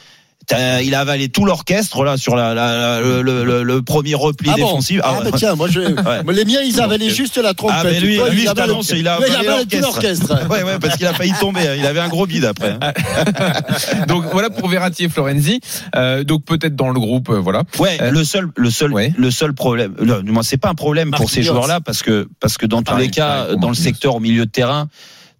T'as- 0.46 0.82
Il 0.82 0.94
a 0.94 1.00
avalé 1.00 1.28
tout 1.28 1.44
l'orchestre 1.44 2.04
là 2.04 2.16
sur 2.16 2.36
la, 2.36 2.54
la- 2.54 3.00
la- 3.00 3.00
le, 3.00 3.62
le- 3.62 3.82
premier 3.82 4.14
repli 4.14 4.48
Ah 4.52 4.56
bon 4.58 4.64
défensif. 4.66 5.00
Ah, 5.04 5.14
ouais. 5.18 5.30
bah 5.30 5.36
tiens, 5.36 5.54
moi 5.54 5.68
je. 5.68 5.80
Ouais. 6.26 6.32
les 6.34 6.44
miens, 6.44 6.60
ils 6.64 6.80
avalaient 6.80 7.10
juste 7.10 7.36
la 7.38 7.52
trompette. 7.54 7.76
Ah, 7.80 7.84
mais 7.84 8.00
lui, 8.00 8.18
lui, 8.30 8.44
t'annonce, 8.44 8.90
il 8.90 9.06
a 9.08 9.14
avalé 9.14 9.34
avalé 9.34 9.66
tout 9.66 9.78
l'orchestre. 9.80 10.34
Ouais, 10.50 10.62
ouais, 10.62 10.78
parce 10.80 10.96
qu'il 10.96 11.06
a 11.06 11.12
failli 11.14 11.32
tomber. 11.40 11.60
hein. 11.66 11.74
Il 11.76 11.84
avait 11.86 12.00
un 12.00 12.08
gros 12.08 12.26
bide 12.26 12.44
après. 12.44 12.76
hein. 12.80 12.92
Donc 14.08 14.24
voilà 14.32 14.50
pour 14.50 14.68
Verratti 14.68 15.04
et 15.04 15.08
Florenzi. 15.08 15.60
Euh, 15.94 16.24
donc 16.24 16.44
peut-être 16.44 16.76
dans 16.76 16.90
le 16.90 16.98
groupe, 17.00 17.28
euh, 17.30 17.38
voilà. 17.40 17.62
Ouais, 17.78 17.98
Euh, 18.00 18.10
le 18.10 18.24
seul, 18.24 18.48
le 18.56 18.70
seul, 18.70 18.92
ouais. 18.92 19.12
le 19.16 19.30
seul 19.30 19.52
problème. 19.54 19.94
Non, 20.00 20.20
moi, 20.24 20.42
c'est 20.42 20.56
pas 20.56 20.68
un 20.68 20.74
problème 20.74 21.10
pour 21.10 21.28
ces 21.30 21.40
Marquinhos. 21.40 21.54
joueurs-là 21.54 21.80
parce 21.80 22.02
que 22.02 22.28
parce 22.40 22.56
que 22.58 22.66
dans 22.66 22.78
tous 22.78 22.92
Pareil, 22.92 23.06
les 23.06 23.10
cas, 23.10 23.54
dans 23.56 23.68
le 23.68 23.74
secteur 23.74 24.16
au 24.16 24.20
milieu 24.20 24.46
de 24.46 24.50
terrain. 24.50 24.88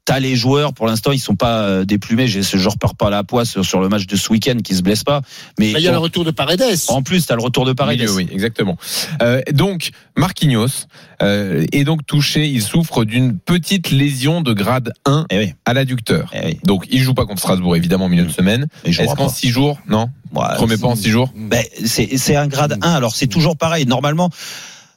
T'as 0.07 0.21
les 0.21 0.37
joueurs, 0.37 0.73
pour 0.73 0.87
l'instant, 0.87 1.11
ils 1.13 1.19
sont 1.19 1.35
pas 1.35 1.63
euh, 1.63 1.85
déplumés. 1.85 2.29
J'ai 2.29 2.43
ce 2.45 2.57
genre 2.57 2.75
repars 2.75 2.95
pas 2.95 3.09
à 3.09 3.11
la 3.11 3.25
poisse 3.25 3.51
sur, 3.51 3.65
sur 3.65 3.81
le 3.81 3.89
match 3.89 4.07
de 4.07 4.15
ce 4.17 4.31
week-end 4.31 4.57
qui 4.65 4.75
se 4.77 4.83
blesse 4.83 5.03
pas. 5.03 5.21
Mais 5.59 5.73
Bah, 5.73 5.81
Il 5.81 5.85
y 5.85 5.89
a 5.89 5.93
le 5.93 5.99
retour 5.99 6.25
de 6.25 6.31
Paredes. 6.31 6.63
en 6.89 7.03
plus, 7.03 7.27
t'as 7.27 7.35
le 7.35 7.43
retour 7.43 7.65
de 7.65 7.73
Paredes. 7.73 7.99
Milieu, 7.99 8.15
oui, 8.15 8.29
exactement. 8.31 8.79
Euh, 9.21 9.41
donc 9.53 9.91
Marquinhos 10.17 10.87
euh, 11.23 11.65
est 11.73 11.83
donc 11.85 12.07
touché. 12.07 12.47
Il 12.47 12.63
souffre 12.63 13.05
d'une 13.05 13.37
petite 13.39 13.91
lésion 13.91 14.43
de 14.43 14.53
grade 14.53 14.93
1 15.07 15.27
Eh 15.31 15.39
oui, 15.39 15.55
à 15.65 15.75
l'adducteur. 15.75 16.31
eh 16.35 16.47
oui. 16.47 16.59
Donc 16.65 16.87
il 16.89 17.01
joue 17.03 17.13
pas 17.15 17.27
contre 17.27 17.41
Strasbourg 17.41 17.75
évidemment 17.75 18.05
au 18.07 18.09
milieu 18.09 18.25
de 18.25 18.33
semaine. 18.33 18.69
Mais 18.85 18.93
je 18.93 19.03
Est-ce 19.03 19.17
qu'en 19.17 19.27
pas. 19.27 19.33
6 19.33 19.49
jours? 19.51 19.79
Non? 19.89 20.09
Ouais, 20.33 20.45
Remets 20.57 20.77
pas 20.79 20.87
en 20.89 20.95
6 20.97 21.11
jours? 21.11 21.33
Ben, 21.37 21.65
c'est 21.85 22.17
c'est 22.17 22.37
un 22.37 22.47
grade 22.47 22.79
1. 22.81 22.93
Alors 22.93 23.15
c'est 23.17 23.27
toujours 23.27 23.57
pareil. 23.57 23.87
Normalement, 23.87 24.31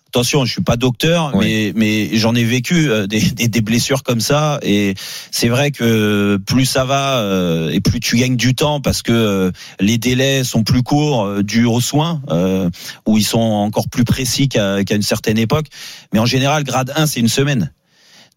attention, 0.10 0.44
je 0.46 0.52
suis 0.52 0.62
pas 0.64 0.76
docteur, 0.76 1.32
Oui. 1.36 1.74
mais 1.76 2.10
mais 2.12 2.18
j'en 2.18 2.36
ai 2.36 2.44
vécu 2.44 2.90
euh, 2.90 3.08
des, 3.08 3.22
des, 3.22 3.48
des 3.48 3.62
blessures 3.62 4.04
comme 4.04 4.20
ça. 4.22 4.60
Et 4.64 4.96
c'est 5.32 5.48
vrai 5.50 5.72
que 5.72 6.38
plus 6.46 6.66
ça 6.66 6.84
va 6.86 7.20
euh, 7.20 7.70
et 7.70 7.80
plus 7.80 8.00
tu 8.00 8.18
gagnes 8.18 8.36
du 8.36 8.56
temps 8.56 8.82
parce 8.82 9.02
que 9.02 9.12
euh, 9.12 9.52
les 9.80 9.98
délais 9.98 10.44
sont 10.44 10.64
plus 10.64 10.84
courts 10.84 11.44
dus 11.44 11.66
aux 11.66 11.82
soins 11.82 12.22
euh, 12.30 12.70
où 13.06 13.18
ils 13.18 13.24
sont 13.24 13.40
encore 13.40 13.88
plus 13.90 14.04
précis 14.04 14.50
qu'à 14.50 14.84
qu'à 14.84 14.96
une 14.96 15.02
certaine 15.04 15.38
époque. 15.38 15.68
Mais 16.14 16.20
en 16.20 16.26
général, 16.26 16.64
grade 16.64 16.92
1, 16.96 17.06
c'est 17.06 17.20
une 17.20 17.30
semaine. 17.30 17.72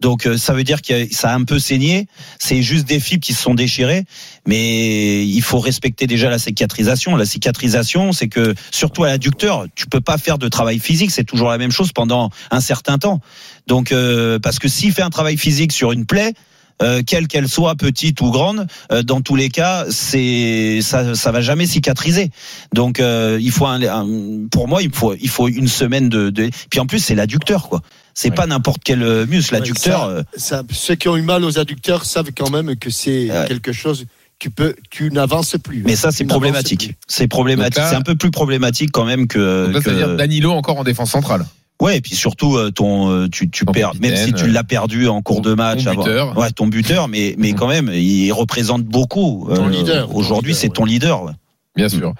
Donc 0.02 0.26
euh, 0.26 0.36
ça 0.36 0.52
veut 0.52 0.64
dire 0.64 0.82
que 0.82 1.06
ça 1.14 1.30
a 1.30 1.34
un 1.34 1.44
peu 1.44 1.58
saigné. 1.58 2.08
C'est 2.38 2.60
juste 2.60 2.86
des 2.86 3.00
fibres 3.00 3.22
qui 3.24 3.32
se 3.32 3.40
sont 3.42 3.54
déchirées, 3.54 4.04
mais 4.46 5.24
il 5.24 5.40
faut 5.42 5.60
respecter 5.60 6.06
déjà 6.06 6.28
la 6.28 6.38
cicatrisation. 6.38 7.16
La 7.16 7.24
cicatrisation, 7.24 8.12
c'est 8.12 8.28
que 8.28 8.54
surtout 8.72 9.04
à 9.04 9.08
l'adducteur, 9.08 9.66
tu 9.76 9.86
peux 9.86 10.00
pas 10.00 10.18
faire 10.18 10.36
de 10.38 10.48
travail 10.48 10.80
physique. 10.80 11.12
C'est 11.12 11.24
toujours 11.24 11.48
la 11.48 11.56
même 11.58 11.70
chose 11.70 11.92
pendant 11.92 12.30
un 12.50 12.60
certain 12.60 12.98
temps. 12.98 13.20
Donc 13.68 13.92
euh, 13.92 14.38
parce 14.40 14.58
que 14.58 14.68
s'il 14.68 14.92
fait 14.92 15.02
un 15.02 15.10
travail 15.10 15.36
physique 15.38 15.72
sur 15.72 15.92
une 15.92 16.04
plaie, 16.04 16.34
euh, 16.82 17.02
quelle 17.06 17.28
qu'elle 17.28 17.48
soit 17.48 17.76
petite 17.76 18.20
ou 18.22 18.32
grande, 18.32 18.66
euh, 18.90 19.04
dans 19.04 19.20
tous 19.20 19.36
les 19.36 19.50
cas, 19.50 19.84
c'est 19.88 20.80
ça, 20.82 21.14
ça 21.14 21.30
va 21.30 21.40
jamais 21.40 21.66
cicatriser. 21.66 22.30
Donc 22.74 22.98
euh, 22.98 23.38
il 23.40 23.52
faut 23.52 23.66
un, 23.66 23.80
un- 23.84 24.48
pour 24.50 24.66
moi, 24.66 24.82
il 24.82 24.90
faut 24.92 25.14
il 25.14 25.28
faut 25.28 25.46
une 25.46 25.68
semaine 25.68 26.08
de, 26.08 26.30
de 26.30 26.50
puis 26.70 26.80
en 26.80 26.86
plus 26.86 26.98
c'est 26.98 27.14
l'adducteur 27.14 27.68
quoi. 27.68 27.82
C'est 28.14 28.28
Ouais. 28.30 28.34
pas 28.34 28.46
n'importe 28.46 28.82
quel 28.84 29.02
euh, 29.02 29.26
muscle. 29.26 29.54
L'adducteur, 29.54 30.06
Ouais, 30.08 30.12
euh, 30.14 30.22
ça- 30.36 30.58
ça- 30.58 30.62
ceux 30.72 30.94
qui 30.94 31.08
ont 31.08 31.16
eu 31.16 31.22
mal 31.22 31.44
aux 31.44 31.58
adducteurs 31.58 32.04
savent 32.04 32.30
quand 32.36 32.50
même 32.50 32.76
que 32.76 32.90
c'est 32.90 33.30
Ouais. 33.30 33.44
quelque 33.48 33.72
chose. 33.72 34.04
Tu 34.38 34.50
peux, 34.50 34.74
tu 34.90 35.10
n'avances 35.12 35.56
plus. 35.62 35.82
mais 35.84 35.94
ça 35.96 36.10
c'est 36.10 36.24
problématique. 36.24 36.94
C'est 37.06 37.28
problématique. 37.28 37.82
C'est 37.88 37.94
un 37.94 38.02
peu 38.02 38.16
plus 38.16 38.30
problématique 38.32 38.90
quand 38.92 39.04
même 39.04 39.28
que. 39.28 39.70
Là, 39.72 40.16
Danilo 40.16 40.50
encore 40.52 40.78
en 40.78 40.84
défense 40.84 41.10
centrale. 41.12 41.46
Ouais, 41.80 41.96
et 41.98 42.00
puis 42.00 42.14
surtout 42.14 42.56
euh, 42.56 42.70
ton 42.70 43.28
tu 43.28 43.50
tu 43.50 43.64
Ton 43.64 43.72
perds 43.72 43.92
même 44.00 44.14
si 44.16 44.32
tu 44.32 44.46
l'as 44.48 44.62
perdu 44.62 45.08
en 45.08 45.20
cours 45.22 45.40
de 45.40 45.54
match 45.54 45.84
ton 45.84 45.90
avant- 45.92 46.02
buteur. 46.04 46.38
ouais, 46.38 46.50
ton 46.50 46.66
buteur 46.68 47.08
mais 47.08 47.34
mais 47.38 47.50
Mhm. 47.52 47.58
quand 47.58 47.66
même 47.68 47.90
il 47.92 48.30
représente 48.32 48.84
beaucoup 48.84 49.48
Ton 49.52 49.66
Euh, 49.66 49.70
leader, 49.70 50.08
ton 50.08 50.14
Aujourd'hui, 50.14 50.50
leader, 50.52 50.60
c'est 50.60 50.68
ouais. 50.68 50.72
ton 50.74 50.84
leader. 50.84 51.32
Bien 51.74 51.88
sûr. 51.88 52.12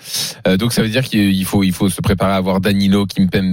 Euh, 0.48 0.56
donc 0.56 0.72
ça 0.72 0.80
veut 0.80 0.88
dire 0.88 1.04
qu'il 1.04 1.44
faut 1.44 1.62
il 1.62 1.72
faut 1.74 1.90
se 1.90 2.00
préparer 2.00 2.32
à 2.32 2.36
avoir 2.36 2.60
Danilo, 2.62 3.04
Kimpembe, 3.04 3.52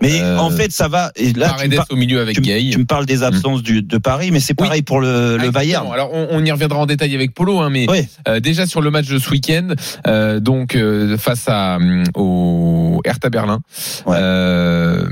Mais 0.00 0.22
Euh, 0.22 0.38
en 0.38 0.48
fait, 0.48 0.72
ça 0.72 0.88
va 0.88 1.12
et 1.16 1.34
là 1.34 1.54
tu 1.60 1.68
me, 1.68 1.76
au 1.90 1.96
milieu 1.96 2.20
avec 2.20 2.34
tu 2.34 2.40
me- 2.40 2.46
Gay. 2.46 2.70
tu 2.72 2.78
me 2.78 2.86
parles 2.86 3.04
des 3.04 3.22
absences 3.22 3.62
du, 3.62 3.82
de 3.82 3.98
Paris 3.98 4.30
mais 4.30 4.40
c'est 4.40 4.54
pareil 4.54 4.80
pour 4.80 5.00
le, 5.02 5.36
le 5.36 5.48
Ah, 5.48 5.50
Bayern. 5.50 5.86
Alors 5.92 6.14
on, 6.14 6.28
on 6.30 6.42
y 6.44 6.50
reviendra 6.50 6.78
en 6.78 6.86
détail 6.86 7.14
avec 7.14 7.34
Polo, 7.34 7.58
hein, 7.60 7.68
mais 7.68 7.84
Oui. 7.90 8.06
euh, 8.26 8.40
déjà 8.40 8.66
sur 8.66 8.80
le 8.80 8.90
match 8.90 9.06
de 9.06 9.18
ce 9.18 9.28
week-end, 9.28 9.68
euh, 10.06 10.40
donc 10.40 10.74
euh, 10.74 11.18
face 11.18 11.44
à 11.46 11.76
hum, 11.76 12.04
au 12.14 13.02
Hertha 13.04 13.28
Berlin, 13.28 13.60
Ouais. 14.06 14.16
euh, 14.18 15.06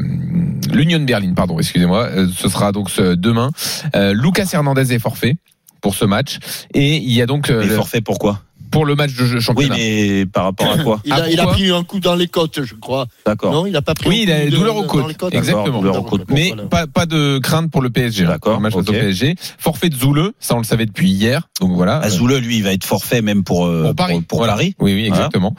l'Union 0.72 1.00
Berlin, 1.00 1.34
pardon, 1.34 1.58
excusez-moi, 1.58 2.04
euh, 2.06 2.26
ce 2.34 2.48
sera 2.48 2.72
donc 2.72 2.88
ce- 2.88 3.14
demain. 3.14 3.50
Euh, 3.94 4.14
Lucas 4.14 4.48
Hernandez 4.50 4.94
est 4.94 4.98
forfait 4.98 5.36
pour 5.82 5.94
ce 5.94 6.06
match 6.06 6.38
et 6.72 6.96
il 6.96 7.12
y 7.12 7.20
a 7.20 7.26
donc 7.26 7.50
euh, 7.50 7.62
le- 7.64 7.74
forfait 7.74 8.00
pourquoi? 8.00 8.40
Pour 8.76 8.86
le 8.86 8.94
match 8.94 9.14
de 9.14 9.24
jeu 9.24 9.36
Oui, 9.36 9.42
championnat. 9.42 9.74
mais 9.76 10.26
par 10.26 10.44
rapport 10.44 10.70
à 10.70 10.78
quoi 10.78 11.00
Il, 11.04 11.12
Ah, 11.12 11.16
a, 11.22 11.28
il 11.28 11.40
a 11.40 11.44
pourquoi 11.44 11.52
pris 11.54 11.70
un 11.70 11.82
coup 11.84 12.00
dans 12.00 12.14
les 12.14 12.28
côtes, 12.28 12.60
je 12.62 12.74
crois. 12.74 13.06
D'accord. 13.24 13.52
Non, 13.52 13.66
il 13.66 13.74
a 13.76 13.82
pas 13.82 13.94
pris. 13.94 14.08
Oui, 14.08 14.26
un 14.30 14.42
il 14.44 14.54
a 14.54 14.56
douleur 14.58 14.76
aux 14.76 14.82
dans 14.82 14.86
côtes. 14.86 15.08
les 15.08 15.14
côtes. 15.14 15.34
Exactement. 15.34 15.78
douleur 15.78 15.96
aux 15.98 16.02
côtes. 16.02 16.24
Mais 16.28 16.48
Voilà. 16.48 16.64
pas, 16.68 16.86
pas 16.86 17.06
de 17.06 17.38
crainte 17.38 17.70
pour 17.70 17.80
le 17.82 17.90
PSG. 17.90 18.24
là, 18.24 18.30
D'accord, 18.32 18.52
pour 18.54 18.60
le 18.60 18.62
match 18.62 18.74
face 18.74 18.82
ok. 18.82 18.88
au 18.88 18.92
PSG. 18.92 19.34
Forfait 19.58 19.88
de 19.88 19.96
Zoule, 19.96 20.32
ça 20.40 20.54
on 20.54 20.58
le 20.58 20.64
savait 20.64 20.86
depuis 20.86 21.10
hier. 21.10 21.48
Donc 21.60 21.72
voilà. 21.72 21.98
Azouleux, 21.98 22.38
lui, 22.38 22.56
il 22.58 22.62
va 22.62 22.72
être 22.72 22.84
forfait 22.84 23.22
même 23.22 23.44
pour 23.44 23.66
euh, 23.66 23.84
Pour 23.86 23.94
Paris. 23.94 24.20
pour, 24.28 24.38
Voilà. 24.38 24.52
Paris. 24.52 24.74
Oui, 24.80 24.92
oui, 24.94 25.06
exactement. 25.06 25.54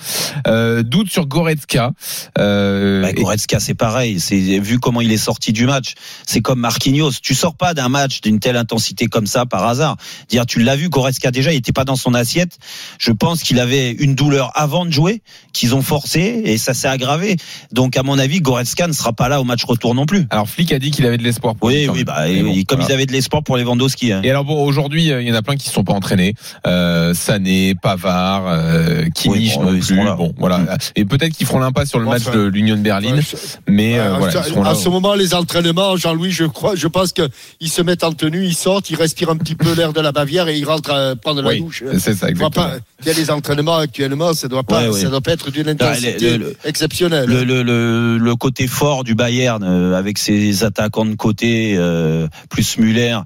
Euh, 0.47 0.83
doute 0.83 1.09
sur 1.09 1.25
Goretzka. 1.25 1.91
Euh, 2.37 3.01
Bah, 3.01 3.09
et- 3.11 3.13
Goretzka, 3.13 3.59
c'est 3.59 3.73
pareil. 3.73 4.19
C'est 4.19 4.59
vu 4.59 4.79
comment 4.79 5.01
il 5.01 5.11
est 5.11 5.17
sorti 5.17 5.53
du 5.53 5.65
match. 5.65 5.93
C'est 6.25 6.41
comme 6.41 6.59
Marquinhos. 6.59 7.11
Tu 7.21 7.33
sors 7.35 7.55
pas 7.55 7.73
d'un 7.73 7.89
match 7.89 8.21
d'une 8.21 8.39
telle 8.39 8.57
intensité 8.57 9.07
comme 9.07 9.27
ça 9.27 9.45
par 9.45 9.65
hasard. 9.65 9.97
Dire, 10.29 10.45
tu 10.45 10.59
l'as 10.61 10.75
vu, 10.75 10.89
Goretzka 10.89 11.31
déjà, 11.31 11.51
il 11.53 11.57
était 11.57 11.71
pas 11.71 11.85
dans 11.85 11.95
son 11.95 12.13
assiette. 12.13 12.57
Je 12.99 13.06
pense 13.11 13.43
qu'il 13.43 13.59
avait 13.59 13.91
une 13.91 14.15
douleur 14.15 14.51
avant 14.55 14.85
de 14.85 14.91
jouer, 14.91 15.21
qu'ils 15.53 15.75
ont 15.75 15.81
forcé 15.81 16.41
et 16.45 16.57
ça 16.57 16.73
s'est 16.73 16.87
aggravé. 16.87 17.37
Donc, 17.71 17.97
à 17.97 18.03
mon 18.03 18.17
avis, 18.19 18.41
Goretzka 18.41 18.87
ne 18.87 18.93
sera 18.93 19.13
pas 19.13 19.29
là 19.29 19.39
au 19.41 19.43
match 19.43 19.63
retour 19.65 19.93
non 19.95 20.05
plus. 20.05 20.25
alors 20.29 20.47
Flick 20.49 20.71
a 20.71 20.79
dit 20.79 20.91
qu'il 20.91 21.05
avait 21.05 21.17
de 21.17 21.23
l'espoir. 21.23 21.55
pour 21.55 21.69
lui, 21.69 21.77
Oui, 21.77 21.85
quand 21.87 21.93
oui, 21.93 22.03
bah, 22.03 22.25
bon, 22.25 22.53
comme 22.67 22.77
voilà. 22.79 22.85
ils 22.89 22.93
avaient 22.93 23.05
de 23.05 23.11
l'espoir 23.11 23.43
pour 23.43 23.57
les 23.57 23.63
Lewandowski. 23.63 24.11
Hein. 24.13 24.21
Et 24.23 24.29
alors 24.29 24.43
bon, 24.45 24.63
aujourd'hui, 24.63 25.11
euh, 25.11 25.21
il 25.21 25.27
y 25.27 25.31
en 25.31 25.35
a 25.35 25.41
plein 25.41 25.55
qui 25.55 25.67
ne 25.69 25.73
sont 25.73 25.83
pas 25.83 25.93
entraînés. 25.93 26.33
Euh, 26.65 27.13
Sané, 27.13 27.75
Pavard, 27.81 28.45
euh, 28.47 29.05
Kimmich 29.13 29.37
Oui, 29.37 29.51
bon, 29.55 29.63
non 29.63 29.69
ils 29.73 29.79
plus. 29.79 29.87
seront 29.95 30.03
là. 30.03 30.15
Bon, 30.15 30.33
voilà. 30.37 30.57
Mm. 30.59 30.77
Et 30.95 31.05
peut-être 31.05 31.33
qu'ils 31.35 31.47
feront 31.47 31.59
l'impasse 31.59 31.89
sur 31.89 31.99
le 31.99 32.05
match 32.05 32.23
de 32.31 32.41
l'Union 32.41 32.75
de 32.75 32.81
Berlin, 32.81 33.15
Ouais, 33.15 33.21
mais 33.67 33.97
euh, 33.99 34.15
à, 34.15 34.19
voilà, 34.19 34.43
ils 34.47 34.67
à 34.67 34.75
ce 34.75 34.89
moment, 34.89 35.13
les 35.15 35.33
entraînements, 35.33 35.95
Jean-Louis, 35.97 36.31
je 36.31 36.45
crois, 36.45 36.75
je 36.75 36.87
pense 36.87 37.13
qu'ils 37.13 37.69
se 37.69 37.81
mettent 37.81 38.03
en 38.03 38.11
tenue, 38.13 38.45
ils 38.45 38.55
sortent, 38.55 38.89
ils 38.89 38.95
respirent 38.95 39.29
un 39.29 39.37
petit 39.37 39.55
peu 39.55 39.73
l'air 39.73 39.93
de 39.93 40.01
la 40.01 40.11
Bavière 40.11 40.47
et 40.47 40.57
ils 40.57 40.65
rentrent 40.65 40.91
à 40.91 41.15
prendre 41.15 41.41
la 41.41 41.49
Oui, 41.49 41.59
douche. 41.61 41.83
c'est 41.99 42.13
ça 42.15 42.27
Je 42.27 42.31
exactement. 42.31 42.67
Il 43.01 43.07
y 43.07 43.09
a 43.11 43.13
les 43.13 43.29
entraînements 43.29 43.77
actuellement, 43.77 44.33
ça 44.33 44.47
doit 44.47 44.63
pas, 44.63 44.81
Ouais, 44.83 44.89
ouais. 44.89 45.01
ça 45.01 45.09
doit 45.09 45.21
pas 45.21 45.31
être 45.33 45.51
d'une 45.51 45.69
intensité 45.69 46.37
le- 46.37 46.55
exceptionnelle. 46.63 47.29
le, 47.29 47.43
le, 47.43 47.61
le, 47.63 48.17
le 48.17 48.35
côté 48.35 48.67
fort 48.67 49.03
du 49.03 49.13
Bayern 49.13 49.63
euh, 49.63 49.95
avec 49.95 50.17
ses 50.17 50.63
attaquants 50.63 51.05
de 51.05 51.15
côté 51.15 51.75
euh, 51.77 52.27
plus 52.49 52.77
Muller 52.79 53.17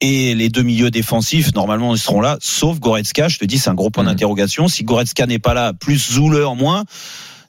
et 0.00 0.34
les 0.34 0.48
deux 0.50 0.62
milieux 0.62 0.90
défensifs 0.90 1.54
normalement 1.54 1.94
ils 1.94 1.98
seront 2.00 2.20
là 2.20 2.36
sauf 2.40 2.78
Goretzka 2.80 3.28
je 3.28 3.38
te 3.38 3.44
dis 3.44 3.58
c'est 3.58 3.70
un 3.70 3.74
gros 3.74 3.90
point 3.90 4.02
Mhm. 4.04 4.10
d'interrogation 4.10 4.68
si 4.68 4.82
Goretzka 4.84 5.26
n'est 5.26 5.38
pas 5.38 5.54
là 5.54 5.72
plus 5.72 6.12
Zoule 6.12 6.42
en 6.44 6.56
moins 6.56 6.84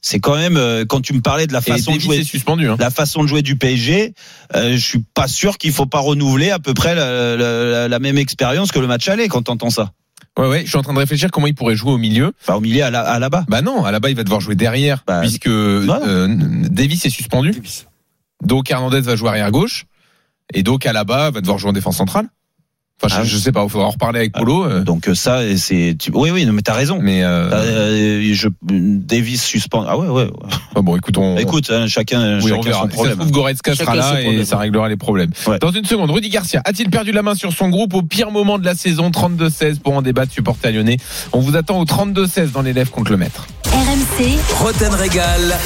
c'est 0.02 0.20
quand 0.20 0.36
même 0.36 0.56
euh, 0.56 0.86
quand 0.88 1.02
tu 1.02 1.14
me 1.14 1.22
parlais 1.22 1.48
de 1.48 1.54
la 1.54 1.62
façon 1.62 1.96
de 1.96 2.00
jouer 2.00 2.24
suspendu. 2.24 2.70
Hein. 2.70 2.78
la 2.80 2.92
façon 2.92 3.24
de 3.24 3.28
jouer 3.28 3.42
du 3.42 3.56
PSG, 3.58 4.14
euh, 4.56 4.74
je 4.74 4.86
suis 4.86 5.04
pas 5.16 5.28
sûr 5.28 5.58
qu'il 5.58 5.72
faut 5.74 5.88
pas 5.88 6.00
renouveler 6.00 6.52
à 6.52 6.60
peu 6.60 6.76
près 6.76 6.94
la, 6.94 7.36
la- 7.36 7.88
la 7.88 8.00
même 8.00 8.18
expérience 8.20 8.72
que 8.72 8.78
le 8.80 8.86
match 8.88 9.08
aller 9.10 9.28
quand 9.28 9.42
t'entends 9.42 9.72
ça. 9.72 9.92
Ouais, 10.38 10.48
ouais. 10.48 10.62
Je 10.64 10.70
suis 10.70 10.78
en 10.78 10.82
train 10.82 10.94
de 10.94 11.00
réfléchir 11.00 11.32
comment 11.32 11.48
il 11.48 11.56
pourrait 11.56 11.76
jouer 11.76 11.92
au 11.92 11.98
milieu. 11.98 12.34
Enfin 12.42 12.56
au 12.56 12.60
milieu 12.60 12.84
à 12.84 12.90
la, 12.92 13.02
à 13.02 13.20
la 13.20 13.30
bas. 13.30 13.46
Bah 13.48 13.62
non, 13.62 13.86
à 13.86 13.92
la 13.92 14.00
bas 14.00 14.10
il 14.10 14.16
va 14.16 14.24
devoir 14.24 14.42
jouer 14.42 14.56
derrière 14.56 15.04
Bah, 15.08 15.22
puisque 15.22 15.48
euh, 15.48 16.28
Davis 16.70 17.06
est 17.06 17.10
suspendu. 17.10 17.54
Donc 18.44 18.70
Hernandez 18.70 19.02
va 19.02 19.16
jouer 19.16 19.30
arrière 19.30 19.52
gauche 19.52 19.86
et 20.54 20.62
donc 20.62 20.86
à 20.86 20.94
la 20.94 21.04
bas 21.04 21.32
va 21.32 21.42
devoir 21.42 21.58
jouer 21.58 21.70
en 21.70 21.74
défense 21.74 21.98
centrale. 21.98 22.28
Enfin, 23.04 23.18
Ah 23.20 23.24
je, 23.26 23.30
je 23.30 23.38
sais 23.38 23.52
pas, 23.52 23.62
il 23.64 23.70
faudra 23.70 23.88
en 23.88 23.92
reparler 23.92 24.20
avec 24.20 24.32
Polo. 24.32 24.64
euh, 24.64 24.80
Donc 24.82 25.10
euh, 25.10 25.16
ça 25.16 25.42
c'est 25.58 25.96
tu- 26.00 26.12
oui 26.14 26.32
oui 26.32 26.46
non, 26.46 26.54
mais 26.54 26.62
t'as 26.62 26.74
raison. 26.74 26.98
mais 27.02 27.24
euh, 27.24 27.50
Euh, 27.52 28.34
je, 28.34 28.48
Davis 28.64 29.44
suspend. 29.44 29.84
Ah 29.88 29.98
ouais, 29.98 30.08
ouais. 30.08 30.30
ah 30.76 30.82
bon, 30.82 30.96
écoute, 30.96 31.18
on, 31.18 31.38
Écoute, 31.38 31.70
hein, 31.72 31.88
chacun, 31.88 32.40
oui, 32.40 32.52
on 32.54 32.62
chacun 32.62 32.70
verra. 32.70 32.82
son 32.84 32.90
Si 32.90 32.90
ça 32.90 32.90
se 32.90 32.96
problème. 32.96 33.18
trouve, 33.18 33.32
Goretzka 33.32 33.74
Chacun 33.76 33.92
sera 34.02 34.14
là 34.14 34.22
et 34.22 34.46
ça 34.46 34.58
réglera 34.58 34.88
les 34.88 34.96
problèmes. 34.96 35.32
Ouais. 35.46 35.60
Dans 35.60 35.72
une 35.72 35.84
seconde, 35.86 36.10
Rudy 36.10 36.30
Garcia 36.30 36.62
a-t-il 36.64 36.90
perdu 36.90 37.12
la 37.12 37.22
main 37.22 37.36
sur 37.36 37.52
son 37.52 37.68
groupe 37.70 37.94
au 37.94 38.02
pire 38.02 38.32
moment 38.32 38.58
de 38.60 38.66
la 38.66 38.76
saison? 38.76 39.10
32-16 39.12 39.80
pour 39.80 39.94
en 39.94 40.02
débattre 40.02 40.32
supporter 40.32 40.72
lyonnais 40.72 40.98
On 41.34 41.40
vous 41.42 41.58
attend 41.58 41.80
au 41.80 41.86
32-16 41.86 42.52
dans 42.54 42.62
l'élève 42.62 42.90
contre 42.92 43.12
le 43.12 43.18
maître. 43.18 43.46
RMC, 43.66 44.38
Roten 44.58 44.94
Régal. 44.94 45.58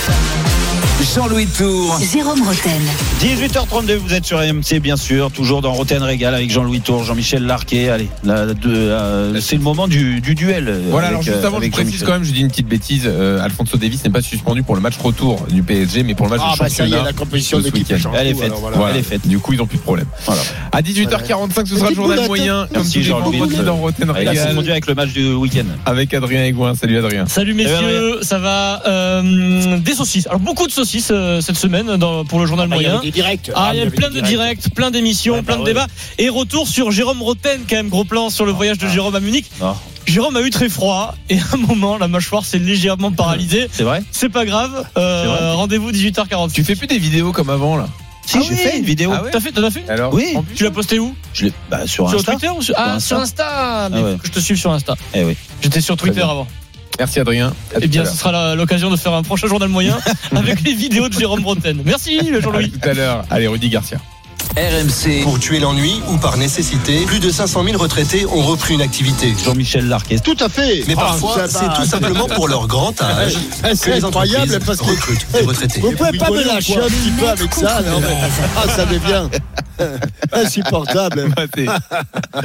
Jean-Louis 1.02 1.48
Tour. 1.48 1.98
Jérôme 2.14 2.42
Roten. 2.44 2.82
18h32, 3.22 3.96
vous 3.96 4.14
êtes 4.14 4.26
sur 4.26 4.38
RMC, 4.38 4.80
bien 4.82 4.98
sûr, 4.98 5.32
toujours 5.32 5.62
dans 5.62 5.72
Roten 5.74 6.04
Régal 6.04 6.36
avec 6.36 6.52
Jean-Louis 6.52 6.82
Tour, 6.82 7.04
Jean-Michel 7.04 7.44
Larquet. 7.46 7.90
Allez, 7.90 8.10
euh, 8.28 9.40
c'est 9.42 9.56
le 9.56 9.62
moment 9.62 9.88
du, 9.88 10.20
du 10.20 10.36
duel. 10.36 10.68
euh, 10.68 10.82
Voilà, 10.90 11.08
avec, 11.08 11.12
alors 11.16 11.22
juste 11.24 11.38
euh, 11.38 11.48
avant, 11.48 11.58
je 11.58 11.62
avec 11.62 11.72
précise 11.72 12.04
quand 12.04 12.12
même, 12.12 12.24
je 12.26 12.32
dis 12.32 12.42
une 12.42 12.50
petite 12.50 12.68
bêtise. 12.68 13.04
euh, 13.06 13.42
Alfonso 13.42 13.78
Davis 13.78 14.04
n'est 14.04 14.10
pas 14.10 14.22
suspendu 14.22 14.62
pour 14.62 14.76
le 14.76 14.82
match 14.82 14.96
retour 15.02 15.46
du 15.50 15.64
PSG, 15.64 16.04
mais 16.04 16.16
pour 16.16 16.26
le 16.28 16.32
match 16.32 16.42
Ah 16.44 16.54
de 16.54 16.60
bah 16.60 16.70
ça 16.70 16.84
y 16.84 16.88
est, 16.88 16.90
championnat. 16.92 17.04
la 17.06 17.14
compétition 17.14 17.60
de 17.60 17.72
Elle 18.20 18.28
est 18.28 18.34
faite. 18.36 18.52
voilà. 18.60 18.78
Voilà. 18.78 18.94
Elle 18.94 19.00
est 19.00 19.04
faite. 19.04 19.26
Du 19.28 19.40
coup, 19.40 19.54
ils 19.54 19.58
n'ont 19.60 19.68
plus 19.68 19.78
de 19.78 19.84
problème. 19.84 20.08
Voilà. 20.26 20.42
À 20.74 20.82
18h45, 20.82 21.66
ce 21.66 21.76
sera 21.78 21.90
le 21.90 21.96
journal 21.96 22.26
moyen, 22.28 22.68
comme 22.74 22.78
Merci, 22.84 22.92
tous 22.94 23.00
les 23.00 23.04
Jean-Louis. 23.06 23.38
vendredis 23.40 23.64
dans 23.64 23.78
Roten 23.78 24.06
Il 24.22 24.28
a 24.28 24.32
Régal, 24.32 24.58
avec 24.70 24.86
le 24.86 24.96
match 24.96 25.10
du 25.14 25.34
week-end. 25.34 25.66
avec 25.86 26.14
Adrien 26.14 26.44
Aigouin. 26.44 26.76
Salut 26.76 26.98
Adrien. 26.98 27.26
Salut 27.28 27.54
messieurs, 27.54 28.20
ça 28.22 28.38
va 28.38 28.84
euh, 28.86 29.78
des 29.80 29.94
saucisses. 29.94 30.28
Alors 30.28 30.40
beaucoup 30.40 30.68
de 30.68 30.72
saucisses 30.72 30.88
cette 30.97 31.58
semaine 31.58 31.97
dans, 31.97 32.25
pour 32.25 32.39
le 32.39 32.45
journal 32.45 32.67
Ah, 32.71 32.75
il 32.75 32.82
y 32.82 32.84
moyen. 32.86 32.97
avait 32.99 33.06
des 33.08 33.12
directs. 33.12 33.52
Ah, 33.56 33.69
il 33.73 33.78
y 33.78 33.80
a 33.80 33.84
avait 33.84 33.91
plein 33.91 34.10
de 34.10 34.19
directs, 34.21 34.73
plein 34.73 34.89
d'émissions, 34.91 35.36
Ouais, 35.36 35.41
bah 35.41 35.54
plein 35.54 35.56
de 35.58 35.62
ouais. 35.62 35.73
débats. 35.73 35.88
Et 36.17 36.30
retour 36.30 36.67
sur 36.67 36.91
Jérôme 36.91 37.21
Roten, 37.21 37.62
quand 37.69 37.75
même, 37.75 37.89
gros 37.89 38.04
plan 38.06 38.30
sur 38.30 38.45
le 38.45 38.52
voyage 38.52 38.78
de 38.78 38.88
Jérôme 38.88 39.15
à 39.15 39.19
Munich. 39.19 39.45
Non. 39.62 39.75
Jérôme 40.08 40.36
a 40.38 40.41
eu 40.41 40.49
très 40.49 40.69
froid 40.69 41.13
et 41.30 41.38
à 41.38 41.43
un 41.54 41.58
moment, 41.58 41.97
la 41.97 42.08
mâchoire 42.08 42.43
s'est 42.43 42.58
légèrement 42.58 43.12
paralysée. 43.12 43.67
C'est 43.71 43.84
vrai 43.84 44.02
C'est 44.12 44.30
pas 44.30 44.45
grave. 44.45 44.86
Euh, 44.97 45.54
Rendez-vous 45.54 45.91
18h40. 45.91 46.52
Tu 46.52 46.63
fais 46.63 46.75
plus 46.75 46.88
des 46.88 46.97
vidéos 46.97 47.32
comme 47.32 47.49
avant 47.52 47.78
là? 47.78 47.88
Si, 48.25 48.38
Ah 48.38 48.41
j'ai 48.43 48.54
oui. 48.54 48.58
fait 48.58 48.78
une 48.78 48.86
vidéo. 48.86 49.12
Ah 49.13 49.23
ouais 49.23 49.30
T'as 49.32 49.39
fait, 49.39 49.52
t'en 49.52 49.63
as 49.63 49.71
fait 49.71 49.84
Alors 49.89 50.13
Oui. 50.13 50.36
plus, 50.45 50.56
Tu 50.56 50.63
l'as 50.63 50.69
posté 50.71 50.99
où? 50.99 51.15
Je 51.34 51.45
l'ai- 51.45 51.54
bah, 51.69 51.88
sur 51.88 52.08
Sur 52.10 52.19
Insta. 52.19 52.32
Twitter 52.34 52.49
ou 52.49 52.62
sur, 52.62 52.75
ah, 52.78 52.93
Insta. 52.93 52.99
sur 53.08 53.17
Insta 53.19 53.89
Mais 53.91 53.97
Ah 53.99 54.04
ouais. 54.04 54.12
faut 54.13 54.17
que 54.19 54.28
je 54.28 54.32
te 54.34 54.39
suive 54.39 54.58
sur 54.58 54.71
Insta. 54.71 54.95
Eh 55.15 55.23
oui. 55.23 55.36
J'étais 55.62 55.82
sur 55.82 55.97
Twitter 55.97 56.21
avant. 56.21 56.47
Merci 57.00 57.20
Adrien. 57.20 57.54
Eh 57.82 57.88
bien, 57.88 58.06
ce 58.06 58.16
sera 58.18 58.56
l'occasion 58.56 58.90
de 58.90 58.98
faire 58.98 59.14
un 59.14 59.24
prochain 59.24 59.48
journal 59.48 59.70
moyen 59.70 59.98
avec 60.36 60.62
les 60.62 60.74
vidéos 60.74 61.08
de 61.08 61.14
Jérôme 61.14 61.44
Roten. 61.46 61.82
Merci 61.86 62.20
Jean-Louis. 62.42 62.72
tout 62.72 62.90
à 62.90 62.94
l'heure. 62.94 63.26
Allez, 63.30 63.48
Rudy 63.48 63.70
Garcia. 63.70 64.00
RMC. 64.58 65.22
Pour 65.24 65.40
tuer 65.40 65.60
l'ennui 65.60 66.02
ou 66.10 66.18
par 66.18 66.36
nécessité, 66.38 67.06
plus 67.06 67.20
de 67.20 67.30
500 67.30 67.64
000 67.64 67.78
retraités 67.78 68.26
ont 68.26 68.42
repris 68.42 68.74
une 68.74 68.82
activité. 68.82 69.34
Jean-Michel 69.46 69.88
Larquet. 69.88 70.20
Tout 70.20 70.36
à 70.40 70.50
fait. 70.50 70.84
Mais 70.88 70.96
Ah, 70.98 71.02
parfois, 71.02 71.48
c'est 71.48 71.72
tout 71.76 71.86
simplement 71.86 72.26
pour 72.28 72.48
leur 72.48 72.68
grand 72.68 73.00
âge 73.02 73.36
que 73.64 73.90
les 73.92 74.04
incroyable 74.04 74.60
parce 74.66 74.80
que 74.80 74.86
recrutent 74.86 75.26
des 75.34 75.42
retraités. 75.42 75.80
vous 75.80 75.92
pouvez 75.92 76.18
pas 76.18 76.32
me 76.32 76.44
lâcher 76.44 76.78
un 76.78 76.88
petit 76.88 77.12
peu 77.18 77.30
avec 77.30 77.54
ça. 77.54 77.82
non, 77.84 78.00
mais- 78.02 78.18
Ah, 78.58 78.68
ça 78.76 78.86
devient 78.86 79.28
insupportable. 80.34 81.26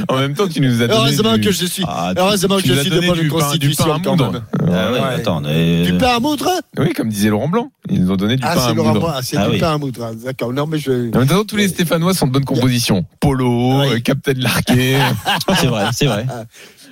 En 0.07 0.17
même 0.17 0.33
temps, 0.35 0.47
tu 0.47 0.61
nous 0.61 0.81
as 0.81 0.87
donné 0.87 0.93
Heureusement 0.93 1.33
du- 1.35 1.41
que 1.41 1.51
je 1.51 1.65
suis, 1.65 1.83
Ah, 1.87 2.11
tu- 2.15 2.21
heureusement 2.21 2.57
que 2.57 2.61
tu 2.61 2.69
je 2.69 2.79
suis 2.79 2.89
de 2.89 2.95
donné 2.95 3.07
bonne 3.07 3.19
du 3.19 3.27
pain- 3.29 3.35
du 3.35 3.39
pain 3.41 3.45
constitution 3.45 3.93
à 3.93 3.99
quand 4.01 4.15
même. 4.15 4.41
Ah 4.61 4.91
ouais, 4.91 4.99
Ouais. 4.99 5.05
attends. 5.17 5.41
euh, 5.45 5.83
Du 5.83 5.93
pain 5.97 6.15
à 6.15 6.19
moudre 6.19 6.49
Oui, 6.77 6.93
comme 6.93 7.09
disait 7.09 7.29
Laurent 7.29 7.49
Blanc. 7.49 7.71
Ils 7.89 8.03
nous 8.03 8.11
ont 8.11 8.15
donné 8.15 8.35
du 8.37 8.43
Ah, 8.45 8.55
pain 8.55 8.61
à 8.61 8.67
c'est 8.69 8.73
Laurent 8.73 8.89
moudre. 8.93 9.01
Blanc, 9.07 9.13
ah, 9.17 9.19
c'est 9.21 9.49
du 9.51 9.57
pain 9.59 9.73
à 9.73 9.77
moudre. 9.77 10.11
D'accord. 10.23 10.53
Non, 10.53 10.65
mais 10.65 10.77
je. 10.79 11.13
En 11.13 11.19
même 11.19 11.27
temps, 11.27 11.43
tous 11.43 11.57
les 11.57 11.67
Stéphanois 11.95 12.13
sont 12.13 12.27
de 12.27 12.31
bonne 12.33 12.45
composition. 12.45 13.05
Polo, 13.19 13.79
Oui. 13.81 13.87
euh, 13.93 13.99
Captain 13.99 14.33
Larquet. 14.35 14.97
C'est 15.59 15.67
vrai, 15.67 15.85
c'est 15.93 16.05
vrai. 16.05 16.25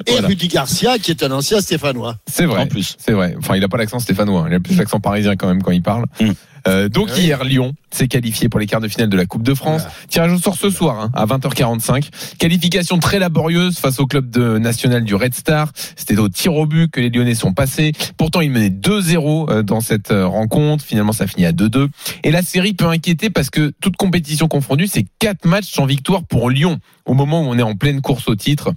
Et 0.08 0.12
Voilà. 0.12 0.28
Rudy 0.28 0.48
Garcia, 0.48 0.98
qui 1.00 1.12
est 1.12 1.24
un 1.24 1.32
ancien 1.32 1.62
Stéphanois. 1.62 2.18
C'est 2.28 2.46
vrai. 2.46 2.62
En 2.62 2.68
plus. 2.68 2.96
C'est 2.98 3.14
vrai. 3.14 3.36
Enfin, 3.38 3.56
il 3.56 3.64
a 3.64 3.68
pas 3.70 3.78
l'accent 3.78 4.00
stéphanois. 4.00 4.42
hein. 4.42 4.48
Il 4.50 4.54
a 4.56 4.60
plus 4.60 4.76
l'accent 4.76 5.00
parisien 5.00 5.36
quand 5.36 5.48
même 5.48 5.62
quand 5.64 5.72
il 5.72 5.82
parle. 5.82 6.06
Mm. 6.20 6.32
Euh, 6.66 6.88
donc 6.88 7.10
Ah 7.12 7.16
oui. 7.18 7.24
hier, 7.24 7.44
Lyon 7.44 7.74
s'est 7.92 8.08
qualifié 8.08 8.48
pour 8.48 8.58
les 8.58 8.68
quarts 8.68 8.80
de 8.80 8.88
finale 8.88 9.10
de 9.10 9.18
la 9.18 9.26
Coupe 9.26 9.44
de 9.44 9.54
France. 9.54 9.82
Tirage 10.08 10.32
au 10.32 10.38
sort 10.38 10.56
ce 10.56 10.70
soir 10.70 10.98
hein, 10.98 11.12
à 11.14 11.26
20h45. 11.26 12.10
Qualification 12.40 13.00
très 13.00 13.20
laborieuse 13.20 13.78
face 13.78 14.00
au 14.00 14.08
club 14.08 14.30
de 14.30 14.58
national 14.60 15.04
du 15.04 15.14
Red 15.14 15.34
Star. 15.36 15.72
C'était 15.98 16.18
au 16.18 16.30
tir 16.30 16.54
au 16.56 16.66
but 16.66 16.90
que 16.90 17.02
les 17.02 17.10
Lyonnais 17.10 17.36
sont 17.36 17.54
passés. 17.54 17.92
Pourtant, 18.18 18.40
ils 18.40 18.50
menaient 18.50 18.70
2-0 18.70 19.50
euh, 19.52 19.62
dans 19.64 19.82
cette 19.82 20.12
euh, 20.12 20.26
rencontre. 20.26 20.86
Finalement, 20.86 21.12
ça 21.12 21.28
finit 21.28 21.46
à 21.46 21.52
2-2. 21.52 21.90
Et 22.24 22.32
la 22.32 22.42
série 22.42 22.74
peut 22.74 22.88
inquiéter 22.88 23.30
parce 23.30 23.50
que 23.50 23.74
toute 23.82 23.98
compétition 23.98 24.48
confondue, 24.48 24.88
c'est 24.88 25.06
quatre 25.20 25.46
matchs 25.46 25.70
sans 25.72 25.86
victoire 25.86 26.24
pour 26.24 26.50
Lyon 26.50 26.80
au 27.06 27.14
moment 27.14 27.42
où 27.42 27.46
on 27.48 27.58
est 27.58 27.64
en 27.64 27.76
pleine 27.76 28.00
course 28.00 28.30
au 28.30 28.36
titre 28.36 28.72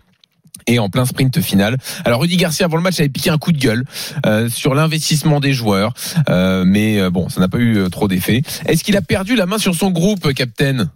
et 0.67 0.79
en 0.79 0.89
plein 0.91 1.05
sprint 1.07 1.41
final. 1.41 1.77
Alors 2.05 2.21
Rudy 2.21 2.37
Garcia 2.37 2.67
avant 2.67 2.77
le 2.77 2.83
match 2.83 2.99
avait 3.01 3.09
piqué 3.09 3.31
un 3.31 3.39
coup 3.39 3.53
de 3.53 3.59
gueule 3.59 3.85
euh, 4.27 4.49
sur 4.49 4.75
l'investissement 4.75 5.41
des 5.41 5.53
joueurs, 5.53 5.95
euh, 6.29 6.65
mais 6.67 7.01
euh, 7.01 7.11
bon, 7.11 7.29
ça 7.29 7.41
n'a 7.41 7.49
pas 7.49 7.59
eu 7.59 7.89
trop 7.91 8.09
d'effet. 8.09 8.43
Est-ce 8.67 8.83
qu'il 8.85 8.97
a 8.97 9.03
perdu 9.03 9.37
la 9.37 9.47
main 9.47 9.59
sur 9.59 9.75
son 9.75 9.91
groupe, 9.91 10.33
Captain 10.35 10.91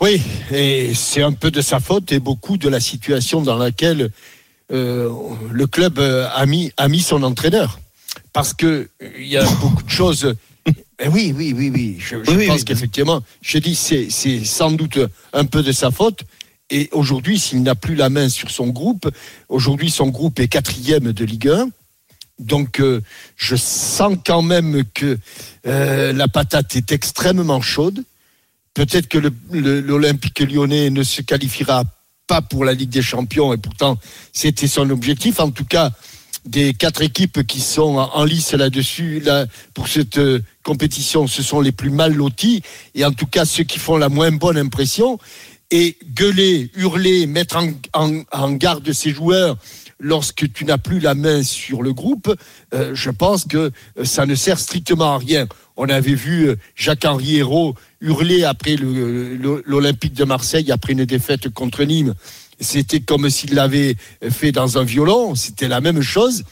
Oui, 0.00 0.22
et 0.52 0.92
c'est 0.94 1.22
un 1.22 1.32
peu 1.32 1.50
de 1.50 1.60
sa 1.60 1.80
faute 1.80 2.12
et 2.12 2.20
beaucoup 2.20 2.56
de 2.56 2.68
la 2.68 2.80
situation 2.80 3.42
dans 3.42 3.56
laquelle 3.58 4.10
euh, 4.72 5.10
le 5.50 5.66
club 5.66 5.98
a 5.98 6.46
mis, 6.46 6.72
a 6.76 6.88
mis 6.88 7.00
son 7.00 7.22
entraîneur. 7.22 7.80
Parce 8.32 8.54
que 8.54 8.88
euh, 9.02 9.08
il 9.18 9.26
y 9.26 9.36
a 9.36 9.44
beaucoup 9.60 9.82
de 9.82 9.90
choses. 9.90 10.34
Eh 11.02 11.08
oui, 11.08 11.34
oui, 11.36 11.52
oui, 11.56 11.70
oui. 11.74 11.96
Je, 11.98 12.16
je 12.24 12.30
Oui, 12.30 12.36
oui, 12.36 12.46
pense 12.46 12.58
oui. 12.58 12.64
qu'effectivement, 12.64 13.22
je 13.42 13.58
dis, 13.58 13.74
c'est, 13.74 14.08
c'est 14.10 14.44
sans 14.44 14.70
doute 14.70 14.98
un 15.32 15.44
peu 15.44 15.62
de 15.62 15.72
sa 15.72 15.90
faute. 15.90 16.22
Et 16.70 16.88
aujourd'hui, 16.92 17.38
s'il 17.38 17.62
n'a 17.62 17.74
plus 17.74 17.96
la 17.96 18.10
main 18.10 18.28
sur 18.28 18.50
son 18.50 18.68
groupe, 18.68 19.10
aujourd'hui, 19.48 19.90
son 19.90 20.08
groupe 20.08 20.38
est 20.38 20.48
quatrième 20.48 21.12
de 21.12 21.24
Ligue 21.24 21.48
1. 21.48 21.68
Donc, 22.38 22.80
euh, 22.80 23.00
je 23.36 23.56
sens 23.56 24.16
quand 24.24 24.42
même 24.42 24.84
que 24.94 25.18
euh, 25.66 26.12
la 26.12 26.28
patate 26.28 26.74
est 26.76 26.92
extrêmement 26.92 27.60
chaude. 27.60 28.02
Peut-être 28.72 29.08
que 29.08 29.18
l'Olympique 29.52 30.40
lyonnais 30.40 30.90
ne 30.90 31.02
se 31.02 31.22
qualifiera 31.22 31.84
pas 32.26 32.40
pour 32.40 32.64
la 32.64 32.72
Ligue 32.72 32.90
des 32.90 33.02
Champions, 33.02 33.52
et 33.52 33.56
pourtant 33.56 33.98
c'était 34.32 34.68
son 34.68 34.88
objectif. 34.90 35.40
En 35.40 35.50
tout 35.50 35.64
cas, 35.64 35.90
des 36.46 36.72
quatre 36.72 37.02
équipes 37.02 37.44
qui 37.46 37.60
sont 37.60 37.96
en 37.98 38.10
en 38.14 38.24
lice 38.24 38.52
là-dessus, 38.52 39.20
là, 39.20 39.46
pour 39.74 39.88
cette 39.88 40.18
euh, 40.18 40.40
compétition, 40.62 41.26
ce 41.26 41.42
sont 41.42 41.60
les 41.60 41.72
plus 41.72 41.90
mal 41.90 42.14
lotis, 42.14 42.62
et 42.94 43.04
en 43.04 43.12
tout 43.12 43.26
cas 43.26 43.44
ceux 43.44 43.64
qui 43.64 43.78
font 43.78 43.96
la 43.96 44.08
moins 44.08 44.30
bonne 44.30 44.56
impression. 44.56 45.18
Et 45.70 45.96
gueuler, 46.14 46.70
hurler, 46.74 47.26
mettre 47.26 47.56
en, 47.56 47.70
en- 47.94 48.22
en 48.32 48.52
garde 48.52 48.92
ces 48.92 49.12
joueurs 49.12 49.56
lorsque 50.00 50.50
tu 50.52 50.64
n'as 50.64 50.78
plus 50.78 50.98
la 50.98 51.14
main 51.14 51.42
sur 51.42 51.82
le 51.82 51.92
groupe, 51.92 52.34
euh, 52.74 52.92
je 52.94 53.10
pense 53.10 53.44
que 53.44 53.70
euh, 53.98 54.04
ça 54.04 54.26
ne 54.26 54.34
sert 54.34 54.58
strictement 54.58 55.14
à 55.14 55.18
rien. 55.18 55.46
On 55.76 55.88
avait 55.88 56.14
vu 56.14 56.48
euh, 56.48 56.56
Jacques-Henri 56.74 57.36
Hérault 57.36 57.74
hurler 58.00 58.42
après 58.44 58.76
l'Olympique 58.76 60.14
de 60.14 60.24
Marseille, 60.24 60.72
après 60.72 60.94
une 60.94 61.04
défaite 61.04 61.48
contre 61.50 61.84
Nîmes. 61.84 62.14
C'était 62.58 63.00
comme 63.00 63.28
s'il 63.30 63.54
l'avait 63.54 63.94
fait 64.30 64.52
dans 64.52 64.76
un 64.78 64.84
violon, 64.84 65.34
c'était 65.34 65.68
la 65.68 65.80
même 65.80 66.02
chose. 66.02 66.42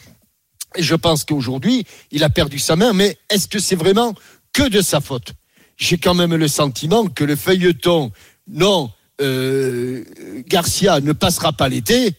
Et 0.75 0.83
je 0.83 0.95
pense 0.95 1.23
qu'aujourd'hui, 1.23 1.85
il 2.11 2.23
a 2.23 2.29
perdu 2.29 2.59
sa 2.59 2.75
main, 2.75 2.93
mais 2.93 3.17
est-ce 3.29 3.47
que 3.47 3.59
c'est 3.59 3.75
vraiment 3.75 4.13
que 4.53 4.69
de 4.69 4.81
sa 4.81 5.01
faute? 5.01 5.33
J'ai 5.77 5.97
quand 5.97 6.13
même 6.13 6.35
le 6.35 6.47
sentiment 6.47 7.07
que 7.07 7.23
le 7.23 7.35
feuilleton, 7.35 8.11
non, 8.47 8.91
euh, 9.21 10.03
Garcia 10.47 10.99
ne 11.01 11.13
passera 11.13 11.53
pas 11.53 11.69
l'été. 11.69 12.13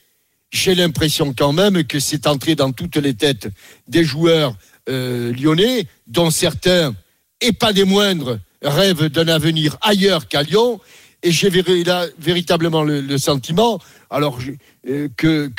J'ai 0.50 0.74
l'impression 0.74 1.32
quand 1.36 1.52
même 1.52 1.84
que 1.84 2.00
c'est 2.00 2.26
entré 2.26 2.54
dans 2.54 2.72
toutes 2.72 2.96
les 2.96 3.14
têtes 3.14 3.48
des 3.88 4.04
joueurs 4.04 4.56
euh, 4.88 5.32
lyonnais, 5.32 5.86
dont 6.06 6.30
certains, 6.30 6.94
et 7.40 7.52
pas 7.52 7.72
des 7.72 7.84
moindres, 7.84 8.38
rêvent 8.62 9.06
d'un 9.06 9.28
avenir 9.28 9.76
ailleurs 9.80 10.28
qu'à 10.28 10.42
Lyon. 10.42 10.80
Et 11.22 11.30
j'ai 11.32 11.50
véritablement 11.50 12.82
le, 12.82 13.18
sentiment 13.18 13.78
que, 14.08 15.50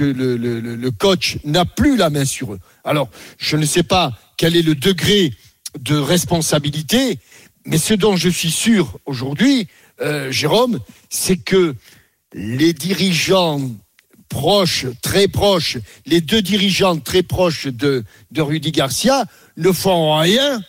le 0.00 0.90
coach 0.90 1.38
n'a 1.44 1.64
plus 1.64 1.96
la 1.96 2.08
main 2.08 2.24
sur 2.24 2.54
eux. 2.54 2.60
Alors, 2.84 3.10
je 3.36 3.56
ne 3.56 3.66
sais 3.66 3.82
pas 3.82 4.12
quel 4.36 4.56
est 4.56 4.62
le 4.62 4.76
degré 4.76 5.32
de 5.78 5.96
responsabilité, 5.96 7.18
mais 7.66 7.78
ce 7.78 7.94
dont 7.94 8.16
je 8.16 8.28
suis 8.28 8.50
sûr 8.50 8.98
aujourd'hui, 9.06 9.68
euh, 10.00 10.30
Jérôme, 10.30 10.78
c'est 11.10 11.36
que 11.36 11.74
les 12.32 12.72
dirigeants 12.72 13.60
proches, 14.28 14.86
très 15.02 15.28
proches, 15.28 15.78
les 16.06 16.20
deux 16.20 16.42
dirigeants 16.42 16.98
très 16.98 17.22
proches 17.22 17.66
de, 17.66 18.04
Rudy 18.36 18.72
Garcia 18.72 19.24
ne 19.56 19.72
font 19.72 20.18
rien 20.18 20.60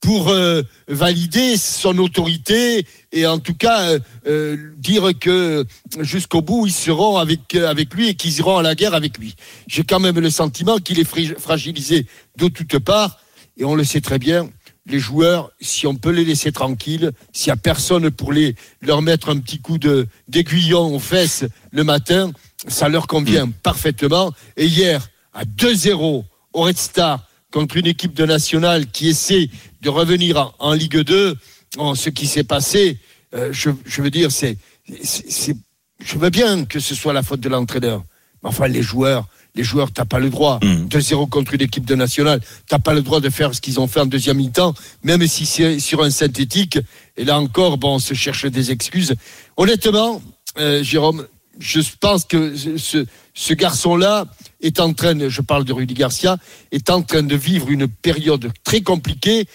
pour 0.00 0.28
euh, 0.28 0.62
valider 0.86 1.56
son 1.56 1.98
autorité 1.98 2.86
et 3.10 3.26
en 3.26 3.38
tout 3.38 3.54
cas 3.54 3.96
euh, 4.26 4.56
dire 4.76 5.10
que 5.18 5.64
jusqu'au 6.00 6.40
bout 6.40 6.66
ils 6.66 6.72
seront 6.72 7.16
avec 7.16 7.94
lui 7.94 8.08
et 8.08 8.14
qu'ils 8.14 8.38
iront 8.38 8.58
à 8.58 8.62
la 8.62 8.74
guerre 8.74 8.94
avec 8.94 9.18
lui. 9.18 9.34
J'ai 9.66 9.82
quand 9.82 9.98
même 9.98 10.20
le 10.20 10.30
sentiment 10.30 10.78
qu'il 10.78 11.00
est 11.00 11.38
fragilisé 11.38 12.06
de 12.36 12.48
toutes 12.48 12.78
parts 12.78 13.18
et 13.56 13.64
on 13.64 13.74
le 13.74 13.84
sait 13.84 14.00
très 14.00 14.18
bien. 14.18 14.48
Les 14.88 14.98
joueurs, 14.98 15.50
si 15.60 15.86
on 15.86 15.94
peut 15.94 16.10
les 16.10 16.24
laisser 16.24 16.50
tranquilles, 16.50 17.12
s'il 17.32 17.48
n'y 17.50 17.52
a 17.52 17.56
personne 17.56 18.10
pour 18.10 18.32
les 18.32 18.54
leur 18.80 19.02
mettre 19.02 19.28
un 19.28 19.38
petit 19.38 19.58
coup 19.60 19.76
de 19.78 20.06
d'aiguillon 20.28 20.94
aux 20.94 20.98
fesses 20.98 21.44
le 21.70 21.84
matin, 21.84 22.32
ça 22.66 22.88
leur 22.88 23.06
convient 23.06 23.48
parfaitement. 23.62 24.32
Et 24.56 24.66
hier, 24.66 25.08
à 25.34 25.44
2-0 25.44 26.24
au 26.54 26.62
Red 26.62 26.78
Star 26.78 27.26
contre 27.52 27.76
une 27.76 27.86
équipe 27.86 28.14
de 28.14 28.24
nationale 28.24 28.86
qui 28.90 29.08
essaie 29.08 29.50
de 29.82 29.88
revenir 29.90 30.38
en, 30.38 30.54
en 30.58 30.72
Ligue 30.72 30.98
2, 31.00 31.36
en 31.76 31.94
ce 31.94 32.08
qui 32.10 32.26
s'est 32.26 32.44
passé, 32.44 32.98
euh, 33.34 33.50
je, 33.52 33.70
je 33.84 34.00
veux 34.02 34.10
dire, 34.10 34.32
c'est, 34.32 34.56
c'est, 35.02 35.30
c'est- 35.30 35.56
je 36.02 36.16
veux 36.16 36.30
bien 36.30 36.64
que 36.64 36.78
ce 36.80 36.94
soit 36.94 37.12
la 37.12 37.22
faute 37.22 37.40
de 37.40 37.48
l'entraîneur. 37.48 38.04
Mais 38.42 38.48
enfin, 38.48 38.68
les 38.68 38.82
joueurs, 38.82 39.26
les 39.54 39.64
joueurs, 39.64 39.90
t'as 39.92 40.04
pas 40.04 40.18
le 40.18 40.30
droit. 40.30 40.58
Mm. 40.62 40.86
2-0 40.88 41.28
contre 41.28 41.54
une 41.54 41.62
équipe 41.62 41.84
de 41.84 41.94
nationale, 41.94 42.40
t'as 42.68 42.78
pas 42.78 42.94
le 42.94 43.02
droit 43.02 43.20
de 43.20 43.28
faire 43.30 43.54
ce 43.54 43.60
qu'ils 43.60 43.80
ont 43.80 43.86
fait 43.88 44.00
en 44.00 44.06
deuxième 44.06 44.36
mi-temps, 44.36 44.74
même 45.02 45.26
si 45.26 45.46
c'est 45.46 45.78
sur 45.80 46.02
un 46.02 46.10
synthétique. 46.10 46.78
Et 47.16 47.24
là 47.24 47.40
encore, 47.40 47.78
bon, 47.78 47.94
on 47.96 47.98
se 47.98 48.14
cherche 48.14 48.46
des 48.46 48.70
excuses. 48.70 49.14
Honnêtement, 49.56 50.22
euh, 50.58 50.82
Jérôme, 50.82 51.26
je 51.58 51.80
pense 52.00 52.24
que 52.24 52.54
ce, 52.76 53.04
ce 53.34 53.54
garçon-là 53.54 54.26
est 54.60 54.78
en 54.78 54.92
train, 54.92 55.14
de- 55.16 55.28
je 55.28 55.40
parle 55.40 55.64
de 55.64 55.72
Rudy 55.72 55.94
Garcia, 55.94 56.36
est 56.70 56.88
en 56.90 57.02
train 57.02 57.22
de 57.24 57.34
vivre 57.34 57.68
une 57.70 57.88
période 57.88 58.52
très 58.62 58.80
compliquée 58.82 59.46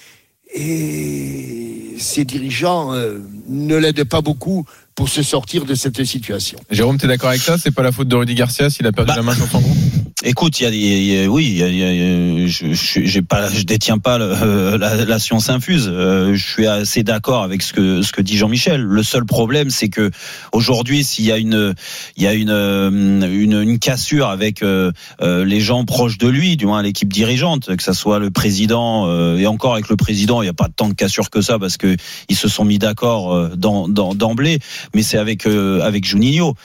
et 0.56 1.95
ses 1.97 2.25
dirigeants 2.25 2.93
euh, 2.93 3.19
ne 3.47 3.75
l'aident 3.75 4.03
pas 4.03 4.21
beaucoup 4.21 4.65
pour 4.95 5.10
se 5.10 5.23
sortir 5.23 5.65
de 5.65 5.75
cette 5.75 6.03
situation. 6.06 6.58
Jérôme, 6.69 6.97
t'es 6.97 7.08
d'accord 7.08 7.29
avec 7.29 7.41
ça? 7.41 7.58
C'est 7.58 7.71
pas 7.71 7.84
la 7.84 7.91
faute 7.91 8.08
de 8.08 8.15
Rudy 8.15 8.36
Garcia 8.36 8.69
s'il 8.69 8.86
a 8.88 8.91
perdu 8.91 9.10
Bah, 9.10 9.15
la 9.17 9.23
main 9.23 9.36
sur 9.36 9.47
son 9.47 9.60
groupe? 9.60 9.77
Écoute, 10.25 10.62
il 10.62 10.63
y 10.63 10.65
a, 10.67 10.69
y 10.69 11.26
a- 11.26 11.28
oui, 11.30 11.47
il 11.47 11.57
y 11.57 11.63
a- 11.63 11.67
il 11.67 11.78
y 11.78 11.84
a- 11.84 12.47
je, 12.47 13.20
pas, 13.20 13.49
je 13.51 13.63
détiens 13.63 13.97
pas 13.97 14.17
le- 14.17 14.26
euh, 14.41 14.78
la, 14.78 15.03
la 15.03 15.20
science 15.20 15.49
infuse. 15.49 15.89
Euh, 15.91 16.34
je 16.34 16.47
suis 16.47 16.65
assez 16.65 17.03
d'accord 17.03 17.43
avec 17.43 17.61
ce 17.61 17.74
que 17.74 18.01
ce 18.01 18.13
que 18.13 18.22
dit 18.22 18.38
Jean-Michel. 18.38 18.82
Le 18.82 19.03
seul 19.03 19.26
problème, 19.26 19.70
c'est 19.70 19.89
que 19.89 20.11
aujourd'hui, 20.53 21.03
s'il 21.03 21.26
y 21.26 21.32
a 21.32 21.38
une, 21.38 21.74
il 22.15 22.24
y 22.24 22.28
a 22.28 22.34
une 22.34 22.51
euh, 22.51 22.89
une, 22.89 23.53
une 23.61 23.80
cassure 23.80 24.30
avec 24.30 24.63
euh, 24.63 24.91
les 25.22 25.59
gens 25.59 25.84
proches 25.84 26.17
de 26.17 26.30
lui, 26.30 26.55
du 26.55 26.67
moins 26.67 26.82
l'équipe 26.84 27.11
dirigeante, 27.11 27.76
que 27.76 27.84
ça 27.84 27.93
soit 27.93 28.20
le 28.20 28.32
président 28.32 29.07
euh, 29.07 29.38
et 29.38 29.47
encore 29.47 29.74
avec 29.74 29.89
le 29.89 29.97
président, 29.97 30.41
il 30.41 30.45
n'y 30.45 30.49
a 30.49 30.53
pas 30.53 30.70
tant 30.74 30.88
de 30.88 30.93
cassure 30.93 31.30
que 31.32 31.41
ça 31.41 31.59
parce 31.59 31.76
que 31.76 31.97
ils 32.30 32.38
se 32.38 32.47
sont 32.47 32.63
mis 32.63 32.80
d'accord 32.80 33.34
euh, 33.34 33.49
dans- 33.57 33.89
dans- 33.89 34.15
d'emblée. 34.15 34.59
Mais 34.93 35.03
c'est 35.03 35.17
avec 35.17 35.45
euh, 35.45 35.81
avec 35.81 36.05
Juninho 36.05 36.55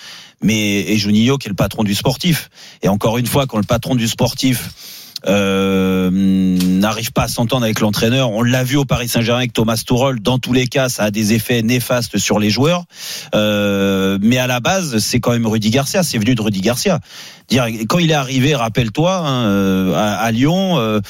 mais 0.41 0.81
et 0.81 0.97
Juninho 0.97 1.37
qui 1.39 1.49
est 1.49 1.51
le 1.51 1.57
patron 1.57 1.85
du 1.85 1.95
sportif. 1.95 2.51
Et 2.83 2.89
encore 2.89 3.19
une 3.19 3.27
fois, 3.27 3.47
quand 3.47 3.59
le 3.59 3.65
patron 3.65 3.95
du 3.95 4.07
sportif 4.07 4.71
euh, 5.27 6.11
n'arrive 6.13 7.11
pas 7.11 7.25
à 7.25 7.29
s'entendre 7.29 7.65
avec 7.65 7.81
l'entraîneur, 7.81 8.31
on 8.31 8.43
l'a 8.43 8.63
vu 8.63 8.77
au 8.77 8.85
Paris 8.85 9.09
Saint-Germain 9.09 9.41
avec 9.41 9.53
Thomas 9.53 9.83
Tuchel. 9.85 10.21
Dans 10.21 10.39
tous 10.39 10.53
les 10.53 10.69
cas, 10.69 10.89
ça 10.89 11.05
a 11.05 11.11
des 11.11 11.33
effets 11.33 11.63
néfastes 11.63 12.19
sur 12.19 12.39
les 12.39 12.51
joueurs. 12.51 12.85
Euh, 13.35 14.19
mais 14.23 14.39
à 14.39 14.47
la 14.47 14.61
base, 14.61 14.99
c'est 14.99 15.19
quand 15.19 15.33
même 15.33 15.47
Rudy 15.47 15.71
Garcia. 15.71 16.05
C'est 16.05 16.19
venu 16.19 16.37
de 16.37 16.43
Rudy 16.43 16.61
Garcia. 16.61 17.01
Quand 17.89 17.99
il 17.99 18.13
est 18.13 18.15
arrivé, 18.15 18.55
rappelle-toi, 18.55 19.17
hein, 19.17 19.47
euh, 19.47 19.95
à, 19.97 20.19
à 20.19 20.31
Lyon. 20.31 20.79
euh, 20.79 21.01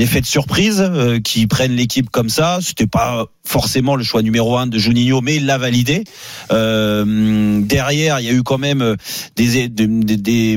L'effet 0.00 0.22
de 0.22 0.26
surprise 0.26 0.80
euh, 0.80 1.20
qui 1.20 1.46
prennent 1.46 1.76
l'équipe 1.76 2.08
comme 2.08 2.30
ça, 2.30 2.58
c'était 2.62 2.86
pas 2.86 3.26
forcément 3.44 3.96
le 3.96 4.02
choix 4.04 4.22
numéro 4.22 4.56
un 4.56 4.66
de 4.66 4.78
Juninho, 4.78 5.20
mais 5.20 5.36
il 5.36 5.44
l'a 5.44 5.58
validé. 5.58 6.04
Euh, 6.52 7.60
derrière, 7.60 8.18
il 8.20 8.24
y 8.26 8.30
a 8.30 8.32
eu 8.32 8.42
quand 8.42 8.56
même 8.56 8.96
des, 9.36 9.68
des, 9.68 9.86
des, 9.86 10.56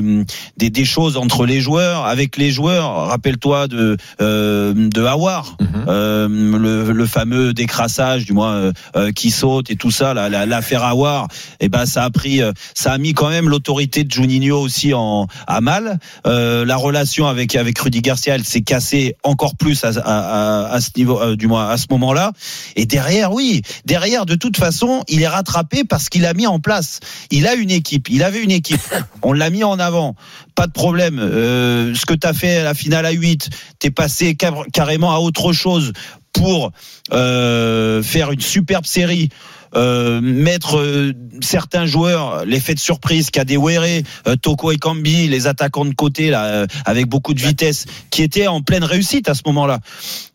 des, 0.56 0.70
des 0.70 0.84
choses 0.86 1.18
entre 1.18 1.44
les 1.44 1.60
joueurs, 1.60 2.06
avec 2.06 2.38
les 2.38 2.50
joueurs. 2.50 3.08
Rappelle-toi 3.08 3.68
de 3.68 3.98
euh, 4.22 4.72
de 4.74 5.02
Hawar, 5.04 5.58
euh, 5.88 6.26
le, 6.28 6.92
le 6.92 7.06
fameux 7.06 7.52
décrassage, 7.52 8.24
du 8.24 8.32
moins 8.32 8.54
euh, 8.54 8.72
euh, 8.96 9.12
qui 9.12 9.30
saute 9.30 9.70
et 9.70 9.76
tout 9.76 9.90
ça, 9.90 10.14
la- 10.14 10.30
la- 10.30 10.46
l'affaire 10.46 10.84
Hawar. 10.84 11.28
Et 11.60 11.68
ben 11.68 11.84
ça 11.84 12.04
a 12.04 12.10
pris, 12.10 12.40
ça 12.74 12.92
a 12.92 12.98
mis 12.98 13.12
quand 13.12 13.28
même 13.28 13.48
l'autorité 13.50 14.04
de 14.04 14.10
Juninho 14.10 14.58
aussi 14.58 14.94
en 14.94 15.26
à 15.46 15.60
mal. 15.60 15.98
Euh, 16.26 16.64
la 16.64 16.76
relation 16.76 17.26
avec 17.26 17.56
avec 17.56 17.78
Rudy 17.78 18.00
Garcia, 18.00 18.36
elle 18.36 18.44
s'est 18.44 18.62
cassée 18.62 19.16
encore 19.34 19.56
plus 19.56 19.82
à, 19.84 20.78
ce 20.80 20.90
niveau, 20.96 21.20
euh, 21.20 21.34
du 21.34 21.48
moins 21.48 21.68
à 21.68 21.76
ce 21.76 21.86
moment-là. 21.90 22.30
Et 22.76 22.86
derrière, 22.86 23.32
oui, 23.32 23.62
derrière, 23.84 24.26
de 24.26 24.36
toute 24.36 24.56
façon, 24.56 25.02
il 25.08 25.22
est 25.22 25.28
rattrapé 25.28 25.82
parce 25.82 26.08
qu'il 26.08 26.24
a 26.24 26.34
mis 26.34 26.46
en 26.46 26.60
place. 26.60 27.00
Il 27.32 27.48
a 27.48 27.54
une 27.54 27.72
équipe. 27.72 28.08
Il 28.10 28.22
avait 28.22 28.42
une 28.42 28.52
équipe. 28.52 28.80
On 29.22 29.32
l'a 29.32 29.50
mis 29.50 29.64
en 29.64 29.80
avant. 29.80 30.14
Pas 30.54 30.68
de 30.68 30.72
problème. 30.72 31.18
Euh, 31.18 31.94
ce 31.96 32.06
que 32.06 32.14
tu 32.14 32.26
as 32.28 32.32
fait 32.32 32.58
à 32.58 32.62
la 32.64 32.74
finale 32.74 33.06
à 33.06 33.10
8, 33.10 33.50
t'es 33.80 33.90
passé 33.90 34.36
car- 34.36 34.64
carrément 34.72 35.12
à 35.12 35.18
autre 35.18 35.52
chose 35.52 35.92
pour 36.32 36.70
euh, 37.12 38.02
faire 38.02 38.30
une 38.30 38.40
superbe 38.40 38.86
série. 38.86 39.30
Euh, 39.76 40.20
mettre 40.20 40.78
euh, 40.78 41.12
certains 41.40 41.86
joueurs 41.86 42.44
l'effet 42.44 42.74
de 42.74 42.78
surprise 42.78 43.30
Kadewere, 43.30 44.02
euh, 44.28 44.36
Toko 44.36 44.70
et 44.70 44.76
Kambi, 44.76 45.26
les 45.26 45.48
attaquants 45.48 45.84
de 45.84 45.94
côté 45.94 46.30
là 46.30 46.44
euh, 46.44 46.66
avec 46.84 47.06
beaucoup 47.08 47.34
de 47.34 47.40
vitesse 47.40 47.86
qui 48.10 48.22
étaient 48.22 48.46
en 48.46 48.60
pleine 48.60 48.84
réussite 48.84 49.28
à 49.28 49.34
ce 49.34 49.42
moment-là. 49.46 49.80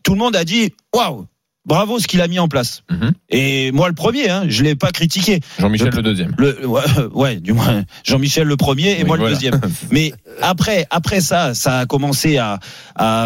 Tout 0.02 0.12
le 0.12 0.18
monde 0.18 0.36
a 0.36 0.44
dit 0.44 0.74
waouh, 0.94 1.26
bravo 1.66 1.98
ce 1.98 2.06
qu'il 2.06 2.20
a 2.20 2.28
mis 2.28 2.38
en 2.38 2.48
place. 2.48 2.82
Mhm. 2.90 3.12
Et 3.28 3.70
moi 3.72 3.88
le 3.88 3.94
premier, 3.94 4.28
hein, 4.30 4.44
je 4.48 4.62
l'ai 4.62 4.74
pas 4.74 4.90
critiqué. 4.90 5.40
Jean-Michel 5.58 5.90
Je- 5.92 5.96
le 5.96 6.02
deuxième. 6.02 6.34
Le, 6.38 6.66
ouais, 6.66 6.82
ouais, 7.14 7.36
du 7.36 7.52
moins 7.52 7.84
Jean-Michel 8.04 8.46
le 8.48 8.56
premier 8.56 8.92
et 8.92 9.02
Oui, 9.02 9.04
moi 9.04 9.16
voilà. 9.16 9.30
le 9.30 9.34
deuxième. 9.36 9.60
Mais 9.90 10.12
après, 10.42 10.86
après 10.90 11.20
ça, 11.20 11.54
ça 11.54 11.80
a 11.80 11.86
commencé 11.86 12.38
à, 12.38 12.58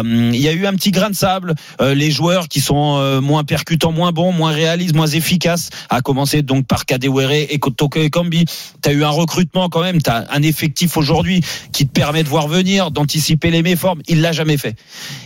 il 0.03 0.35
y 0.35 0.47
a 0.47 0.51
eu 0.53 0.65
un 0.65 0.73
petit 0.73 0.91
grain 0.91 1.09
de 1.09 1.15
sable. 1.15 1.55
Euh, 1.81 1.93
les 1.93 2.11
joueurs 2.11 2.47
qui 2.47 2.59
sont 2.61 2.97
euh, 2.99 3.21
moins 3.21 3.43
percutants, 3.43 3.91
moins 3.91 4.11
bons, 4.11 4.31
moins 4.31 4.51
réalistes, 4.51 4.95
moins 4.95 5.07
efficaces, 5.07 5.69
à 5.89 6.01
commencer 6.01 6.41
donc 6.41 6.67
par 6.67 6.85
Kadewere 6.85 7.31
et 7.31 7.59
Toko 7.77 7.99
Ekambi. 8.01 8.45
T'as 8.81 8.91
eu 8.93 9.03
un 9.03 9.09
recrutement 9.09 9.69
quand 9.69 9.81
même, 9.81 10.01
t'as 10.01 10.25
un 10.31 10.41
effectif 10.43 10.97
aujourd'hui 10.97 11.41
qui 11.71 11.87
te 11.87 11.91
permet 11.91 12.23
de 12.23 12.29
voir 12.29 12.47
venir, 12.47 12.91
d'anticiper 12.91 13.49
les 13.49 13.61
méformes. 13.63 14.01
Il 14.07 14.21
l'a 14.21 14.31
jamais 14.33 14.57
fait. 14.57 14.75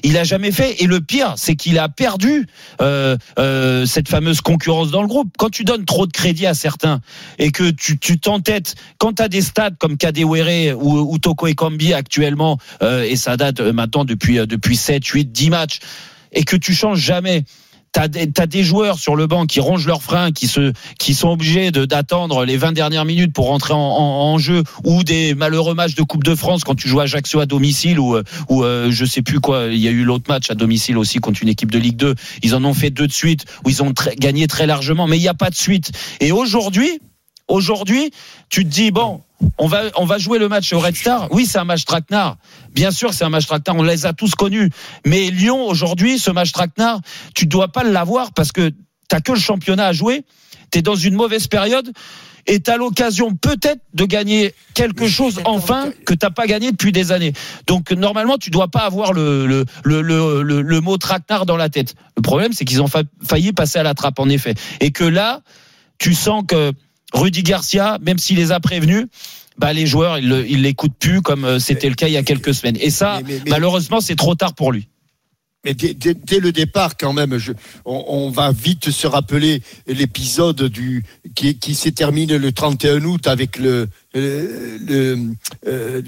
Il 0.04 0.14
l'a 0.14 0.24
jamais 0.24 0.52
fait. 0.52 0.82
Et 0.82 0.88
le 0.88 1.02
pire, 1.02 1.34
c'est 1.38 1.56
qu'il 1.56 1.80
a 1.80 1.90
perdu 1.90 2.46
euh, 2.82 2.99
euh, 3.38 3.86
cette 3.86 4.10
fameuse 4.10 4.42
concurrence 4.42 4.92
dans 4.92 5.02
le 5.02 5.08
groupe. 5.08 5.30
Quand 5.38 5.50
tu 5.50 5.64
donnes 5.64 5.86
trop 5.86 6.06
de 6.06 6.12
crédit 6.12 6.46
à 6.46 6.54
certains 6.54 7.02
et 7.38 7.52
que 7.52 7.70
tu 7.70 8.20
t'entêtes, 8.20 8.76
quand 8.98 9.14
tu 9.14 9.24
as 9.24 9.28
des 9.28 9.42
stades 9.42 9.78
comme 9.78 9.98
Kadewere 9.98 10.76
ou, 10.78 11.14
ou 11.14 11.18
Toko 11.18 11.48
Ekambi 11.48 11.94
actuellement, 11.94 12.58
euh, 12.82 13.04
et 13.04 13.16
ça 13.16 13.38
date 13.38 13.60
euh, 13.60 13.74
maintenant 13.74 14.06
depuis, 14.06 14.40
euh, 14.40 14.46
depuis 14.46 14.76
7, 14.76 15.06
8, 15.06 15.32
10 15.32 15.50
matchs, 15.50 15.80
et 16.32 16.44
que 16.44 16.56
tu 16.56 16.74
changes 16.74 17.00
jamais. 17.00 17.44
T'as 17.92 18.08
des, 18.08 18.32
t'as 18.32 18.46
des 18.46 18.64
joueurs 18.64 19.00
sur 19.00 19.16
le 19.16 19.28
banc 19.28 19.46
qui 19.46 19.60
rongent 19.60 19.88
leurs 19.88 20.04
freins, 20.04 20.32
qui 20.32 20.48
se, 20.48 20.74
qui 21.00 21.14
sont 21.14 21.30
obligés 21.30 21.72
d'attendre 21.72 22.46
les 22.46 22.58
20 22.58 22.72
dernières 22.72 23.06
minutes 23.06 23.34
pour 23.34 23.48
rentrer 23.48 23.74
en, 23.74 24.38
jeu, 24.38 24.64
ou 24.84 25.04
des 25.04 25.34
malheureux 25.34 25.74
matchs 25.74 25.96
de 25.96 26.04
Coupe 26.04 26.24
de 26.24 26.36
France 26.36 26.64
quand 26.64 26.76
tu 26.76 26.88
joues 26.88 27.00
à 27.00 27.04
Ajaccio 27.04 27.40
à 27.40 27.46
domicile, 27.46 28.00
ou, 28.00 28.16
euh, 28.16 28.24
ou 28.50 28.64
euh, 28.64 28.92
je 28.92 29.06
sais 29.06 29.22
plus 29.22 29.40
quoi. 29.40 29.66
Il 29.66 29.80
y 29.80 29.88
a 29.88 29.92
eu 29.92 30.04
l'autre 30.04 30.26
match 30.30 30.52
à 30.52 30.56
domicile 30.56 30.98
aussi 30.98 31.20
contre 31.20 31.42
une 31.42 31.50
équipe 31.50 31.72
de 31.72 31.80
Ligue 31.80 31.98
2. 31.98 32.16
Ils 32.44 32.56
en 32.56 32.64
ont 32.64 32.74
fait 32.74 32.92
deux 32.92 33.08
de 33.08 33.12
suite 33.12 33.46
où 33.66 33.70
ils 33.70 33.82
ont 33.82 33.94
gagné 34.18 34.48
très 34.48 34.68
largement, 34.68 35.08
mais 35.08 35.18
il 35.18 35.22
n'y 35.22 35.28
a 35.28 35.34
pas 35.34 35.50
de 35.50 35.56
suite. 35.56 35.92
Et 36.20 36.32
aujourd'hui, 36.32 37.00
aujourd'hui, 37.48 38.12
tu 38.50 38.64
te 38.64 38.70
dis 38.70 38.92
bon, 38.92 39.22
on 39.58 39.68
va 39.68 39.84
on 39.98 40.06
va 40.06 40.18
jouer 40.18 40.40
le 40.40 40.48
match 40.48 40.72
au 40.74 40.80
Red 40.80 40.96
Star. 40.96 41.28
Oui, 41.32 41.46
c'est 41.46 41.58
un 41.58 41.66
match 41.66 41.86
traquenard. 41.86 42.38
Bien 42.74 42.92
sûr, 42.92 43.14
c'est 43.14 43.24
un 43.24 43.30
match 43.30 43.46
traquenard. 43.46 43.78
On 43.78 43.84
les 43.84 44.06
a 44.06 44.14
tous 44.14 44.36
connus. 44.36 44.70
Mais 45.06 45.30
Lyon 45.30 45.68
aujourd'hui, 45.68 46.20
ce 46.20 46.32
match 46.32 46.52
traquenard, 46.52 47.02
tu 47.36 47.46
dois 47.46 47.70
pas 47.70 47.84
l'avoir 47.84 48.34
parce 48.34 48.52
que 48.52 48.72
t'as 49.08 49.22
que 49.22 49.32
le 49.32 49.40
championnat 49.40 49.88
à 49.88 49.94
jouer. 49.94 50.24
T'es 50.72 50.82
dans 50.82 50.96
une 50.96 51.16
mauvaise 51.16 51.48
période. 51.48 51.92
Et 52.48 52.60
t'as 52.62 52.78
l'occasion 52.78 53.36
peut-être 53.36 53.82
de 53.94 54.06
gagner 54.06 54.56
quelque 54.74 55.08
chose 55.08 55.40
enfin 55.46 55.92
que 56.06 56.14
t'as 56.16 56.30
pas 56.32 56.48
gagné 56.48 56.72
depuis 56.72 56.92
des 56.92 57.12
années. 57.12 57.34
Donc 57.68 57.92
normalement 57.92 58.38
tu 58.38 58.50
dois 58.50 58.70
pas 58.70 58.80
avoir 58.80 59.14
le 59.14 59.46
le 59.46 59.66
le 59.84 60.02
le, 60.02 60.62
le, 60.62 60.82
mot 60.82 60.98
traquenard 60.98 61.46
dans 61.46 61.58
la 61.58 61.70
tête. 61.70 61.96
Le 62.18 62.22
problème 62.24 62.54
c'est 62.54 62.66
qu'ils 62.66 62.82
ont 62.82 62.88
fa- 62.88 63.04
failli 63.28 63.52
passer 63.52 63.78
à 63.78 63.84
la 63.84 63.94
trappe 63.94 64.18
en 64.20 64.30
effet. 64.30 64.56
Et 64.80 64.92
que 64.92 65.04
là 65.04 65.42
tu 66.00 66.14
sens 66.16 66.44
que 66.48 66.72
Rudy 67.14 67.44
Garcia, 67.44 67.98
même 68.02 68.18
s'il 68.18 68.38
les 68.38 68.52
a 68.52 68.60
prévenus, 68.60 69.06
bah 69.60 69.74
les 69.74 69.86
joueurs 69.86 70.18
ils 70.18 70.28
le- 70.28 70.50
ils 70.50 70.62
l'écoutent 70.62 70.98
plus 70.98 71.22
comme 71.22 71.46
euh, 71.46 71.60
c'était 71.60 71.90
le 71.90 71.96
cas 71.96 72.08
il 72.08 72.14
y 72.14 72.18
a 72.18 72.24
quelques 72.24 72.54
semaines. 72.54 72.78
Et 72.80 72.90
ça 72.90 73.20
Mais- 73.26 73.34
mais- 73.34 73.42
mais- 73.46 73.50
malheureusement 73.52 74.02
c'est 74.02 74.16
trop 74.16 74.36
tard 74.36 74.54
pour 74.56 74.72
lui. 74.72 74.88
Mais 75.66 75.74
dès, 75.74 75.94
dès- 75.94 76.14
dès 76.14 76.40
le 76.40 76.54
départ, 76.54 76.96
quand 76.96 77.12
même, 77.12 77.38
je, 77.38 77.52
on, 77.84 78.06
on 78.08 78.30
va 78.30 78.54
vite 78.54 78.92
se 78.92 79.06
rappeler 79.08 79.62
l'épisode 79.88 80.64
du 80.70 81.04
qui, 81.36 81.58
qui 81.60 81.76
s'est 81.76 81.92
terminé 81.92 82.38
le 82.38 82.54
31 82.54 83.04
août 83.04 83.28
avec 83.28 83.58
le, 83.60 83.90
le, 84.14 84.78
le- 84.88 85.18
euh, 85.68 86.02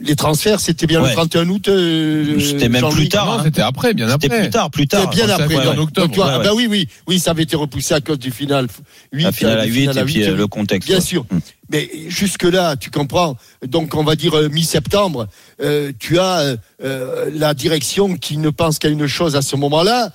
les 0.00 0.16
transferts. 0.16 0.60
C'était 0.60 0.86
bien 0.86 1.02
Ouais. 1.02 1.10
le 1.10 1.14
31 1.14 1.46
août. 1.50 1.68
euh, 1.68 2.40
C'était 2.40 2.70
même 2.70 2.88
plus 2.88 3.10
tard. 3.10 3.26
Non, 3.26 3.32
hein. 3.32 3.42
c'était 3.44 3.60
après, 3.60 3.92
bien 3.92 4.08
C'était 4.08 4.26
après. 4.28 4.40
plus 4.44 4.50
tard, 4.50 4.70
plus 4.70 4.88
tard. 4.88 5.02
C'était 5.02 5.16
bien 5.16 5.26
ça, 5.36 5.42
après. 5.42 5.56
ouais, 5.56 5.64
donc- 5.64 5.76
en 5.78 5.82
octobre. 5.82 6.06
donc, 6.06 6.14
toi, 6.16 6.24
Ouais, 6.28 6.32
ah 6.34 6.38
ouais. 6.38 6.44
bah 6.44 6.54
oui, 6.54 6.66
oui, 6.70 6.88
oui, 7.06 7.18
ça 7.20 7.32
avait 7.32 7.42
été 7.42 7.54
repoussé 7.54 7.92
à 7.92 8.00
cause 8.00 8.18
du 8.18 8.30
final 8.30 8.66
8. 9.12 9.24
La 9.24 9.32
finale 9.32 9.58
à 9.60 9.64
8 9.66 9.90
et 9.94 10.04
puis 10.04 10.24
le 10.26 10.46
contexte. 10.46 10.88
Bien 10.88 11.00
ouais. 11.00 11.04
sûr. 11.04 11.26
Mm. 11.30 11.38
Mais 11.70 11.90
jusque-là, 12.08 12.76
tu 12.76 12.90
comprends. 12.90 13.36
Donc, 13.66 13.94
on 13.94 14.04
va 14.04 14.14
dire 14.16 14.34
euh, 14.36 14.48
mi-septembre, 14.48 15.26
euh, 15.60 15.92
tu 15.98 16.18
as 16.18 16.38
euh, 16.40 16.56
euh, 16.82 17.30
la 17.32 17.54
direction 17.54 18.16
qui 18.16 18.36
ne 18.38 18.50
pense 18.50 18.78
qu'à 18.78 18.88
une 18.88 19.06
chose 19.06 19.34
à 19.36 19.42
ce 19.42 19.56
moment-là. 19.56 20.12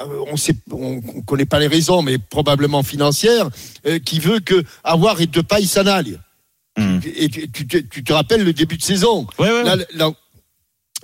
Euh, 0.00 0.24
on 0.32 0.36
sait, 0.36 0.56
on, 0.72 1.00
on 1.14 1.22
connaît 1.22 1.44
pas 1.46 1.60
les 1.60 1.68
raisons, 1.68 2.02
mais 2.02 2.18
probablement 2.18 2.82
financières, 2.82 3.48
euh, 3.86 3.98
qui 4.00 4.18
veut 4.18 4.40
que 4.40 4.64
avoir 4.82 5.20
et 5.20 5.26
de 5.26 5.40
paille 5.40 5.66
s'en 5.66 5.86
aille. 5.86 6.18
Mm. 6.76 6.98
Et 7.16 7.28
tu, 7.28 7.48
tu 7.50 7.66
te- 7.68 7.76
tu 7.76 8.02
te 8.02 8.12
rappelles 8.12 8.42
le 8.42 8.52
début 8.52 8.76
de 8.76 8.82
saison. 8.82 9.26
Ouais, 9.38 9.48
ouais, 9.52 9.62
Là, 9.62 9.76
ouais. 9.76 9.86
là, 9.94 10.10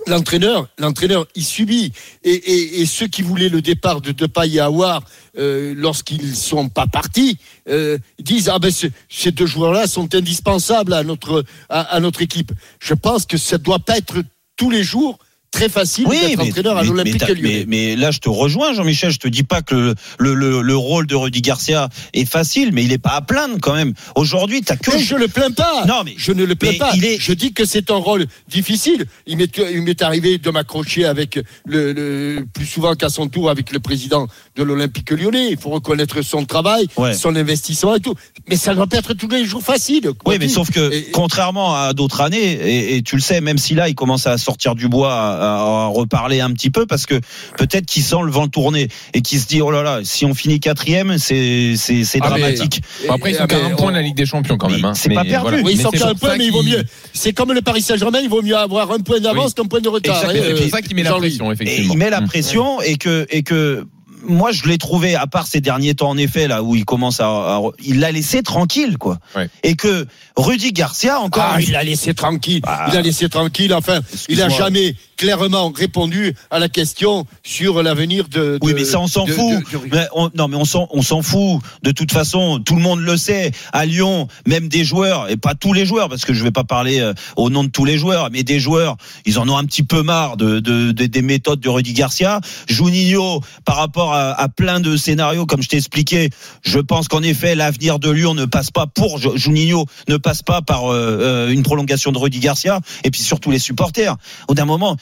l'entraîneur, 0.07 0.67
l'entraîneur, 0.77 1.25
il 1.35 1.43
subit. 1.43 1.93
Et, 2.23 2.85
ceux 2.85 3.07
qui 3.07 3.21
voulaient 3.21 3.49
le 3.49 3.61
départ 3.61 4.01
de 4.01 4.11
Depay 4.11 4.51
et 4.51 4.59
Aouar, 4.59 5.03
euh, 5.37 5.73
lorsqu'ils 5.75 6.35
sont 6.35 6.69
pas 6.69 6.87
partis, 6.87 7.37
euh, 7.69 7.97
disent 8.19 8.49
ah 8.49 8.59
ben 8.59 8.71
ce, 8.71 8.87
ces 9.09 9.31
deux 9.31 9.45
joueurs-là 9.45 9.87
sont 9.87 10.13
indispensables 10.13 10.93
à 10.93 11.03
notre 11.03 11.45
à 11.69 11.99
notre 11.99 12.21
équipe. 12.21 12.51
Je 12.79 12.93
pense 12.93 13.25
que 13.25 13.37
ça 13.37 13.57
doit 13.57 13.79
pas 13.79 13.97
être 13.97 14.23
tous 14.57 14.69
les 14.69 14.83
jours 14.83 15.17
très 15.51 15.67
facile 15.69 16.07
Oui, 16.07 16.17
d'être 16.19 16.37
mais, 16.37 16.49
entraîneur 16.49 16.77
à 16.77 16.83
l'Olympique 16.83 17.27
Lyonnais. 17.27 17.41
mais- 17.41 17.65
mais 17.67 17.95
là, 17.97 18.09
je 18.11 18.19
te 18.19 18.29
rejoins, 18.29 18.73
Jean-Michel. 18.73 19.11
Je 19.11 19.19
te 19.19 19.27
dis 19.27 19.43
pas 19.43 19.61
que 19.61 19.93
le, 20.17 20.33
le, 20.33 20.61
le 20.61 20.75
rôle 20.77 21.05
de 21.07 21.13
Rudy 21.15 21.41
Garcia 21.41 21.89
est 22.13 22.25
facile, 22.25 22.71
mais 22.73 22.85
il 22.85 22.91
est 22.93 22.97
pas 22.97 23.11
à 23.11 23.21
plaindre 23.21 23.57
quand 23.61 23.75
même. 23.75 23.93
Aujourd'hui, 24.15 24.61
t'as 24.61 24.77
que. 24.77 24.91
Mais 24.91 24.99
je 25.03 25.15
le 25.15 25.27
plains 25.27 25.51
pas. 25.51 25.85
Non, 25.85 26.03
mais- 26.05 26.13
je 26.17 26.31
ne 26.31 26.45
le 26.45 26.55
plains 26.55 26.77
pas. 26.79 26.91
il 26.95 27.03
est- 27.05 27.19
Je 27.19 27.33
dis 27.33 27.51
que 27.53 27.65
c'est 27.65 27.91
un 27.91 27.95
rôle 27.97 28.25
difficile. 28.47 29.05
Il 29.27 29.37
m'est, 29.37 29.51
il 29.73 29.81
m'est 29.81 30.01
arrivé 30.01 30.37
de 30.37 30.49
m'accrocher 30.49 31.03
avec 31.05 31.37
le, 31.65 31.91
le- 31.91 32.45
plus 32.53 32.65
souvent 32.65 32.95
qu'à 32.95 33.09
son 33.09 33.27
tour 33.27 33.49
avec 33.49 33.71
le 33.73 33.79
président 33.81 34.27
de 34.55 34.63
l'Olympique 34.63 35.11
Lyonnais. 35.11 35.49
Il 35.51 35.57
faut 35.57 35.69
reconnaître 35.69 36.21
son 36.21 36.45
travail, 36.45 36.87
Ouais. 36.95 37.13
son 37.13 37.35
investissement 37.35 37.95
et 37.95 37.99
tout. 37.99 38.15
Mais 38.47 38.55
ça 38.55 38.71
ne 38.71 38.77
doit 38.77 38.87
pas 38.87 38.97
être 38.97 39.13
tous 39.15 39.27
les 39.27 39.43
jours 39.45 39.61
facile. 39.61 40.09
Oui, 40.25 40.37
mais 40.39 40.47
sauf 40.47 40.71
que 40.71 40.93
Et- 40.93 41.11
contrairement 41.11 41.75
à 41.75 41.93
d'autres 41.93 42.21
années, 42.21 42.53
et, 42.53 42.95
et 42.95 43.01
tu 43.01 43.15
le 43.17 43.21
sais, 43.21 43.41
même 43.41 43.57
si 43.57 43.75
là 43.75 43.89
il 43.89 43.95
commence 43.95 44.27
à 44.27 44.37
sortir 44.37 44.75
du 44.75 44.87
bois, 44.87 45.39
à, 45.41 45.85
à 45.85 45.87
reparler 45.87 46.39
un 46.41 46.51
petit 46.51 46.69
peu, 46.69 46.85
parce 46.85 47.05
que 47.05 47.19
peut-être 47.57 47.85
qu'il 47.85 48.03
sent 48.03 48.21
le 48.23 48.31
vent 48.31 48.47
tourner 48.47 48.87
et 49.13 49.21
qu'il 49.21 49.39
se 49.39 49.47
dit 49.47 49.61
oh 49.61 49.71
là 49.71 49.81
là, 49.83 49.99
si 50.03 50.25
on 50.25 50.33
finit 50.33 50.59
quatrième, 50.59 51.17
c'est 51.17 51.75
c'est 51.75 52.03
c'est 52.03 52.19
Ah, 52.21 52.29
dramatique. 52.29 52.81
Après, 53.09 53.31
ils 53.31 53.35
sont 53.35 53.43
Ah, 53.43 53.47
qu'à 53.47 53.65
un 53.65 53.71
point 53.75 53.91
de 53.91 53.95
la 53.97 54.01
Ligue 54.01 54.15
des 54.15 54.25
Champions 54.25 54.57
quand 54.57 54.69
même. 54.69 54.85
hein. 54.85 54.93
c'est 54.93 55.13
pas 55.13 55.23
perdu. 55.23 55.49
voilà. 55.49 55.63
Oui, 55.63 55.73
ils 55.75 55.81
sont 55.81 55.89
qu'à 55.91 56.07
un 56.09 56.15
point, 56.15 56.37
mais 56.37 56.45
il 56.45 56.51
vaut 56.51 56.63
mieux. 56.63 56.83
C'est 57.13 57.33
comme 57.33 57.51
le 57.53 57.61
Paris 57.61 57.81
Saint-Germain, 57.81 58.19
il 58.21 58.29
vaut 58.29 58.41
mieux 58.41 58.57
avoir 58.57 58.91
un 58.91 58.99
point 58.99 59.19
d'avance 59.19 59.47
Oui. 59.49 59.53
qu'un 59.63 59.65
point 59.67 59.81
de 59.81 59.89
retard. 59.89 60.17
Hein, 60.23 60.29
C'est 60.31 60.39
euh, 60.41 60.57
pour 60.61 60.69
ça 60.69 60.81
qu'il 60.81 60.95
met 60.95 61.03
la 61.03 61.13
pression, 61.13 61.49
Et 61.49 61.53
effectivement. 61.53 61.93
il 61.93 61.97
met 61.97 62.09
la 62.09 62.21
Mm. 62.21 62.27
pression 62.27 62.81
et 62.81 62.97
que 62.97 63.25
et 63.29 63.41
que 63.43 63.85
moi 64.23 64.51
je 64.51 64.65
l'ai 64.67 64.77
trouvé 64.77 65.15
à 65.15 65.25
part 65.25 65.47
ces 65.47 65.61
derniers 65.61 65.95
temps 65.95 66.09
en 66.09 66.17
effet 66.17 66.47
là 66.47 66.61
où 66.61 66.75
il 66.75 66.85
commence 66.85 67.19
à, 67.19 67.25
à- 67.27 67.61
il 67.83 67.99
l'a 67.99 68.11
laissé 68.11 68.43
tranquille 68.43 68.97
quoi. 68.99 69.17
Ouais. 69.35 69.49
Et 69.63 69.75
que 69.75 70.05
Rudy 70.37 70.71
Garcia 70.73 71.19
encore 71.19 71.43
Ah, 71.55 71.59
il 71.61 71.75
a 71.75 71.83
laissé 71.83 72.13
tranquille. 72.13 72.61
Ah. 72.67 72.87
Il 72.91 72.97
a 72.97 73.01
laissé 73.01 73.29
tranquille. 73.29 73.73
Enfin, 73.73 74.01
il 74.29 74.39
a 74.41 74.49
jamais 74.49 74.95
clairement 75.25 75.71
répondu 75.71 76.33
à 76.49 76.57
la 76.57 76.67
question 76.67 77.25
sur 77.43 77.83
l'avenir 77.83 78.27
de, 78.27 78.57
de- 78.57 78.59
Oui, 78.63 78.73
mais 78.75 78.85
ça, 78.85 78.99
on 78.99 79.05
s'en 79.07 79.27
fout. 79.27 79.37
de- 79.71 79.77
de- 79.77 79.95
Mais 79.95 80.07
on- 80.15 80.31
non, 80.35 80.47
mais 80.47 80.57
on 80.57 80.65
s'en, 80.65 81.21
fout. 81.21 81.61
De 81.83 81.91
toute 81.91 82.11
façon, 82.11 82.59
tout 82.59 82.75
le 82.75 82.81
monde 82.81 83.01
le 83.01 83.15
sait. 83.17 83.51
À 83.71 83.85
Lyon, 83.85 84.27
même 84.47 84.67
des 84.67 84.83
joueurs, 84.83 85.29
et 85.29 85.37
pas 85.37 85.53
tous 85.53 85.73
les 85.73 85.85
joueurs, 85.85 86.09
parce 86.09 86.25
que 86.25 86.33
je 86.33 86.43
vais 86.43 86.49
pas 86.51 86.63
parler 86.63 86.99
euh, 86.99 87.13
au 87.35 87.51
nom 87.51 87.63
de 87.63 87.69
tous 87.69 87.85
les 87.85 87.99
joueurs, 87.99 88.29
mais 88.31 88.41
des 88.41 88.59
joueurs, 88.59 88.97
ils 89.25 89.37
en 89.37 89.47
ont 89.47 89.57
un 89.57 89.65
petit 89.65 89.83
peu 89.83 90.01
marre 90.01 90.37
de, 90.37 90.59
de- 90.59 90.91
de- 90.91 91.05
des 91.05 91.21
méthodes 91.21 91.59
de 91.59 91.69
Rudy 91.69 91.93
Garcia. 91.93 92.41
Juninho, 92.67 93.41
par 93.63 93.75
rapport 93.77 94.13
à, 94.13 94.31
à 94.31 94.49
plein 94.49 94.79
de 94.79 94.97
scénarios, 94.97 95.45
comme 95.45 95.61
je 95.61 95.69
t'ai 95.69 95.77
expliqué, 95.77 96.29
je 96.63 96.79
pense 96.79 97.07
qu'en 97.07 97.21
effet, 97.21 97.53
l'avenir 97.53 97.99
de 97.99 98.09
Lyon 98.09 98.33
ne 98.33 98.45
passe 98.45 98.71
pas 98.71 98.87
pour 98.87 99.19
Ju- 99.19 99.29
Juninho, 99.35 99.85
ne 100.09 100.17
passe 100.17 100.41
pas 100.41 100.63
par 100.63 100.91
euh, 100.91 101.19
euh, 101.21 101.49
une 101.51 101.61
prolongation 101.61 102.11
de 102.11 102.17
Rudy 102.17 102.39
Garcia, 102.39 102.79
et 103.03 103.11
puis 103.11 103.21
surtout 103.21 103.51
les 103.51 103.59
supporters. 103.59 104.15
Au 104.47 104.55
d'un 104.55 104.65
moment, 104.65 104.97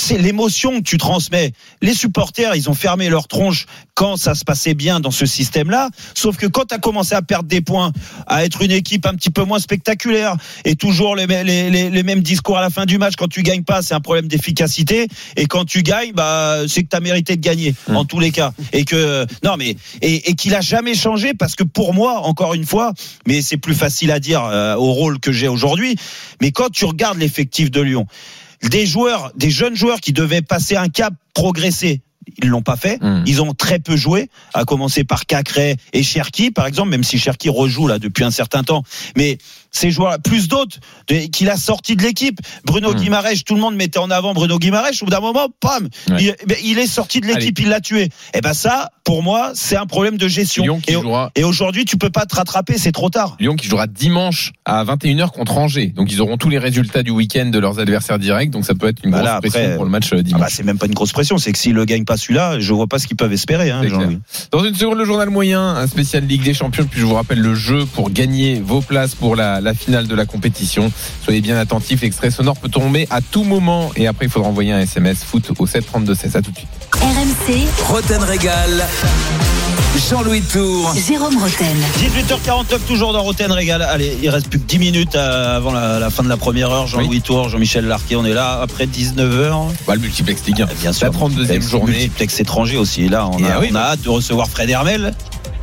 c'est 0.00 0.18
l'émotion 0.18 0.78
que 0.78 0.84
tu 0.84 0.98
transmets. 0.98 1.52
Les 1.82 1.94
supporters, 1.94 2.54
ils 2.54 2.70
ont 2.70 2.74
fermé 2.74 3.08
leur 3.08 3.28
tronche 3.28 3.66
quand 3.94 4.16
ça 4.16 4.34
se 4.34 4.44
passait 4.44 4.74
bien 4.74 4.98
dans 4.98 5.10
ce 5.10 5.26
système-là. 5.26 5.90
Sauf 6.14 6.36
que 6.36 6.46
quand 6.46 6.66
tu 6.66 6.74
as 6.74 6.78
commencé 6.78 7.14
à 7.14 7.22
perdre 7.22 7.48
des 7.48 7.60
points, 7.60 7.92
à 8.26 8.44
être 8.44 8.62
une 8.62 8.70
équipe 8.70 9.04
un 9.04 9.14
petit 9.14 9.30
peu 9.30 9.44
moins 9.44 9.58
spectaculaire, 9.58 10.36
et 10.64 10.74
toujours 10.74 11.16
les, 11.16 11.26
les, 11.26 11.70
les, 11.70 11.90
les 11.90 12.02
mêmes 12.02 12.22
discours 12.22 12.56
à 12.56 12.62
la 12.62 12.70
fin 12.70 12.86
du 12.86 12.96
match, 12.96 13.14
quand 13.16 13.28
tu 13.28 13.42
gagnes 13.42 13.64
pas, 13.64 13.82
c'est 13.82 13.94
un 13.94 14.00
problème 14.00 14.26
d'efficacité. 14.26 15.08
Et 15.36 15.46
quand 15.46 15.66
tu 15.66 15.82
gagnes, 15.82 16.12
bah, 16.12 16.60
c'est 16.66 16.82
que 16.82 16.88
tu 16.88 16.96
as 16.96 17.00
mérité 17.00 17.36
de 17.36 17.42
gagner, 17.42 17.74
en 17.88 18.04
tous 18.04 18.20
les 18.20 18.30
cas. 18.30 18.52
Et 18.72 18.84
que, 18.84 19.26
non, 19.44 19.56
mais, 19.58 19.76
et, 20.00 20.30
et 20.30 20.34
qu'il 20.34 20.54
a 20.54 20.62
jamais 20.62 20.94
changé 20.94 21.34
parce 21.34 21.56
que 21.56 21.64
pour 21.64 21.92
moi, 21.92 22.20
encore 22.20 22.54
une 22.54 22.64
fois, 22.64 22.94
mais 23.26 23.42
c'est 23.42 23.58
plus 23.58 23.74
facile 23.74 24.12
à 24.12 24.20
dire 24.20 24.44
euh, 24.44 24.76
au 24.76 24.92
rôle 24.92 25.20
que 25.20 25.32
j'ai 25.32 25.48
aujourd'hui, 25.48 25.96
mais 26.40 26.52
quand 26.52 26.70
tu 26.70 26.86
regardes 26.86 27.18
l'effectif 27.18 27.70
de 27.70 27.82
Lyon, 27.82 28.06
des 28.68 28.86
joueurs, 28.86 29.32
des 29.36 29.50
jeunes 29.50 29.76
joueurs 29.76 30.00
qui 30.00 30.12
devaient 30.12 30.42
passer 30.42 30.76
un 30.76 30.88
cap, 30.88 31.14
progresser. 31.34 32.02
Ils 32.42 32.48
l'ont 32.48 32.62
pas 32.62 32.76
fait. 32.76 33.02
Mm. 33.02 33.24
Ils 33.26 33.42
ont 33.42 33.54
très 33.54 33.78
peu 33.78 33.96
joué, 33.96 34.28
à 34.54 34.64
commencer 34.64 35.04
par 35.04 35.26
Cacré 35.26 35.76
et 35.92 36.02
Cherki, 36.02 36.50
par 36.50 36.66
exemple, 36.66 36.90
même 36.90 37.04
si 37.04 37.18
Cherki 37.18 37.48
rejoue 37.48 37.86
là 37.88 37.98
depuis 37.98 38.24
un 38.24 38.30
certain 38.30 38.62
temps. 38.62 38.84
Mais 39.16 39.38
ces 39.70 39.90
joueurs, 39.90 40.18
plus 40.22 40.48
d'autres, 40.48 40.78
qu'il 41.32 41.48
a 41.50 41.56
sorti 41.56 41.96
de 41.96 42.02
l'équipe. 42.02 42.38
Bruno 42.64 42.92
Mm. 42.92 42.96
Guimarèche, 42.96 43.44
tout 43.44 43.54
le 43.54 43.60
monde 43.60 43.76
mettait 43.76 43.98
en 43.98 44.10
avant 44.10 44.32
Bruno 44.34 44.58
Guimarèche. 44.58 45.02
Au 45.02 45.06
bout 45.06 45.10
d'un 45.10 45.20
moment, 45.20 45.48
pam, 45.60 45.88
Ouais. 46.10 46.34
il, 46.48 46.56
il 46.64 46.78
est 46.78 46.86
sorti 46.86 47.20
de 47.20 47.26
l'équipe, 47.26 47.58
il 47.60 47.68
l'a 47.68 47.80
tué. 47.80 48.08
Et 48.34 48.40
ben 48.40 48.52
ça, 48.52 48.90
pour 49.04 49.22
moi, 49.22 49.52
c'est 49.54 49.76
un 49.76 49.86
problème 49.86 50.16
de 50.16 50.28
gestion. 50.28 50.62
Lyon 50.64 50.80
qui 50.80 50.90
et, 50.90 50.94
jouera 50.94 51.30
et 51.34 51.44
aujourd'hui, 51.44 51.84
tu 51.84 51.96
peux 51.96 52.10
pas 52.10 52.26
te 52.26 52.34
rattraper, 52.36 52.78
c'est 52.78 52.92
trop 52.92 53.10
tard. 53.10 53.36
Lyon 53.40 53.54
qui 53.56 53.68
jouera 53.68 53.86
dimanche 53.86 54.52
à 54.64 54.84
21h 54.84 55.30
contre 55.30 55.56
Angers. 55.58 55.88
Donc 55.88 56.10
ils 56.12 56.20
auront 56.20 56.36
tous 56.36 56.48
les 56.48 56.58
résultats 56.58 57.02
du 57.02 57.10
week-end 57.10 57.46
de 57.46 57.58
leurs 57.58 57.78
adversaires 57.78 58.18
directs. 58.18 58.50
Donc 58.50 58.64
ça 58.64 58.74
peut 58.74 58.88
être 58.88 59.00
une 59.04 59.10
Bah 59.12 59.18
grosse 59.18 59.30
après, 59.30 59.48
pression 59.50 59.74
pour 59.76 59.84
le 59.84 59.90
match 59.90 60.12
euh, 60.12 60.16
Ah 60.18 60.22
dimanche. 60.22 60.40
bah, 60.40 60.46
c'est 60.50 60.62
même 60.64 60.78
pas 60.78 60.86
une 60.86 60.94
grosse 60.94 61.12
pression, 61.12 61.38
c'est 61.38 61.52
que 61.52 61.58
s'ils 61.58 61.74
le 61.74 61.84
gagnent 61.84 62.04
pas 62.04 62.16
celui-là, 62.16 62.58
je 62.60 62.72
vois 62.72 62.86
pas 62.86 62.98
ce 62.98 63.06
qu'ils 63.06 63.16
peuvent 63.16 63.32
espérer. 63.32 63.70
Hein. 63.70 63.82
Dans 64.50 64.64
une 64.64 64.74
seconde, 64.74 64.98
le 64.98 65.04
journal 65.04 65.30
moyen, 65.30 65.60
un 65.62 65.86
spécial 65.86 66.24
Ligue 66.24 66.42
des 66.42 66.54
Champions. 66.54 66.86
Puis 66.90 67.00
je 67.00 67.06
vous 67.06 67.14
rappelle 67.14 67.40
le 67.40 67.54
jeu 67.54 67.86
pour 67.86 68.10
gagner 68.10 68.60
vos 68.60 68.80
places 68.80 69.14
pour 69.14 69.36
la, 69.36 69.59
la 69.60 69.74
finale 69.74 70.06
de 70.06 70.14
la 70.14 70.26
compétition. 70.26 70.90
Soyez 71.24 71.40
bien 71.40 71.56
attentifs. 71.56 72.00
L'extrait 72.02 72.30
sonore 72.30 72.56
peut 72.56 72.68
tomber 72.68 73.06
à 73.10 73.20
tout 73.20 73.44
moment. 73.44 73.90
Et 73.96 74.06
après, 74.06 74.26
il 74.26 74.30
faudra 74.30 74.48
envoyer 74.48 74.72
un 74.72 74.80
SMS 74.80 75.22
foot 75.24 75.50
au 75.58 75.66
732 75.66 76.14
16. 76.14 76.36
À 76.36 76.42
tout 76.42 76.50
de 76.50 76.56
suite. 76.56 76.68
RMC, 77.00 77.66
Roten 77.88 78.22
Régal. 78.22 78.86
Jean-Louis 80.08 80.42
Tour. 80.42 80.94
Jérôme 80.94 81.36
Roten. 81.38 81.76
18h49 81.98 82.78
toujours 82.86 83.12
dans 83.12 83.22
Roten 83.22 83.50
Régal. 83.50 83.82
Allez, 83.82 84.16
il 84.22 84.28
reste 84.30 84.48
plus 84.48 84.60
que 84.60 84.66
10 84.66 84.78
minutes 84.78 85.14
euh, 85.16 85.56
avant 85.56 85.72
la, 85.72 85.98
la 85.98 86.10
fin 86.10 86.22
de 86.22 86.28
la 86.28 86.36
première 86.36 86.70
heure. 86.70 86.86
Jean-Louis 86.86 87.20
Tour, 87.20 87.48
Jean-Michel 87.48 87.86
Larquet, 87.86 88.14
on 88.16 88.24
est 88.24 88.32
là 88.32 88.60
après 88.62 88.86
19h. 88.86 89.52
Bah, 89.86 89.94
le 89.94 90.00
multiplex 90.00 90.44
Ligue 90.46 90.62
1. 90.62 90.66
Bien 90.80 90.92
sûr. 90.92 91.06
La 91.06 91.18
32e 91.18 91.60
journée. 91.60 91.92
Multiplex 91.92 92.38
étranger 92.40 92.76
aussi. 92.76 93.08
Là, 93.08 93.26
on 93.26 93.38
Et 93.38 93.48
a, 93.48 93.56
ah 93.56 93.60
oui, 93.60 93.68
on 93.72 93.74
a 93.74 93.80
hâte 93.80 94.02
de 94.02 94.08
recevoir 94.08 94.48
Fred 94.48 94.70
Hermel 94.70 95.12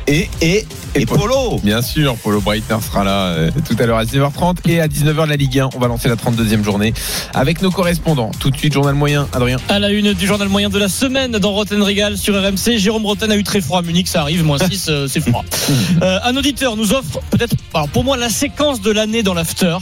et, 0.08 0.28
et, 0.40 0.66
et, 0.94 1.02
Et 1.02 1.06
Polo. 1.06 1.58
Bien 1.62 1.82
sûr, 1.82 2.16
Paulo 2.16 2.40
Breitner 2.40 2.76
sera 2.80 3.04
là 3.04 3.26
euh, 3.26 3.50
tout 3.68 3.76
à 3.78 3.84
l'heure 3.86 3.98
à 3.98 4.04
19h30 4.04 4.56
et 4.68 4.80
à 4.80 4.88
19h 4.88 5.26
la 5.26 5.36
Ligue 5.36 5.58
1. 5.60 5.70
On 5.76 5.78
va 5.78 5.86
lancer 5.86 6.08
la 6.08 6.16
32e 6.16 6.64
journée 6.64 6.94
avec 7.34 7.60
nos 7.62 7.70
correspondants. 7.70 8.30
Tout 8.40 8.50
de 8.50 8.56
suite, 8.56 8.72
journal 8.72 8.94
moyen, 8.94 9.28
Adrien. 9.34 9.58
À 9.68 9.78
la 9.78 9.90
une 9.90 10.14
du 10.14 10.26
journal 10.26 10.48
moyen 10.48 10.70
de 10.70 10.78
la 10.78 10.88
semaine 10.88 11.32
dans 11.32 11.52
Roten 11.52 11.82
Régal 11.82 12.16
sur 12.16 12.34
RMC, 12.34 12.78
Jérôme 12.78 13.04
Roten 13.04 13.30
a 13.30 13.36
eu 13.36 13.44
très 13.44 13.60
froid 13.60 13.80
à 13.80 13.82
Munich, 13.82 14.08
ça 14.08 14.22
arrive, 14.22 14.42
moins 14.44 14.58
6, 14.58 14.86
euh, 14.88 15.06
c'est 15.08 15.20
froid. 15.20 15.44
Euh, 16.02 16.18
un 16.24 16.36
auditeur 16.36 16.76
nous 16.76 16.92
offre 16.92 17.20
peut-être, 17.30 17.54
alors 17.74 17.88
pour 17.88 18.04
moi, 18.04 18.16
la 18.16 18.28
séquence 18.30 18.80
de 18.80 18.90
l'année 18.90 19.22
dans 19.22 19.34
l'after. 19.34 19.76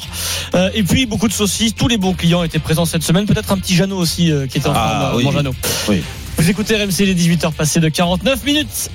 Euh, 0.54 0.70
et 0.74 0.82
puis 0.82 1.06
beaucoup 1.06 1.28
de 1.28 1.32
saucisses, 1.32 1.74
tous 1.74 1.88
les 1.88 1.98
bons 1.98 2.14
clients 2.14 2.42
étaient 2.42 2.58
présents 2.58 2.84
cette 2.86 3.02
semaine, 3.02 3.26
peut-être 3.26 3.52
un 3.52 3.58
petit 3.58 3.74
Jeannot 3.74 3.96
aussi 3.98 4.30
euh, 4.32 4.46
qui 4.46 4.58
était 4.58 4.68
en 4.68 4.72
Ah, 4.74 4.98
train 5.00 5.12
de 5.12 5.16
oui. 5.18 5.24
manger 5.24 5.36
Jeannot. 5.38 5.54
Oui. 5.88 6.02
Vous 6.38 6.50
écoutez 6.50 6.74
RMC 6.76 7.04
les 7.04 7.14
18h 7.14 7.52
passées 7.52 7.80
de 7.80 7.88
49 7.88 8.44
minutes. 8.44 8.90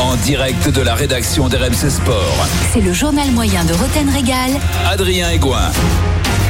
En 0.00 0.16
direct 0.16 0.68
de 0.70 0.80
la 0.82 0.94
rédaction 0.94 1.48
d'RMC 1.48 1.90
Sport. 1.90 2.46
C'est 2.72 2.80
le 2.80 2.92
journal 2.92 3.30
moyen 3.32 3.64
de 3.64 3.72
Roten 3.74 4.08
Régal. 4.08 4.50
Adrien 4.90 5.30
Egoin. 5.30 5.70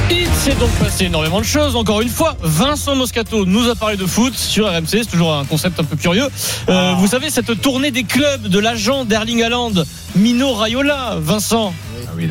Il 0.09 0.27
s'est 0.43 0.55
donc 0.59 0.69
passé 0.71 1.05
énormément 1.05 1.39
de 1.39 1.45
choses. 1.45 1.75
Encore 1.75 2.01
une 2.01 2.09
fois, 2.09 2.35
Vincent 2.41 2.95
Moscato 2.95 3.45
nous 3.45 3.69
a 3.69 3.75
parlé 3.75 3.95
de 3.97 4.05
foot 4.05 4.33
sur 4.35 4.67
RMC. 4.67 4.87
C'est 4.89 5.05
toujours 5.05 5.33
un 5.33 5.45
concept 5.45 5.79
un 5.79 5.83
peu 5.83 5.95
curieux. 5.95 6.27
Euh, 6.69 6.93
Vous 6.97 7.07
savez, 7.07 7.29
cette 7.29 7.61
tournée 7.61 7.91
des 7.91 8.03
clubs 8.03 8.47
de 8.47 8.59
l'agent 8.59 9.05
d'Erling 9.05 9.41
Haaland, 9.43 9.71
Mino 10.15 10.53
Raiola, 10.53 11.15
Vincent. 11.19 11.73
Ah 12.07 12.11
oui, 12.17 12.27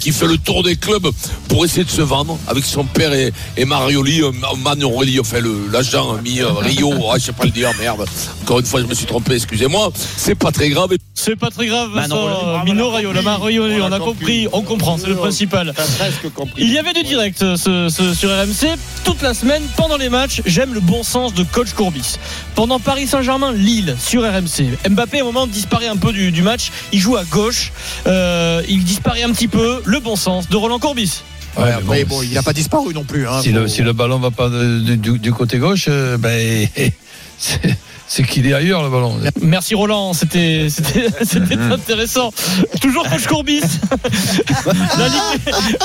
qui 0.00 0.12
fait 0.12 0.26
le 0.26 0.38
tour 0.38 0.62
des 0.62 0.76
clubs 0.76 1.08
pour 1.48 1.64
essayer 1.64 1.84
de 1.84 1.90
se 1.90 2.02
vendre 2.02 2.38
avec 2.46 2.64
son 2.64 2.84
père 2.84 3.12
et, 3.12 3.32
et 3.56 3.64
Marioli, 3.64 4.22
euh, 4.22 4.30
Manorioli, 4.64 5.20
enfin 5.20 5.38
l'agent 5.72 6.16
a 6.16 6.20
mis 6.22 6.40
euh, 6.40 6.48
Rio, 6.52 6.92
ah, 7.12 7.16
je 7.18 7.24
sais 7.26 7.32
pas 7.32 7.44
le 7.44 7.50
dire, 7.50 7.70
merde. 7.78 8.04
Encore 8.42 8.60
une 8.60 8.66
fois, 8.66 8.80
je 8.80 8.86
me 8.86 8.94
suis 8.94 9.06
trompé, 9.06 9.34
excusez-moi. 9.34 9.90
C'est 10.16 10.34
pas 10.34 10.50
très 10.52 10.68
grave. 10.70 10.90
C'est 11.14 11.36
pas 11.36 11.50
très 11.50 11.66
grave, 11.66 11.90
Vincent. 11.92 12.14
Manolo. 12.16 12.64
Mino 12.64 12.90
Raiola, 12.90 13.22
Marioli, 13.22 13.80
On 13.82 13.92
a 13.92 13.98
compris, 13.98 14.48
on 14.52 14.62
comprend, 14.62 14.96
c'est 14.98 15.08
le 15.08 15.16
principal. 15.16 15.72
T'as 15.76 15.84
presque 15.84 16.32
compris. 16.34 16.62
Il 16.62 16.72
y 16.72 16.78
avait 16.78 16.92
du 16.92 17.02
direct 17.02 17.42
euh, 17.42 17.56
ce- 17.56 17.88
ce- 17.88 18.14
sur 18.14 18.30
RMC 18.30 18.76
toute 19.04 19.22
la 19.22 19.34
semaine 19.34 19.62
pendant 19.76 19.96
les 19.96 20.08
matchs. 20.08 20.42
J'aime 20.46 20.74
le 20.74 20.80
bon 20.80 21.02
sens 21.02 21.34
de 21.34 21.44
coach 21.44 21.72
Courbis. 21.74 22.16
Pendant 22.54 22.80
Paris 22.80 23.06
Saint-Germain, 23.06 23.52
Lille 23.52 23.96
sur 24.04 24.22
RMC. 24.22 24.78
Mbappé 24.90 25.18
à 25.18 25.22
un 25.22 25.24
moment 25.24 25.46
disparaît 25.46 25.88
un 25.88 25.96
peu 25.96 26.12
du, 26.12 26.32
du 26.32 26.42
match. 26.42 26.70
Il 26.92 26.98
joue 27.00 27.16
à 27.16 27.24
gauche. 27.24 27.72
Euh, 28.06 28.49
il 28.68 28.84
disparaît 28.84 29.22
un 29.22 29.32
petit 29.32 29.48
peu. 29.48 29.82
Le 29.84 30.00
bon 30.00 30.16
sens 30.16 30.48
de 30.48 30.56
Roland 30.56 30.78
Courbis. 30.78 31.22
Ouais, 31.56 31.72
après, 31.72 32.04
bon, 32.04 32.22
il 32.22 32.32
n'a 32.32 32.42
pas 32.42 32.52
disparu 32.52 32.94
non 32.94 33.02
plus. 33.04 33.26
Hein, 33.26 33.40
Si 33.42 33.50
le, 33.50 33.66
si 33.66 33.82
le 33.82 33.92
ballon 33.92 34.18
va 34.20 34.30
pas 34.30 34.48
de- 34.48 34.80
de- 34.80 34.94
du, 34.94 35.18
du 35.18 35.32
côté 35.32 35.58
gauche, 35.58 35.86
euh, 35.88 36.16
ben, 36.16 36.68
c'est- 37.38 38.22
qu'il 38.28 38.46
est 38.46 38.52
ailleurs, 38.52 38.82
le 38.84 38.90
ballon. 38.90 39.18
Merci 39.40 39.74
Roland, 39.74 40.12
c'était 40.12 40.68
c'était 40.68 41.56
intéressant. 41.72 42.32
Toujours 42.80 43.08
coach 43.08 43.26
Courbis. 43.26 43.62
La 44.98 45.08
Ligue, 45.08 45.76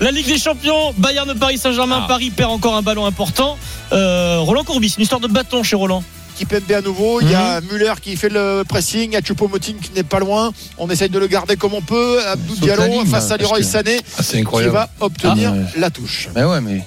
La 0.00 0.10
Ligue 0.10 0.26
des 0.26 0.38
Champions, 0.38 0.92
Bayern 0.98 1.32
Paris 1.38 1.58
Saint-Germain, 1.58 2.02
Paris 2.08 2.30
perd 2.30 2.50
encore 2.50 2.74
un 2.76 2.82
ballon 2.82 3.06
important. 3.06 3.56
Euh, 3.92 4.38
Roland 4.40 4.64
Courbis, 4.64 4.94
une 4.96 5.02
histoire 5.02 5.20
de 5.20 5.28
bâton 5.28 5.62
chez 5.62 5.76
Roland. 5.76 6.02
Kipembe 6.46 6.72
à 6.72 6.80
nouveau, 6.80 7.20
il 7.20 7.30
y 7.30 7.34
a 7.34 7.60
Muller 7.60 7.92
qui 8.00 8.16
fait 8.16 8.28
le 8.28 8.64
pressing, 8.68 9.10
il 9.10 9.14
y 9.14 9.16
a 9.16 9.20
Choupo-Moting 9.20 9.76
qui 9.78 9.92
n'est 9.94 10.02
pas 10.02 10.18
loin. 10.18 10.52
On 10.76 10.90
essaye 10.90 11.08
de 11.08 11.18
le 11.18 11.26
garder 11.28 11.56
comme 11.56 11.74
on 11.74 11.80
peut. 11.82 12.18
Abdou 12.26 12.56
Diallo 12.56 13.04
face 13.04 13.30
à 13.30 13.36
Leroy 13.36 13.62
Sané 13.62 14.00
Ah, 14.18 14.22
qui 14.22 14.42
va 14.42 14.88
obtenir 15.00 15.52
Ah, 15.54 15.56
ouais. 15.58 15.80
la 15.80 15.90
touche. 15.90 16.28
Mais 16.34 16.42
ouais, 16.44 16.60
mais. 16.60 16.82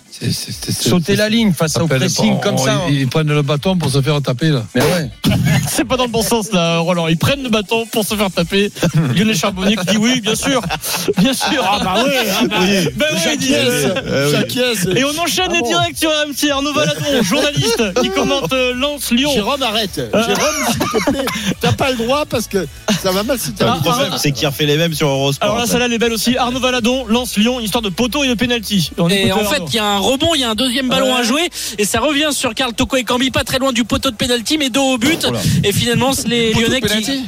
Sauter 0.72 1.16
la 1.16 1.30
ligne 1.30 1.53
face 1.53 1.78
au 1.78 1.88
pressing 1.88 2.39
comme 2.39 2.57
ça. 2.57 2.82
Ils, 2.89 3.01
ils 3.01 3.07
prennent 3.07 3.28
le 3.32 3.41
bâton 3.41 3.78
pour 3.78 3.89
se 3.89 4.01
faire 4.01 4.22
taper, 4.22 4.49
là. 4.49 4.63
Mais 4.76 4.82
ouais. 4.82 5.09
C'est 5.68 5.86
pas 5.86 5.97
dans 5.97 6.05
le 6.05 6.09
bon 6.11 6.22
sens 6.22 6.51
là, 6.51 6.80
Roland. 6.80 7.07
Ils 7.07 7.18
prennent 7.18 7.43
le 7.43 7.49
bâton 7.49 7.86
pour 7.91 8.05
se 8.05 8.16
faire 8.16 8.32
taper. 8.32 8.72
Lionel 9.16 9.36
Charbonnier 9.36 9.76
qui 9.76 9.86
dit 9.86 9.97
oui, 9.97 10.22
bien 10.22 10.36
sûr, 10.36 10.61
bien 11.18 11.34
sûr. 11.34 11.63
Ah 11.63 11.80
bah 11.84 11.95
oui, 12.05 12.11
ah 12.16 12.43
bah 12.47 12.55
oui. 12.61 12.89
Ben 12.95 13.05
oui, 13.13 13.20
il 13.34 13.38
dit-. 13.39 14.97
Et 14.99 15.03
on 15.03 15.18
enchaîne 15.22 15.49
Ah 15.49 15.59
bon. 15.59 15.68
direct 15.68 15.97
sur 15.97 16.09
RMC. 16.09 16.51
Arnaud 16.51 16.74
Valadon, 16.74 17.24
journaliste, 17.24 17.84
qui 18.01 18.09
commente 18.09 18.53
euh, 18.53 18.74
Lens 18.74 19.11
Lyon. 19.11 19.32
Jérôme, 19.34 19.61
arrête. 19.63 19.97
Euh. 19.97 20.24
Jérôme, 20.24 20.55
s'il 20.70 20.80
te 20.80 21.11
plaît, 21.11 21.26
t'as 21.61 21.74
pas 21.74 21.91
le 21.91 21.97
droit 21.97 22.26
parce 22.26 22.47
que 22.47 22.66
ça 23.01 23.11
va 23.11 23.24
mal 23.24 23.38
si 23.39 23.51
t'as 23.53 23.72
Ah, 23.72 23.76
Le 23.84 23.89
problème, 23.89 24.13
c'est 24.18 24.32
qu'il 24.32 24.47
refait 24.47 24.66
les 24.66 24.78
mêmes 24.78 24.93
sur 24.93 25.07
Eurosport. 25.07 25.47
Alors 25.49 25.59
là, 25.59 25.68
celle-là, 25.68 25.86
elle 25.86 25.93
est 25.93 25.97
belle 25.97 26.13
aussi. 26.13 26.38
Arnaud 26.38 26.59
Valadon, 26.59 27.05
Lens 27.07 27.38
Lyon, 27.38 27.59
histoire 27.59 27.82
de 27.82 27.89
poteau 27.89 28.24
et 28.24 28.28
de 28.28 28.34
penalty. 28.34 28.91
On 28.97 29.09
Et 29.09 29.32
en 29.32 29.43
fait, 29.43 29.61
il 29.70 29.76
y 29.76 29.80
a 29.80 29.86
un 29.86 29.99
rebond, 30.06 30.34
il 30.36 30.41
y 30.41 30.43
a 30.43 30.49
un 30.49 30.56
deuxième 30.56 30.88
ballon 30.89 31.14
Ouais. 31.14 31.20
à 31.20 31.24
jouer, 31.24 31.49
et 31.78 31.86
ça 31.86 31.99
revient 31.99 32.30
sur 32.32 32.53
Karl 32.53 32.74
Toko 32.74 32.95
et 32.97 33.03
Cambi, 33.03 33.32
pas 33.32 33.43
très 33.43 33.60
loin 33.60 33.72
du 33.74 33.84
poteau 33.84 34.12
de 34.12 34.16
penalty, 34.16 34.58
mais 34.58 34.70
dos 34.70 34.93
au 34.93 34.97
but. 34.97 35.28
Et 35.64 35.72
finalement, 35.72 36.14
c'est 36.14 36.28
les 36.28 36.53
Lyonnais 36.53 36.82
qui. 36.82 37.24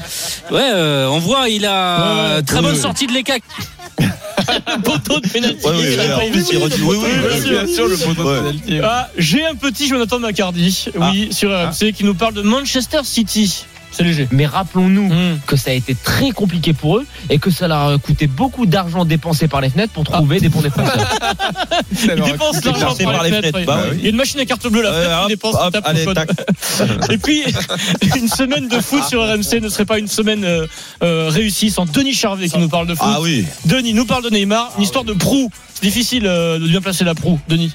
Ouais, 0.52 0.62
euh, 0.74 1.08
on 1.08 1.20
voit, 1.20 1.50
il 1.50 1.66
a 1.66 2.36
Ouais, 2.38 2.42
très 2.44 2.62
bonne 2.62 2.76
sortie 2.76 3.08
de 3.08 3.14
l'ECAC. 3.14 3.44
poteau 4.84 5.20
de 5.20 5.28
penalty. 5.28 5.66
Ouais, 5.66 5.74
oui, 6.86 6.98
oui. 8.68 8.80
Ah, 8.84 9.10
J'ai 9.18 9.46
un 9.46 9.56
petit 9.56 9.88
Jonathan 9.88 10.20
Macardy, 10.20 10.86
oui, 10.96 11.30
sur 11.32 11.50
RMC, 11.52 11.94
qui 11.94 12.04
nous 12.04 12.14
parle 12.16 12.34
de 12.34 12.42
Manchester 12.42 13.00
City. 13.04 13.66
C'est 13.98 14.04
léger. 14.04 14.28
Mais 14.32 14.46
rappelons-nous 14.46 15.08
Mmh. 15.08 15.40
que 15.48 15.56
ça 15.56 15.72
a 15.72 15.74
été 15.74 15.96
très 15.96 16.30
compliqué 16.30 16.74
pour 16.74 16.98
eux 16.98 17.06
et 17.32 17.40
que 17.40 17.50
ça 17.50 17.68
leur 17.68 17.94
a 17.94 17.98
coûté 17.98 18.28
beaucoup 18.28 18.68
d'argent 18.68 19.06
dépensé 19.06 19.48
par 19.48 19.60
les 19.60 19.70
fenêtres 19.72 19.94
pour 19.94 20.04
trouver 20.04 20.40
des 20.40 20.50
bons 20.50 20.62
défenseurs. 20.62 20.96
Ils 21.92 22.22
dépensent 22.22 22.60
l'argent 22.64 22.94
Déclassé 22.94 23.04
par, 23.06 23.14
par 23.14 23.24
les 23.24 23.32
les 23.32 23.38
fenêtres. 23.38 23.58
fenêtres, 23.58 23.58
ouais. 23.58 23.66
bah 23.66 23.84
oui. 23.92 23.98
Il 23.98 24.04
y 24.04 24.06
a 24.06 24.10
une 24.12 24.16
machine 24.18 24.40
à 24.40 24.46
carte 24.46 24.68
bleue 24.68 24.84
là, 24.84 25.24
hop, 25.24 25.30
dépense, 25.30 25.56
hop, 25.60 25.76
allez. 25.84 26.06
Et 27.10 27.18
puis, 27.18 27.44
une 28.16 28.28
semaine 28.28 28.68
de 28.68 28.80
foot 28.80 29.04
sur 29.04 29.22
RMC 29.24 29.62
ne 29.62 29.70
serait 29.70 29.86
pas 29.86 29.98
une 29.98 30.08
semaine 30.08 30.44
euh, 30.46 30.68
euh, 31.02 31.30
réussie 31.30 31.72
sans 31.72 31.86
Denis 31.86 32.14
Charvet 32.14 32.50
qui 32.50 32.60
nous 32.60 32.70
parle 32.70 32.86
de 32.86 32.94
foot. 32.94 33.08
Ah 33.10 33.20
oui. 33.22 33.46
Denis 33.66 33.94
nous 33.94 34.06
parle 34.06 34.24
de 34.24 34.30
Neymar, 34.30 34.72
une 34.78 34.84
histoire 34.84 35.06
de 35.06 35.14
proue. 35.14 35.50
C'est 35.74 35.84
difficile 35.84 36.28
euh, 36.28 36.60
de 36.60 36.68
bien 36.68 36.82
placer 36.82 37.04
la 37.04 37.16
proue, 37.16 37.40
Denis. 37.48 37.74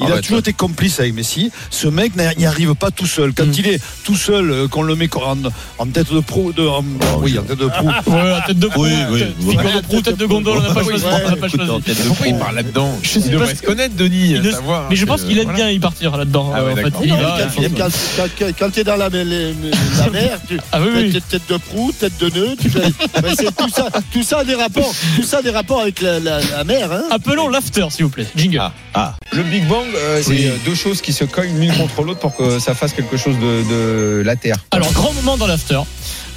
Il 0.00 0.12
a 0.12 0.20
toujours 0.20 0.38
été 0.40 0.52
complice 0.52 1.00
avec 1.00 1.14
Messi. 1.14 1.50
Ce 1.70 1.86
mec 1.88 2.12
n'y 2.16 2.46
arrive 2.46 2.74
pas 2.74 2.90
tout 2.90 3.06
seul. 3.06 3.32
Quand 3.32 3.46
il 3.58 3.66
est 3.68 3.80
tout 4.04 4.16
seul, 4.16 4.50
euh, 4.50 4.68
qu'on 4.68 4.82
le 4.82 4.94
met 4.96 5.08
en, 5.16 5.36
en 5.78 5.86
tête 5.86 6.12
de 6.12 6.20
pro, 6.20 6.52
de, 6.52 6.66
en- 6.66 6.84
oui, 7.20 7.38
en 7.38 7.42
tête 7.42 7.58
de 7.58 7.66
pro. 7.66 7.84
Ouais, 8.06 8.30
la 8.30 8.40
tête 8.42 8.58
de 8.58 8.66
proue, 8.68 8.82
Oui, 8.84 8.92
oui. 9.10 9.18
tête- 9.20 9.34
figure 9.38 9.72
de 9.80 9.86
proue, 9.86 10.00
tête 10.02 10.16
de 10.18 10.26
gondole, 10.26 10.58
on 10.58 10.62
n'a 10.62 10.74
pas 10.74 10.82
choisi. 10.82 11.04
en 11.04 11.80
Pourquoi 12.08 12.26
il 12.26 12.32
proue. 12.34 12.38
parle 12.38 12.54
là-dedans 12.56 12.98
Je 13.02 13.08
sais 13.08 13.18
Il 13.20 13.24
pas 13.26 13.30
devrait 13.30 13.54
se 13.54 13.62
connaître, 13.62 13.94
Denis. 13.96 14.36
Mais 14.90 14.96
je 14.96 15.04
que- 15.04 15.08
pense 15.08 15.22
qu'il 15.22 15.38
aime 15.38 15.44
voilà. 15.44 15.56
bien 15.58 15.70
y 15.70 15.78
partir 15.78 16.16
là-dedans. 16.16 16.52
Ah 16.54 16.62
en 16.64 16.70
il 17.02 17.70
quand, 17.76 18.46
quand 18.58 18.70
t'es 18.70 18.84
dans 18.84 18.96
la, 18.96 19.10
mer, 19.10 20.38
tu 20.48 20.58
Ah 20.72 20.80
oui, 20.80 20.88
oui. 20.94 21.22
tête, 21.28 21.42
de 21.48 21.56
proue, 21.56 21.92
tête 21.92 22.16
de 22.18 22.30
nœud, 22.30 22.56
tu 22.60 22.70
tout 23.56 23.68
ça, 23.70 23.88
tout 24.12 24.22
ça 24.22 24.38
a 24.40 24.44
des 24.44 24.54
rapports, 24.54 24.92
tout 25.16 25.22
ça 25.22 25.38
a 25.38 25.42
des 25.42 25.50
rapports 25.50 25.80
avec 25.80 26.00
la 26.00 26.20
mer. 26.64 26.90
Hein. 26.92 27.02
Appelons 27.10 27.48
l'after, 27.48 27.86
s'il 27.90 28.04
vous 28.04 28.10
plaît. 28.10 28.26
Jingle. 28.36 28.60
Ah, 28.94 29.14
Le 29.32 29.42
Big 29.42 29.66
Bang, 29.66 29.83
euh, 29.94 30.20
c'est 30.22 30.30
Oui. 30.30 30.46
euh, 30.46 30.56
deux 30.64 30.74
choses 30.74 31.00
qui 31.00 31.12
se 31.12 31.24
cognent 31.24 31.58
l'une 31.58 31.74
contre 31.76 32.02
l'autre 32.02 32.20
pour 32.20 32.34
que 32.36 32.58
ça 32.58 32.74
fasse 32.74 32.92
quelque 32.92 33.16
chose 33.16 33.36
de, 33.38 33.62
de 34.18 34.22
la 34.24 34.36
Terre. 34.36 34.56
Alors, 34.70 34.92
grand 34.92 35.12
moment 35.12 35.36
dans 35.36 35.46
l'after. 35.46 35.80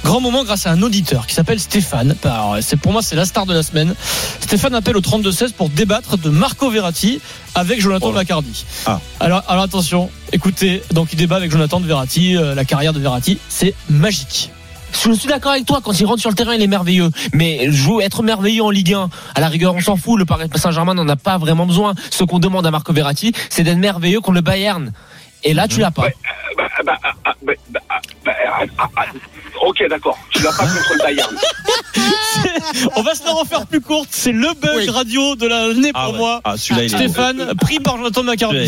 Grand 0.04 0.20
moment 0.20 0.44
grâce 0.44 0.66
à 0.66 0.70
un 0.70 0.80
auditeur 0.82 1.26
qui 1.26 1.34
s'appelle 1.34 1.58
Stéphane. 1.58 2.14
Alors, 2.22 2.58
c'est 2.60 2.76
pour 2.76 2.92
moi 2.92 3.02
c'est 3.02 3.16
la 3.16 3.24
star 3.24 3.46
de 3.46 3.52
la 3.52 3.64
semaine. 3.64 3.94
Stéphane 4.40 4.74
appelle 4.74 4.96
au 4.96 5.00
32-16 5.00 5.52
pour 5.52 5.68
débattre 5.70 6.16
de 6.16 6.30
Marco 6.30 6.70
Verratti 6.70 7.20
avec 7.56 7.80
Jonathan 7.80 8.10
Oh. 8.10 8.12
Lacardi. 8.12 8.64
Ah. 8.86 9.00
Alors, 9.18 9.42
alors 9.48 9.64
attention, 9.64 10.08
écoutez, 10.32 10.82
donc 10.92 11.08
il 11.12 11.16
débat 11.16 11.36
avec 11.36 11.50
Jonathan 11.50 11.80
de 11.80 11.86
Verratti, 11.86 12.36
euh, 12.36 12.54
la 12.54 12.64
carrière 12.64 12.92
de 12.92 13.00
Verratti, 13.00 13.38
c'est 13.48 13.74
magique. 13.90 14.50
Je 14.92 15.12
suis 15.12 15.28
d'accord 15.28 15.52
avec 15.52 15.64
toi, 15.66 15.80
quand 15.82 15.98
il 15.98 16.06
rentre 16.06 16.20
sur 16.20 16.30
le 16.30 16.36
terrain, 16.36 16.54
il 16.54 16.62
est 16.62 16.66
merveilleux. 16.66 17.10
Mais 17.32 17.70
jouer, 17.70 18.04
être 18.04 18.22
merveilleux 18.22 18.62
en 18.64 18.70
Ligue 18.70 18.94
1, 18.94 19.08
à 19.34 19.40
la 19.40 19.48
rigueur, 19.48 19.74
on 19.74 19.80
s'en 19.80 19.96
fout. 19.96 20.18
Le 20.18 20.24
Paris 20.24 20.48
Saint-Germain 20.54 20.94
n'en 20.94 21.08
a 21.08 21.16
pas 21.16 21.38
vraiment 21.38 21.66
besoin. 21.66 21.94
Ce 22.10 22.24
qu'on 22.24 22.38
demande 22.38 22.66
à 22.66 22.70
Marco 22.70 22.92
Verratti, 22.92 23.32
c'est 23.50 23.62
d'être 23.62 23.78
merveilleux 23.78 24.20
contre 24.20 24.34
le 24.36 24.40
Bayern. 24.40 24.92
Et 25.44 25.54
là, 25.54 25.68
tu 25.68 25.80
l'as 25.80 25.90
pas. 25.92 26.08
Ok, 29.60 29.82
d'accord. 29.88 30.18
Tu 30.30 30.42
l'as 30.42 30.50
pas 30.52 30.64
contre 30.66 30.92
le 30.94 30.98
Bayern. 31.02 31.36
On 32.96 33.02
va 33.02 33.14
se 33.14 33.24
la 33.24 33.32
refaire 33.32 33.66
plus 33.66 33.80
courte. 33.80 34.08
C'est 34.10 34.32
le 34.32 34.48
bug 34.60 34.70
Oui. 34.76 34.88
radio 34.90 35.34
de 35.36 35.46
l'année 35.46 35.92
pour 35.92 36.00
Ah 36.02 36.10
ouais. 36.10 36.16
moi. 36.18 36.40
Ah, 36.44 36.56
celui-là, 36.56 36.84
il 36.84 36.94
est 36.94 37.06
beau. 37.08 37.12
Stéphane, 37.12 37.54
pris 37.60 37.80
par 37.80 37.96
Jonathan 37.96 38.22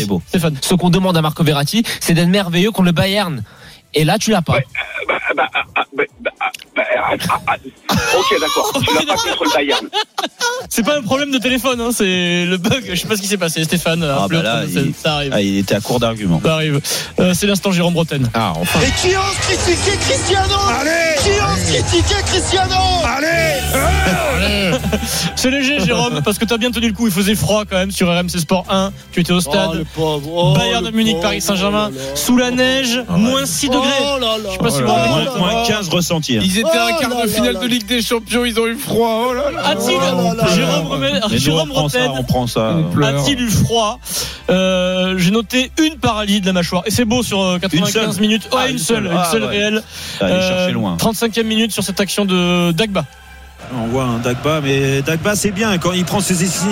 beau. 0.07 0.21
Stéphane. 0.27 0.57
Ce 0.61 0.73
qu'on 0.75 0.89
demande 0.89 1.15
à 1.17 1.21
Marco 1.21 1.43
Verratti, 1.43 1.83
c'est 1.99 2.13
d'être 2.13 2.27
merveilleux 2.29 2.71
contre 2.71 2.85
le 2.87 2.91
Bayern. 2.91 3.43
Et 3.93 4.03
là, 4.05 4.17
tu 4.17 4.31
l'as 4.31 4.41
pas. 4.41 4.59
Bah, 5.07 5.13
Ah, 5.37 5.49
ah, 5.55 5.65
ah, 5.75 5.85
a, 5.93 6.07
a, 6.27 6.30
bah, 6.89 7.17
ah, 7.29 7.37
ah, 7.47 7.55
ah. 7.89 7.93
Ok, 8.17 8.39
d'accord. 8.39 8.71
Tu 8.87 8.93
l'as 8.95 9.05
pas 9.13 9.21
contre 9.21 9.43
le 9.45 9.53
Bayern. 9.55 9.87
C'est 10.69 10.83
pas 10.85 10.97
un 10.97 11.01
problème 11.01 11.31
de 11.31 11.37
téléphone, 11.37 11.81
hein, 11.81 11.89
c'est 11.93 12.45
le 12.45 12.57
bug. 12.57 12.83
Je 12.89 12.95
sais 12.95 13.07
pas 13.07 13.15
ce 13.17 13.21
qui 13.21 13.27
s'est 13.27 13.37
passé. 13.37 13.63
Stéphane, 13.63 14.03
Ah, 14.03 14.27
bah 14.29 14.41
là, 14.41 14.61
au 14.63 14.65
32-16. 14.67 14.85
il- 14.87 14.93
ça 14.95 15.15
arrive. 15.15 15.31
Ah, 15.35 15.41
il 15.41 15.57
était 15.57 15.75
à 15.75 15.81
court 15.81 15.99
d'arguments. 15.99 16.41
Ça 16.43 16.53
arrive. 16.53 16.79
Euh, 17.19 17.33
c'est 17.33 17.47
l'instant 17.47 17.71
Jérôme 17.71 17.93
Bretagne. 17.93 18.25
Ah, 18.33 18.53
enfin. 18.55 18.79
Et 18.81 18.91
qui 19.01 19.15
ose 19.15 19.37
critiquer 19.41 19.97
Cristiano? 19.97 20.55
Allez 20.79 21.15
Qui 21.23 21.29
ose 21.41 21.71
critiquer 21.83 22.21
Cristiano? 22.25 22.75
Allez 23.05 23.61
C'est 25.35 25.49
léger, 25.51 25.79
Jérôme, 25.79 26.21
parce 26.23 26.37
que 26.37 26.45
t'as 26.45 26.57
bien 26.57 26.71
tenu 26.71 26.87
le 26.87 26.93
coup. 26.93 27.07
Il 27.07 27.13
faisait 27.13 27.35
froid 27.35 27.63
quand 27.69 27.75
même 27.77 27.91
sur 27.91 28.07
RMC 28.07 28.39
Sport 28.39 28.65
1. 28.69 28.91
Tu 29.11 29.21
étais 29.21 29.33
au 29.33 29.39
stade. 29.41 29.85
Oh. 29.97 30.21
Oh, 30.33 30.53
Bayern 30.55 30.83
de 30.85 30.91
Munich, 30.91 31.13
pauvre. 31.15 31.23
Paris 31.23 31.41
Saint-Germain, 31.41 31.91
Oh 31.93 31.99
sous 32.15 32.37
la 32.37 32.51
neige, 32.51 33.03
moins 33.09 33.45
6 33.45 33.69
degrés. 33.69 33.87
Oh 34.01 34.17
là 34.19 34.37
là. 34.37 34.49
Je 34.49 34.51
sais 34.53 34.57
pas 34.57 34.69
si 34.71 34.81
Oh 34.85 35.31
vous 35.33 35.39
moins 35.39 35.63
15 35.65 35.89
ressentis. 35.89 36.37
hein. 36.37 36.41
Ils 36.43 36.59
étaient 36.59 36.70
à 36.77 36.85
un 36.85 36.89
Oh 36.95 36.99
quart 36.99 37.21
de 37.23 37.27
finale 37.27 37.59
de 37.59 37.65
Ligue 37.67 37.85
des 37.85 38.01
Champions, 38.01 38.45
ils 38.45 38.59
ont 38.59 38.67
eu 38.67 38.75
froid. 38.75 39.27
Oh 39.29 39.33
là 39.33 39.51
là. 39.51 39.67
A-t-il, 39.67 39.97
Oh. 39.97 41.35
Jérôme, 41.37 41.71
on 41.71 41.73
prend 41.73 41.89
ça, 41.89 41.99
Bretagne, 41.99 42.17
on 42.19 42.23
prend 42.23 42.47
ça. 42.47 42.75
On 42.77 42.83
pleure. 42.91 43.19
a-t-il 43.21 43.39
eu 43.41 43.49
froid 43.49 43.99
Euh, 44.49 45.17
J'ai 45.17 45.31
noté 45.31 45.71
une 45.83 45.97
paralysie 45.97 46.41
de 46.41 46.45
la 46.47 46.53
mâchoire. 46.53 46.83
Et 46.85 46.91
c'est 46.91 47.05
beau 47.05 47.23
sur 47.23 47.41
euh, 47.41 47.59
95 47.59 47.91
seule 48.15 48.21
minutes. 48.21 48.43
Ouais, 48.51 48.59
Ah, 48.65 48.69
une 48.69 48.77
seule, 48.77 49.05
une 49.05 49.11
Ah, 49.17 49.29
seule 49.31 49.43
ouais. 49.43 49.49
réelle. 49.49 49.83
Allez 50.19 50.33
Euh, 50.33 50.49
chercher 50.57 50.73
loin. 50.73 50.97
35e 50.97 51.43
minute 51.43 51.71
sur 51.71 51.83
cette 51.83 51.99
action 51.99 52.25
de 52.25 52.71
Dagba. 52.71 53.05
On 53.73 53.87
voit 53.87 54.03
un 54.03 54.17
Dagba, 54.19 54.59
mais 54.61 55.01
Dagba 55.01 55.35
c'est 55.35 55.51
bien 55.51 55.77
quand 55.77 55.93
il 55.93 56.03
prend 56.03 56.19
ses 56.19 56.43
essais. 56.43 56.65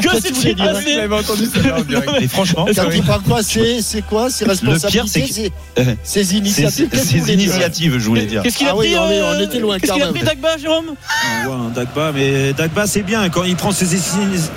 que 0.00 0.20
s'est-il 0.20 0.56
passé 0.56 1.08
entendu 1.10 1.46
ça 1.46 1.76
en 1.76 1.80
direct. 1.88 2.10
Et 2.20 2.28
franchement, 2.28 2.66
Quand 2.74 2.90
il 2.92 3.02
parle 3.02 3.22
quoi 3.22 3.42
C'est 3.42 3.82
c'est 3.82 4.02
quoi 4.02 4.30
C'est 4.30 4.44
responsabilités 4.46 5.08
c'est 5.08 5.20
que- 5.22 5.32
c'est- 5.32 5.52
Euh, 5.78 5.94
Ses 6.04 6.24
c'est 6.24 6.36
initiatives 6.36 6.88
qu'est-ce 6.88 7.02
que 7.02 7.06
vous 7.06 7.12
ses 7.12 7.18
voulez 7.20 7.36
dire 7.36 7.44
initiatives, 7.46 7.98
je 7.98 8.04
voulais 8.06 8.26
dire. 8.26 8.42
Qu'est-ce 8.42 8.58
qu'il 8.58 8.66
a 8.68 8.70
Ah 8.70 8.76
oui, 8.76 8.88
pris 8.90 8.98
on 8.98 9.10
est- 9.10 9.20
euh, 9.20 9.34
on 9.36 9.40
était 9.40 9.58
loin 9.58 9.78
Qu'est-ce 9.78 9.92
qu'il 9.92 10.02
a 10.02 10.08
pris 10.08 10.22
Dagba, 10.22 10.56
Jérôme 10.58 10.86
On 10.88 11.46
voit 11.46 11.56
un 11.56 11.70
Dagba, 11.70 12.12
mais 12.14 12.52
Dagba 12.52 12.86
c'est 12.86 13.02
bien 13.02 13.28
quand 13.28 13.44
il 13.44 13.56
prend 13.56 13.72
ses 13.72 13.94
essais. 13.94 14.16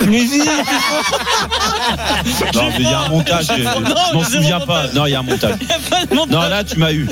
Non, 2.54 2.62
mais 2.68 2.74
il 2.78 2.82
y 2.82 2.86
a 2.86 3.00
un 3.00 3.08
montage. 3.08 3.46
Je, 3.46 3.62
je 3.62 3.62
Non, 3.62 3.80
m'en 4.14 4.24
zéro 4.24 4.24
souviens 4.42 4.60
pas. 4.60 4.82
montage. 4.82 4.94
Non, 4.94 5.06
il 5.06 5.10
y 5.10 5.14
a 5.14 5.20
un 5.20 5.22
montage. 5.22 5.54
Non, 6.14 6.26
là 6.40 6.64
tu 6.64 6.78
m'as 6.78 6.92
eu. 6.92 7.08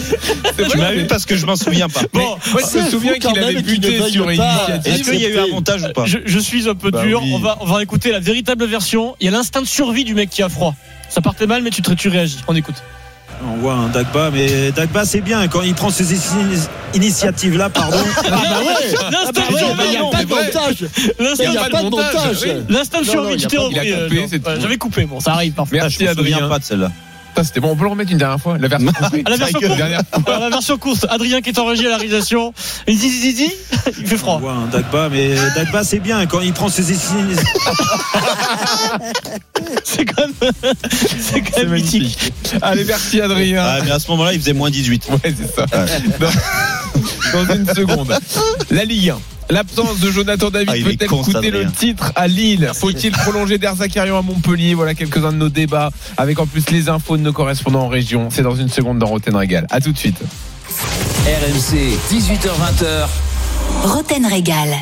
Tu 0.70 0.78
m'as 0.78 0.92
eu 0.92 1.06
parce 1.06 1.24
que 1.26 1.36
je 1.36 1.46
m'en 1.48 1.56
souviens 1.56 1.88
pas. 1.88 2.00
Bon, 2.12 2.36
Moi, 2.52 2.60
je 2.72 2.78
me 2.78 2.90
souviens 2.90 3.14
qu'il 3.18 3.38
avait 3.38 3.62
buté 3.62 4.00
sur 4.10 4.24
pas. 4.26 4.32
initiative. 4.34 4.92
Est-ce 4.92 5.10
qu'il 5.10 5.20
y 5.20 5.26
a 5.26 5.28
eu 5.30 5.38
un 5.38 5.46
montage 5.48 5.82
ou 5.82 5.92
pas 5.92 6.04
je, 6.06 6.18
je 6.24 6.38
suis 6.38 6.68
un 6.68 6.74
peu 6.74 6.90
Bah 6.90 7.02
dur. 7.04 7.20
oui. 7.22 7.32
On, 7.34 7.38
va, 7.38 7.58
on 7.60 7.66
va 7.66 7.82
écouter 7.82 8.12
la 8.12 8.20
véritable 8.20 8.64
version. 8.66 9.16
Il 9.20 9.24
y 9.26 9.28
a 9.28 9.32
l'instinct 9.32 9.62
de 9.62 9.66
survie 9.66 10.04
du 10.04 10.14
mec 10.14 10.30
qui 10.30 10.42
a 10.42 10.48
froid. 10.48 10.74
Ça 11.08 11.20
partait 11.20 11.46
mal, 11.46 11.62
mais 11.62 11.70
tu, 11.70 11.82
te- 11.82 11.92
tu 11.92 12.08
réagis. 12.08 12.38
On 12.48 12.54
écoute. 12.54 12.76
On 13.46 13.56
voit 13.58 13.74
un 13.74 13.88
Dagba, 13.88 14.30
mais 14.32 14.72
Dagba 14.72 15.04
c'est 15.04 15.20
bien 15.20 15.46
quand 15.46 15.62
il 15.62 15.72
prend 15.72 15.90
ses 15.90 16.12
essais- 16.12 16.68
initiatives 16.94 17.56
là, 17.56 17.70
pardon. 17.70 17.98
Ah 18.16 18.30
bah 18.30 18.38
ouais 18.66 19.10
L'instinct 19.12 19.42
Ah 19.48 19.52
bah 19.52 19.58
survie. 19.58 19.74
mais 19.78 19.84
il 19.84 19.90
n'y 19.90 19.96
a 19.96 20.10
pas 20.10 20.24
de 20.24 20.28
montage 20.28 20.84
Il 21.18 21.24
L'instinct 21.24 21.50
n'y 21.50 21.56
a 21.56 21.60
pas 21.68 21.82
de 21.82 21.88
montage. 21.90 22.46
L'instinct 22.68 23.00
de 23.00 23.06
survie, 23.06 23.36
tu 23.36 23.46
t'es 23.46 23.56
repris. 23.58 23.92
J'avais 24.60 24.76
coupé, 24.76 25.04
bon, 25.04 25.20
ça 25.20 25.34
arrive 25.34 25.52
parfois. 25.52 25.78
Ah, 25.80 25.82
Merci, 25.84 25.98
je 26.00 26.04
me 26.10 26.14
souviens 26.14 26.36
Adrien. 26.36 26.48
pas 26.48 26.58
de 26.58 26.64
celle-là. 26.64 26.90
Ça, 27.38 27.44
c'était 27.44 27.60
bon. 27.60 27.70
On 27.70 27.76
peut 27.76 27.84
le 27.84 27.90
remettre 27.90 28.10
une 28.10 28.18
dernière 28.18 28.40
fois. 28.40 28.58
La 28.58 28.66
version 28.66 28.90
la 29.28 29.36
version 29.36 29.58
courte, 29.60 29.72
que- 29.72 29.76
Dernière 29.76 30.00
à 30.26 30.38
la 30.40 30.50
version 30.50 30.76
courte, 30.78 31.06
Adrien 31.08 31.40
qui 31.40 31.50
est 31.50 31.58
en 31.60 31.66
régie 31.66 31.86
à 31.86 31.90
la 31.90 31.96
réalisation. 31.96 32.52
Il 32.88 32.98
dit, 32.98 33.08
dit, 33.08 33.34
dit, 33.34 33.52
il 34.00 34.06
fait 34.08 34.16
froid. 34.16 34.40
un 34.44 34.66
Dagba, 34.66 35.08
mais 35.08 35.36
Dagba 35.54 35.84
c'est 35.84 36.00
bien 36.00 36.26
quand 36.26 36.40
il 36.40 36.52
prend 36.52 36.68
ses 36.68 36.90
essais. 36.90 37.14
C'est 39.84 40.04
quand 40.04 40.22
même, 40.22 40.52
c'est 41.20 41.40
quand 41.40 41.58
même 41.58 41.70
mythique. 41.72 42.32
Allez, 42.62 42.84
merci 42.84 43.20
Adrien. 43.20 43.62
Ah, 43.64 43.78
mais 43.84 43.90
à 43.90 43.98
ce 43.98 44.08
moment-là, 44.10 44.32
il 44.32 44.40
faisait 44.40 44.52
moins 44.52 44.70
18. 44.70 45.08
Ouais, 45.10 45.34
c'est 45.36 45.54
ça. 45.54 45.66
Dans, 46.20 47.44
dans 47.44 47.54
une 47.54 47.66
seconde. 47.74 48.16
La 48.70 48.84
Ligue 48.84 49.10
1. 49.10 49.18
L'absence 49.50 50.00
de 50.00 50.10
Jonathan 50.10 50.50
David 50.50 50.68
Ah, 50.68 50.90
cet 51.00 51.06
coûter 51.08 51.50
le 51.50 51.70
titre 51.70 52.12
à 52.16 52.26
Lille 52.28 52.70
Faut-il 52.74 53.12
prolonger 53.12 53.56
Derzakarian 53.58 54.18
à 54.18 54.22
Montpellier 54.22 54.74
Voilà 54.74 54.94
quelques-uns 54.94 55.32
de 55.32 55.38
nos 55.38 55.48
débats 55.48 55.90
avec 56.16 56.38
en 56.38 56.46
plus 56.46 56.68
les 56.70 56.88
infos 56.88 57.16
de 57.16 57.22
nos 57.22 57.32
correspondants 57.32 57.82
en 57.82 57.88
région. 57.88 58.28
C'est 58.30 58.42
dans 58.42 58.54
une 58.56 58.68
seconde 58.68 58.98
dans 58.98 59.06
Roten 59.06 59.34
Régal. 59.34 59.66
À 59.70 59.80
tout 59.80 59.92
de 59.92 59.98
suite. 59.98 60.20
RMC, 61.24 61.96
18h20h. 62.10 63.06
Roten 63.84 64.26
Régal. 64.26 64.76